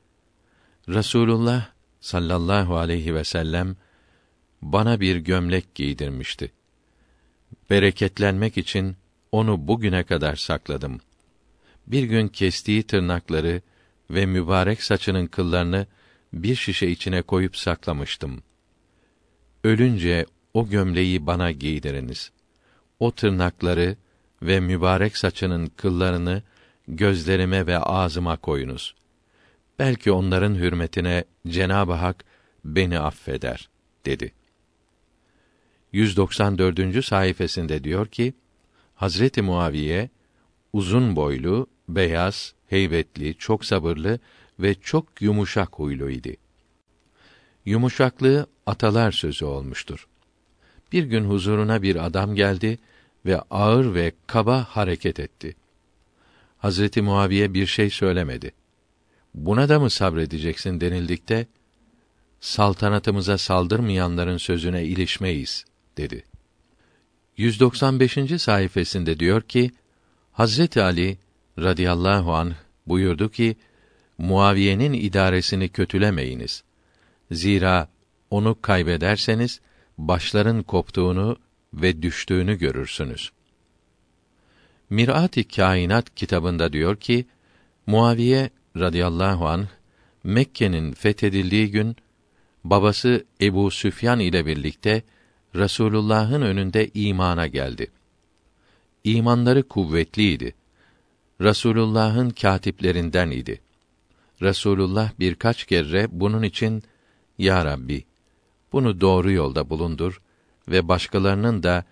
Rasulullah 0.89 1.69
sallallahu 2.01 2.77
aleyhi 2.77 3.15
ve 3.15 3.25
sellem 3.25 3.77
bana 4.63 5.01
bir 5.01 5.17
gömlek 5.17 5.75
giydirmişti. 5.75 6.53
Bereketlenmek 7.71 8.59
için 8.59 8.97
onu 9.33 9.69
bugüne 9.69 10.03
kadar 10.05 10.37
sakladım. 10.37 11.01
Bir 11.87 12.03
gün 12.03 12.29
kestiği 12.29 12.83
tırnakları 12.83 13.63
ve 14.11 14.27
mübarek 14.27 14.83
saçının 14.83 15.27
kıllarını 15.27 15.87
bir 16.33 16.55
şişe 16.55 16.87
içine 16.87 17.23
koyup 17.23 17.57
saklamıştım. 17.57 18.43
Ölünce 19.65 20.27
o 20.55 20.69
gömleği 20.69 21.27
bana 21.27 21.53
giydiriniz. 21.53 22.33
O 23.01 23.11
tırnakları 23.13 23.97
ve 24.43 24.61
mübarek 24.61 25.17
saçının 25.17 25.67
kıllarını 25.67 26.43
gözlerime 26.89 27.67
ve 27.67 27.79
ağzıma 27.79 28.37
koyunuz. 28.37 28.95
Belki 29.79 30.13
onların 30.13 30.55
hürmetine 30.55 31.25
Cenab-ı 31.49 31.93
Hak 31.93 32.25
beni 32.65 32.99
affeder 32.99 33.69
dedi. 34.07 34.33
194. 35.93 37.05
sayfasında 37.05 37.85
diyor 37.85 38.07
ki: 38.07 38.35
Hazreti 38.95 39.43
Muaviye 39.43 40.11
uzun 40.73 41.17
boylu, 41.17 41.67
beyaz, 41.89 42.55
heybetli, 42.67 43.35
çok 43.35 43.65
sabırlı 43.65 44.19
ve 44.59 44.75
çok 44.75 45.23
yumuşak 45.23 45.79
huylu 45.79 46.11
idi. 46.11 46.37
Yumuşaklığı 47.65 48.47
atalar 48.67 49.13
sözü 49.13 49.45
olmuştur. 49.45 50.07
Bir 50.93 51.05
gün 51.05 51.25
huzuruna 51.25 51.83
bir 51.83 52.07
adam 52.07 52.35
geldi 52.35 52.79
ve 53.27 53.41
ağır 53.41 53.95
ve 53.95 54.13
kaba 54.27 54.65
hareket 54.65 55.21
etti. 55.21 55.57
Hazreti 56.67 57.03
Muaviye 57.03 57.55
bir 57.55 57.67
şey 57.67 57.91
söylemedi. 57.91 58.53
Buna 59.35 59.69
da 59.69 59.81
mı 59.81 59.91
sabredeceksin 59.91 60.81
denildikte 60.81 61.47
saltanatımıza 62.41 63.39
saldırmayanların 63.39 64.37
sözüne 64.37 64.85
ilişmeyiz 64.85 65.65
dedi. 65.97 66.25
195. 67.37 68.19
sayfasında 68.43 69.21
diyor 69.21 69.43
ki 69.43 69.71
Hazreti 70.33 70.83
Ali 70.83 71.19
radıyallahu 71.59 72.35
anh 72.35 72.55
buyurdu 72.87 73.31
ki 73.31 73.57
Muaviye'nin 74.19 74.93
idaresini 74.93 75.69
kötülemeyiniz. 75.69 76.63
Zira 77.31 77.89
onu 78.31 78.61
kaybederseniz 78.63 79.61
başların 79.99 80.63
koptuğunu 80.63 81.37
ve 81.75 82.03
düştüğünü 82.03 82.59
görürsünüz. 82.59 83.36
Mirat-ı 84.91 85.49
Kainat 85.49 86.15
kitabında 86.15 86.73
diyor 86.73 86.97
ki 86.97 87.27
Muaviye 87.87 88.51
radıyallahu 88.77 89.49
anh 89.49 89.67
Mekke'nin 90.25 90.93
fethedildiği 90.93 91.71
gün 91.71 91.97
babası 92.65 93.25
Ebu 93.41 93.71
Süfyan 93.71 94.21
ile 94.21 94.47
birlikte 94.47 95.03
Resulullah'ın 95.55 96.43
önünde 96.43 96.91
imana 96.95 97.47
geldi. 97.47 97.91
İmanları 99.05 99.63
kuvvetliydi. 99.63 100.55
Resulullah'ın 101.41 102.31
katiplerinden 102.31 103.31
idi. 103.31 103.61
Resulullah 104.43 105.11
birkaç 105.19 105.65
kere 105.65 106.07
bunun 106.11 106.43
için 106.43 106.83
Ya 107.39 107.65
Rabbi 107.65 108.05
bunu 108.73 109.01
doğru 109.01 109.33
yolda 109.33 109.71
bulundur 109.71 110.21
ve 110.69 110.89
başkalarının 110.89 111.63
da 111.63 111.85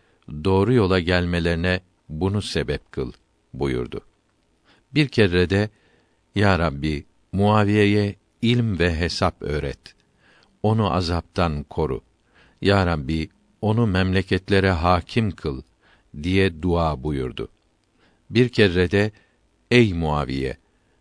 doğru 0.45 0.75
yola 0.75 1.01
gelmelerine 1.01 1.81
bunu 2.09 2.43
sebep 2.43 2.93
kıl 2.93 3.13
buyurdu. 3.55 4.01
Bir 4.95 5.09
kere 5.09 5.51
de 5.51 5.69
Ya 6.35 6.59
Rabbi 6.59 7.05
Muaviye'ye 7.33 8.17
ilm 8.43 8.79
ve 8.79 8.97
hesap 8.97 9.43
öğret. 9.43 9.95
onu 10.63 10.93
azaptan 10.93 11.63
koru. 11.63 12.01
Ya 12.61 12.87
Rabbi, 12.87 13.29
onu 13.61 13.87
memleketlere 13.87 14.71
hakim 14.71 15.31
kıl 15.31 15.63
diye 16.23 16.63
dua 16.63 17.03
buyurdu. 17.03 17.49
Bir 18.31 18.49
kere 18.49 18.91
de 18.91 19.13
ey 19.71 19.93
Muaviye, 19.95 20.57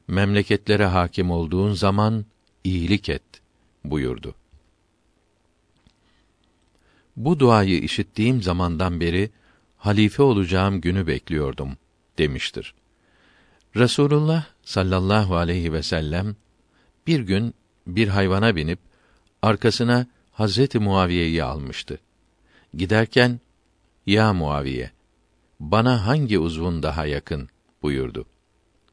memleketlere 0.07 0.85
hakim 0.85 1.31
olduğun 1.31 1.73
zaman 1.73 2.25
iyilik 2.63 3.09
et 3.09 3.23
buyurdu. 3.83 4.35
Bu 7.15 7.39
duayı 7.39 7.79
işittiğim 7.79 8.41
zamandan 8.41 8.99
beri 8.99 9.29
halife 9.83 10.23
olacağım 10.23 10.81
günü 10.81 11.07
bekliyordum 11.07 11.77
demiştir. 12.17 12.73
Resulullah 13.75 14.45
sallallahu 14.61 15.35
aleyhi 15.35 15.73
ve 15.73 15.83
sellem 15.83 16.35
bir 17.07 17.19
gün 17.19 17.53
bir 17.87 18.07
hayvana 18.07 18.55
binip 18.55 18.79
arkasına 19.41 20.07
Hazreti 20.31 20.79
Muaviye'yi 20.79 21.43
almıştı. 21.43 21.99
Giderken 22.73 23.39
ya 24.05 24.33
Muaviye 24.33 24.91
bana 25.59 26.07
hangi 26.07 26.39
uzvun 26.39 26.83
daha 26.83 27.05
yakın 27.05 27.49
buyurdu. 27.81 28.25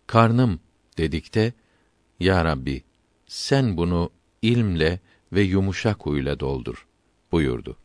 Karnım 0.07 0.61
dedikte 0.99 1.53
ya 2.21 2.45
Rabbi 2.45 2.83
sen 3.27 3.77
bunu 3.77 4.11
ilmle 4.43 5.01
ve 5.33 5.43
yumuşak 5.43 6.07
huyla 6.07 6.41
doldur 6.41 6.87
buyurdu. 7.33 7.77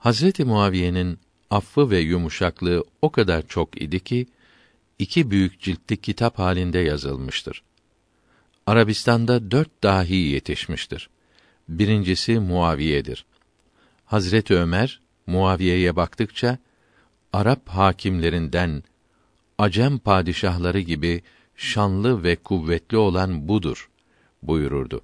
Hazreti 0.00 0.44
Muaviye'nin 0.44 1.18
affı 1.50 1.90
ve 1.90 1.98
yumuşaklığı 1.98 2.84
o 3.02 3.10
kadar 3.10 3.46
çok 3.46 3.82
idi 3.82 4.00
ki 4.00 4.26
iki 4.98 5.30
büyük 5.30 5.60
ciltli 5.60 5.96
kitap 5.96 6.38
halinde 6.38 6.78
yazılmıştır. 6.78 7.62
Arabistan'da 8.66 9.50
dört 9.50 9.82
dahi 9.82 10.14
yetişmiştir. 10.14 11.10
Birincisi 11.68 12.38
Muaviye'dir. 12.38 13.24
Hazreti 14.04 14.54
Ömer 14.54 15.00
Muaviye'ye 15.26 15.96
baktıkça 15.96 16.58
Arap 17.32 17.68
hakimlerinden 17.68 18.82
Acem 19.58 19.98
padişahları 19.98 20.80
gibi 20.80 21.22
şanlı 21.56 22.24
ve 22.24 22.36
kuvvetli 22.36 22.96
olan 22.96 23.48
budur 23.48 23.90
buyururdu. 24.42 25.00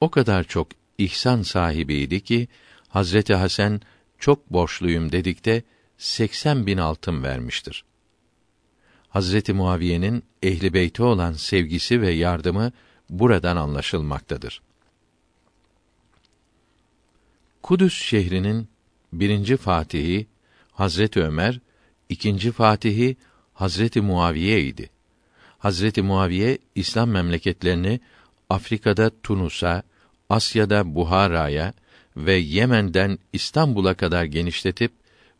O 0.00 0.10
kadar 0.10 0.44
çok 0.44 0.68
ihsan 0.98 1.42
sahibiydi 1.42 2.20
ki 2.20 2.48
Hazreti 2.94 3.34
Hasan 3.34 3.80
çok 4.18 4.52
borçluyum 4.52 5.12
dedikte 5.12 5.62
80 5.98 6.66
bin 6.66 6.78
altın 6.78 7.22
vermiştir. 7.22 7.84
Hazreti 9.08 9.52
Muaviye'nin 9.52 10.24
ehli 10.42 10.74
beyti 10.74 11.02
olan 11.02 11.32
sevgisi 11.32 12.00
ve 12.00 12.10
yardımı 12.10 12.72
buradan 13.10 13.56
anlaşılmaktadır. 13.56 14.62
Kudüs 17.62 18.02
şehrinin 18.02 18.68
birinci 19.12 19.56
fatihi 19.56 20.26
Hazreti 20.72 21.22
Ömer, 21.22 21.60
ikinci 22.08 22.52
fatihi 22.52 23.16
Hazreti 23.54 24.00
Muaviye 24.00 24.62
idi. 24.62 24.90
Hazreti 25.58 26.02
Muaviye 26.02 26.58
İslam 26.74 27.10
memleketlerini 27.10 28.00
Afrika'da 28.50 29.10
Tunus'a, 29.22 29.82
Asya'da 30.30 30.94
Buhara'ya 30.94 31.74
ve 32.16 32.34
Yemen'den 32.34 33.18
İstanbul'a 33.32 33.94
kadar 33.94 34.24
genişletip 34.24 34.92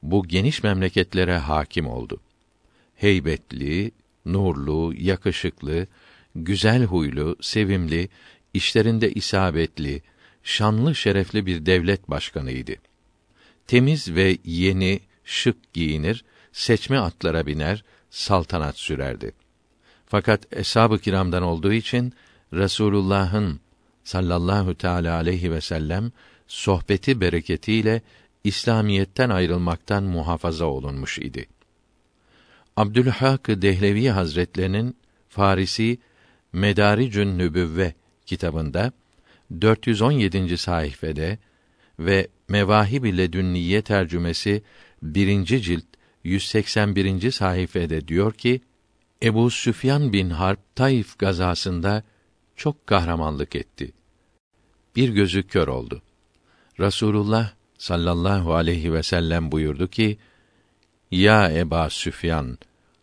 bu 0.02 0.28
geniş 0.28 0.62
memleketlere 0.62 1.36
hakim 1.36 1.86
oldu. 1.86 2.20
Heybetli, 2.96 3.90
nurlu, 4.26 4.94
yakışıklı, 4.96 5.86
güzel 6.34 6.84
huylu, 6.84 7.36
sevimli, 7.40 8.08
işlerinde 8.54 9.12
isabetli, 9.12 10.02
şanlı 10.42 10.94
şerefli 10.94 11.46
bir 11.46 11.66
devlet 11.66 12.10
başkanıydı. 12.10 12.72
Temiz 13.66 14.14
ve 14.14 14.38
yeni, 14.44 15.00
şık 15.24 15.72
giyinir, 15.72 16.24
seçme 16.52 16.98
atlara 16.98 17.46
biner, 17.46 17.84
saltanat 18.10 18.78
sürerdi. 18.78 19.32
Fakat 20.06 20.46
eshab-ı 20.52 20.98
kiramdan 20.98 21.42
olduğu 21.42 21.72
için 21.72 22.12
Resulullah'ın 22.52 23.60
sallallahu 24.04 24.74
teala 24.74 25.14
aleyhi 25.14 25.52
ve 25.52 25.60
sellem 25.60 26.12
sohbeti 26.46 27.20
bereketiyle 27.20 28.02
İslamiyetten 28.44 29.30
ayrılmaktan 29.30 30.02
muhafaza 30.02 30.64
olunmuş 30.64 31.18
idi. 31.18 31.46
Abdülhak 32.76 33.48
Dehlevi 33.48 34.08
Hazretlerinin 34.08 34.96
Farisi 35.28 35.98
Medaricün 36.52 37.38
Nübüvve 37.38 37.94
kitabında 38.26 38.92
417. 39.60 40.58
sayfede 40.58 41.38
ve 41.98 42.28
Mevahib 42.48 43.04
ile 43.04 43.32
Dünniye 43.32 43.82
tercümesi 43.82 44.62
1. 45.02 45.44
cilt 45.44 45.84
181. 46.24 47.30
sayfede 47.30 48.08
diyor 48.08 48.32
ki 48.32 48.60
Ebu 49.22 49.50
Süfyan 49.50 50.12
bin 50.12 50.30
Harp 50.30 50.76
Taif 50.76 51.18
gazasında 51.18 52.02
çok 52.56 52.86
kahramanlık 52.86 53.56
etti. 53.56 53.92
Bir 54.96 55.08
gözü 55.08 55.42
kör 55.42 55.68
oldu. 55.68 56.02
Rasulullah 56.80 57.52
sallallahu 57.78 58.54
aleyhi 58.54 58.92
ve 58.92 59.02
sellem 59.02 59.52
buyurdu 59.52 59.88
ki: 59.88 60.18
Ya 61.10 61.50
Eba 61.50 61.90
Süfyan, 61.90 62.58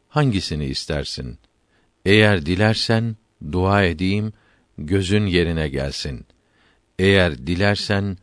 hangisini 0.10 0.66
istersin? 0.66 1.38
Eğer 2.06 2.46
dilersen 2.46 3.16
dua 3.52 3.84
edeyim, 3.84 4.34
gözün 4.78 5.26
yerine 5.26 5.70
gelsin. 5.70 6.26
Eğer 7.00 7.48
dilersen 7.48 8.18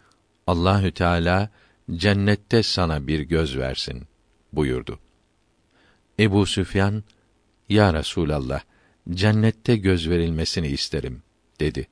Allahü 0.46 0.92
Teala 0.92 1.50
cennette 1.96 2.62
sana 2.62 3.06
bir 3.06 3.20
göz 3.20 3.58
versin 3.58 4.02
buyurdu. 4.52 4.98
Ebu 6.20 6.46
Süfyan, 6.46 7.04
Ya 7.68 7.94
Resulallah, 7.94 8.60
cennette 9.10 9.76
göz 9.76 10.10
verilmesini 10.10 10.68
isterim 10.68 11.22
dedi 11.60 11.88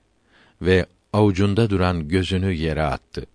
ve 0.62 0.86
avucunda 1.12 1.70
duran 1.70 2.08
gözünü 2.08 2.52
yere 2.52 2.82
attı. 2.82 3.26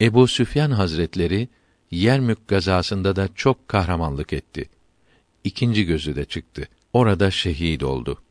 Ebu 0.00 0.28
Süfyan 0.28 0.70
Hazretleri 0.70 1.48
Yermük 1.90 2.48
gazasında 2.48 3.16
da 3.16 3.28
çok 3.34 3.68
kahramanlık 3.68 4.32
etti. 4.32 4.68
İkinci 5.44 5.84
gözü 5.84 6.16
de 6.16 6.24
çıktı. 6.24 6.68
Orada 6.92 7.30
şehit 7.30 7.82
oldu. 7.82 8.22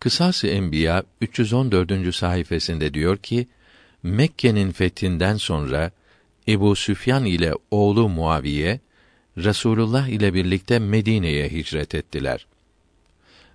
Kısası 0.00 0.46
Enbiya 0.46 1.02
314. 1.20 2.14
sayfasında 2.14 2.94
diyor 2.94 3.16
ki 3.16 3.46
Mekke'nin 4.02 4.72
fethinden 4.72 5.36
sonra 5.36 5.90
Ebu 6.48 6.76
Süfyan 6.76 7.24
ile 7.24 7.52
oğlu 7.70 8.08
Muaviye 8.08 8.80
Resulullah 9.38 10.08
ile 10.08 10.34
birlikte 10.34 10.78
Medine'ye 10.78 11.48
hicret 11.48 11.94
ettiler. 11.94 12.46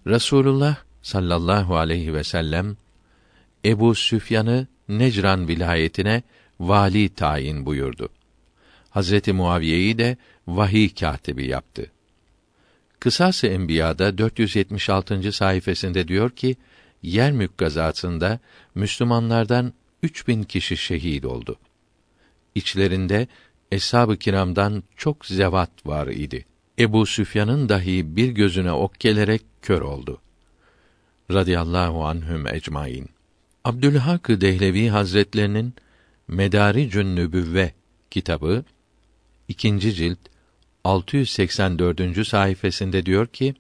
Resulullah 0.08 0.76
sallallahu 1.02 1.78
aleyhi 1.78 2.14
ve 2.14 2.24
sellem 2.24 2.78
Ebu 3.66 3.96
Süfyan'ı 3.96 4.68
Necran 4.90 5.48
vilayetine 5.48 6.24
vali 6.62 7.10
tayin 7.10 7.66
buyurdu. 7.66 8.10
Hazreti 8.90 9.34
Muaviye'yi 9.34 9.98
de 9.98 10.18
vahiy 10.48 10.90
katibi 10.90 11.48
yaptı. 11.48 11.92
Kısas-ı 13.00 13.48
Enbiya'da 13.48 14.18
476. 14.18 15.32
sayfasında 15.32 16.08
diyor 16.08 16.30
ki, 16.30 16.56
Yermük 17.04 17.58
gazasında 17.58 18.40
Müslümanlardan 18.76 19.74
3000 20.04 20.44
kişi 20.44 20.78
şehit 20.78 21.26
oldu. 21.26 21.56
İçlerinde 22.56 23.28
eshab-ı 23.72 24.18
kiramdan 24.18 24.84
çok 24.98 25.26
zevat 25.26 25.86
var 25.86 26.08
idi. 26.08 26.46
Ebu 26.80 27.06
Süfyan'ın 27.06 27.70
dahi 27.70 28.16
bir 28.16 28.30
gözüne 28.30 28.72
ok 28.72 29.00
gelerek 29.00 29.42
kör 29.62 29.82
oldu. 29.82 30.22
Radiyallahu 31.32 32.06
anhüm 32.06 32.48
ecmaîn. 32.48 33.10
Abdülhak 33.64 34.30
Dehlevi 34.30 34.90
Hazretlerinin 34.90 35.74
Medaricün 36.28 37.16
Nübüvve 37.16 37.74
kitabı 38.12 38.64
ikinci 39.48 39.94
cilt 39.94 40.20
684. 40.84 42.28
sayfasında 42.28 43.06
diyor 43.06 43.28
ki 43.28 43.56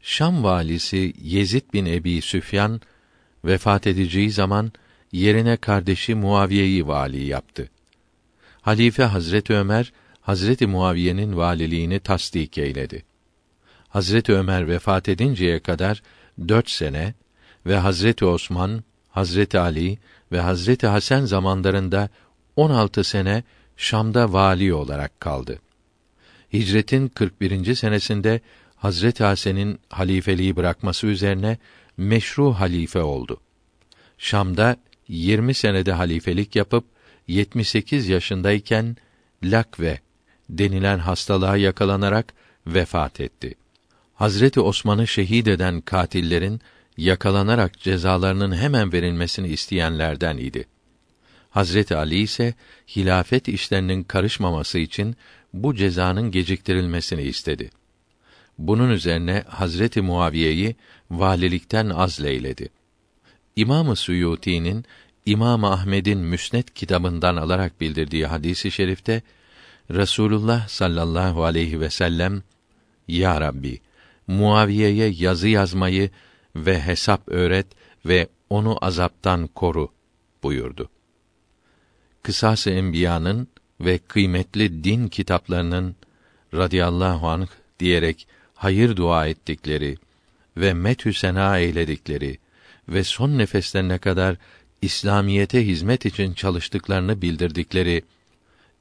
Şam 0.00 0.44
valisi 0.44 1.14
Yezid 1.22 1.72
bin 1.72 1.86
Ebi 1.86 2.22
Süfyan 2.22 2.80
vefat 3.44 3.86
edeceği 3.86 4.30
zaman 4.30 4.72
yerine 5.12 5.56
kardeşi 5.56 6.14
Muaviye'yi 6.14 6.86
vali 6.86 7.24
yaptı. 7.24 7.70
Halife 8.60 9.04
Hazreti 9.04 9.54
Ömer 9.54 9.92
Hazreti 10.20 10.66
Muaviye'nin 10.66 11.36
valiliğini 11.36 12.00
tasdik 12.00 12.58
eyledi. 12.58 13.04
Hazreti 13.88 14.32
Ömer 14.32 14.68
vefat 14.68 15.08
edinceye 15.08 15.60
kadar 15.60 16.02
dört 16.48 16.70
sene 16.70 17.14
ve 17.66 17.76
Hazreti 17.76 18.24
Osman, 18.24 18.84
Hazreti 19.08 19.58
Ali 19.58 19.98
ve 20.32 20.40
Hazreti 20.40 20.86
Hasan 20.86 21.24
zamanlarında 21.24 22.08
16 22.56 23.04
sene 23.04 23.44
Şam'da 23.76 24.32
vali 24.32 24.74
olarak 24.74 25.20
kaldı. 25.20 25.58
Hicretin 26.52 27.08
41. 27.08 27.74
senesinde 27.74 28.40
Hazret 28.76 29.20
Hasan'ın 29.20 29.78
halifeliği 29.88 30.56
bırakması 30.56 31.06
üzerine 31.06 31.58
meşru 31.96 32.52
halife 32.52 33.02
oldu. 33.02 33.40
Şam'da 34.18 34.76
20 35.08 35.54
senede 35.54 35.92
halifelik 35.92 36.56
yapıp 36.56 36.84
78 37.28 38.08
yaşındayken 38.08 38.96
lakve 39.44 40.00
denilen 40.48 40.98
hastalığa 40.98 41.56
yakalanarak 41.56 42.34
vefat 42.66 43.20
etti. 43.20 43.54
Hazreti 44.14 44.60
Osman'ı 44.60 45.06
şehit 45.06 45.48
eden 45.48 45.80
katillerin 45.80 46.60
yakalanarak 47.00 47.80
cezalarının 47.80 48.56
hemen 48.56 48.92
verilmesini 48.92 49.48
isteyenlerden 49.48 50.36
idi. 50.36 50.64
Hazreti 51.50 51.96
Ali 51.96 52.18
ise 52.18 52.54
hilafet 52.96 53.48
işlerinin 53.48 54.02
karışmaması 54.02 54.78
için 54.78 55.16
bu 55.52 55.74
cezanın 55.74 56.30
geciktirilmesini 56.30 57.22
istedi. 57.22 57.70
Bunun 58.58 58.90
üzerine 58.90 59.44
Hazreti 59.48 60.00
Muaviye'yi 60.02 60.76
valilikten 61.10 61.88
azleyledi. 61.88 62.68
İmam-ı 63.56 63.96
Suyuti'nin 63.96 64.84
İmam 65.26 65.64
Ahmed'in 65.64 66.18
Müsned 66.18 66.68
kitabından 66.74 67.36
alarak 67.36 67.80
bildirdiği 67.80 68.26
hadisi 68.26 68.70
şerifte 68.70 69.22
Resulullah 69.90 70.68
sallallahu 70.68 71.44
aleyhi 71.44 71.80
ve 71.80 71.90
sellem 71.90 72.42
Ya 73.08 73.40
Rabbi 73.40 73.80
Muaviye'ye 74.26 75.08
yazı 75.08 75.48
yazmayı 75.48 76.10
ve 76.56 76.80
hesap 76.80 77.28
öğret 77.28 77.66
ve 78.06 78.28
onu 78.50 78.78
azaptan 78.80 79.46
koru 79.46 79.88
buyurdu. 80.42 80.88
Kısas-ı 82.22 82.70
Enbiya'nın 82.70 83.48
ve 83.80 83.98
kıymetli 83.98 84.84
din 84.84 85.08
kitaplarının 85.08 85.96
radıyallahu 86.54 87.28
anh 87.28 87.48
diyerek 87.80 88.28
hayır 88.54 88.96
dua 88.96 89.26
ettikleri 89.26 89.96
ve 90.56 90.74
methü 90.74 91.14
sena 91.14 91.58
eyledikleri 91.58 92.38
ve 92.88 93.04
son 93.04 93.38
nefeslerine 93.38 93.98
kadar 93.98 94.36
İslamiyete 94.82 95.66
hizmet 95.66 96.06
için 96.06 96.34
çalıştıklarını 96.34 97.22
bildirdikleri 97.22 98.02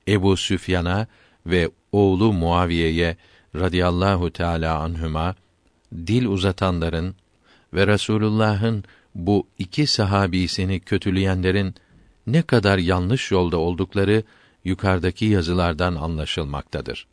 Ebu 0.08 0.38
Süfyan'a 0.38 1.08
ve 1.46 1.70
oğlu 1.92 2.34
Muaviye'ye 2.34 3.18
radıyallahu 3.56 4.34
teala 4.34 4.80
anhüma 4.80 5.36
dil 5.92 6.26
uzatanların 6.26 7.16
ve 7.74 7.88
Resulullah'ın 7.88 8.84
bu 9.16 9.48
iki 9.60 9.88
sahabisini 9.88 10.80
kötüleyenlerin 10.80 11.76
ne 12.28 12.42
kadar 12.42 12.78
yanlış 12.78 13.32
yolda 13.32 13.58
oldukları 13.58 14.24
yukarıdaki 14.66 15.26
yazılardan 15.26 15.96
anlaşılmaktadır. 15.96 17.08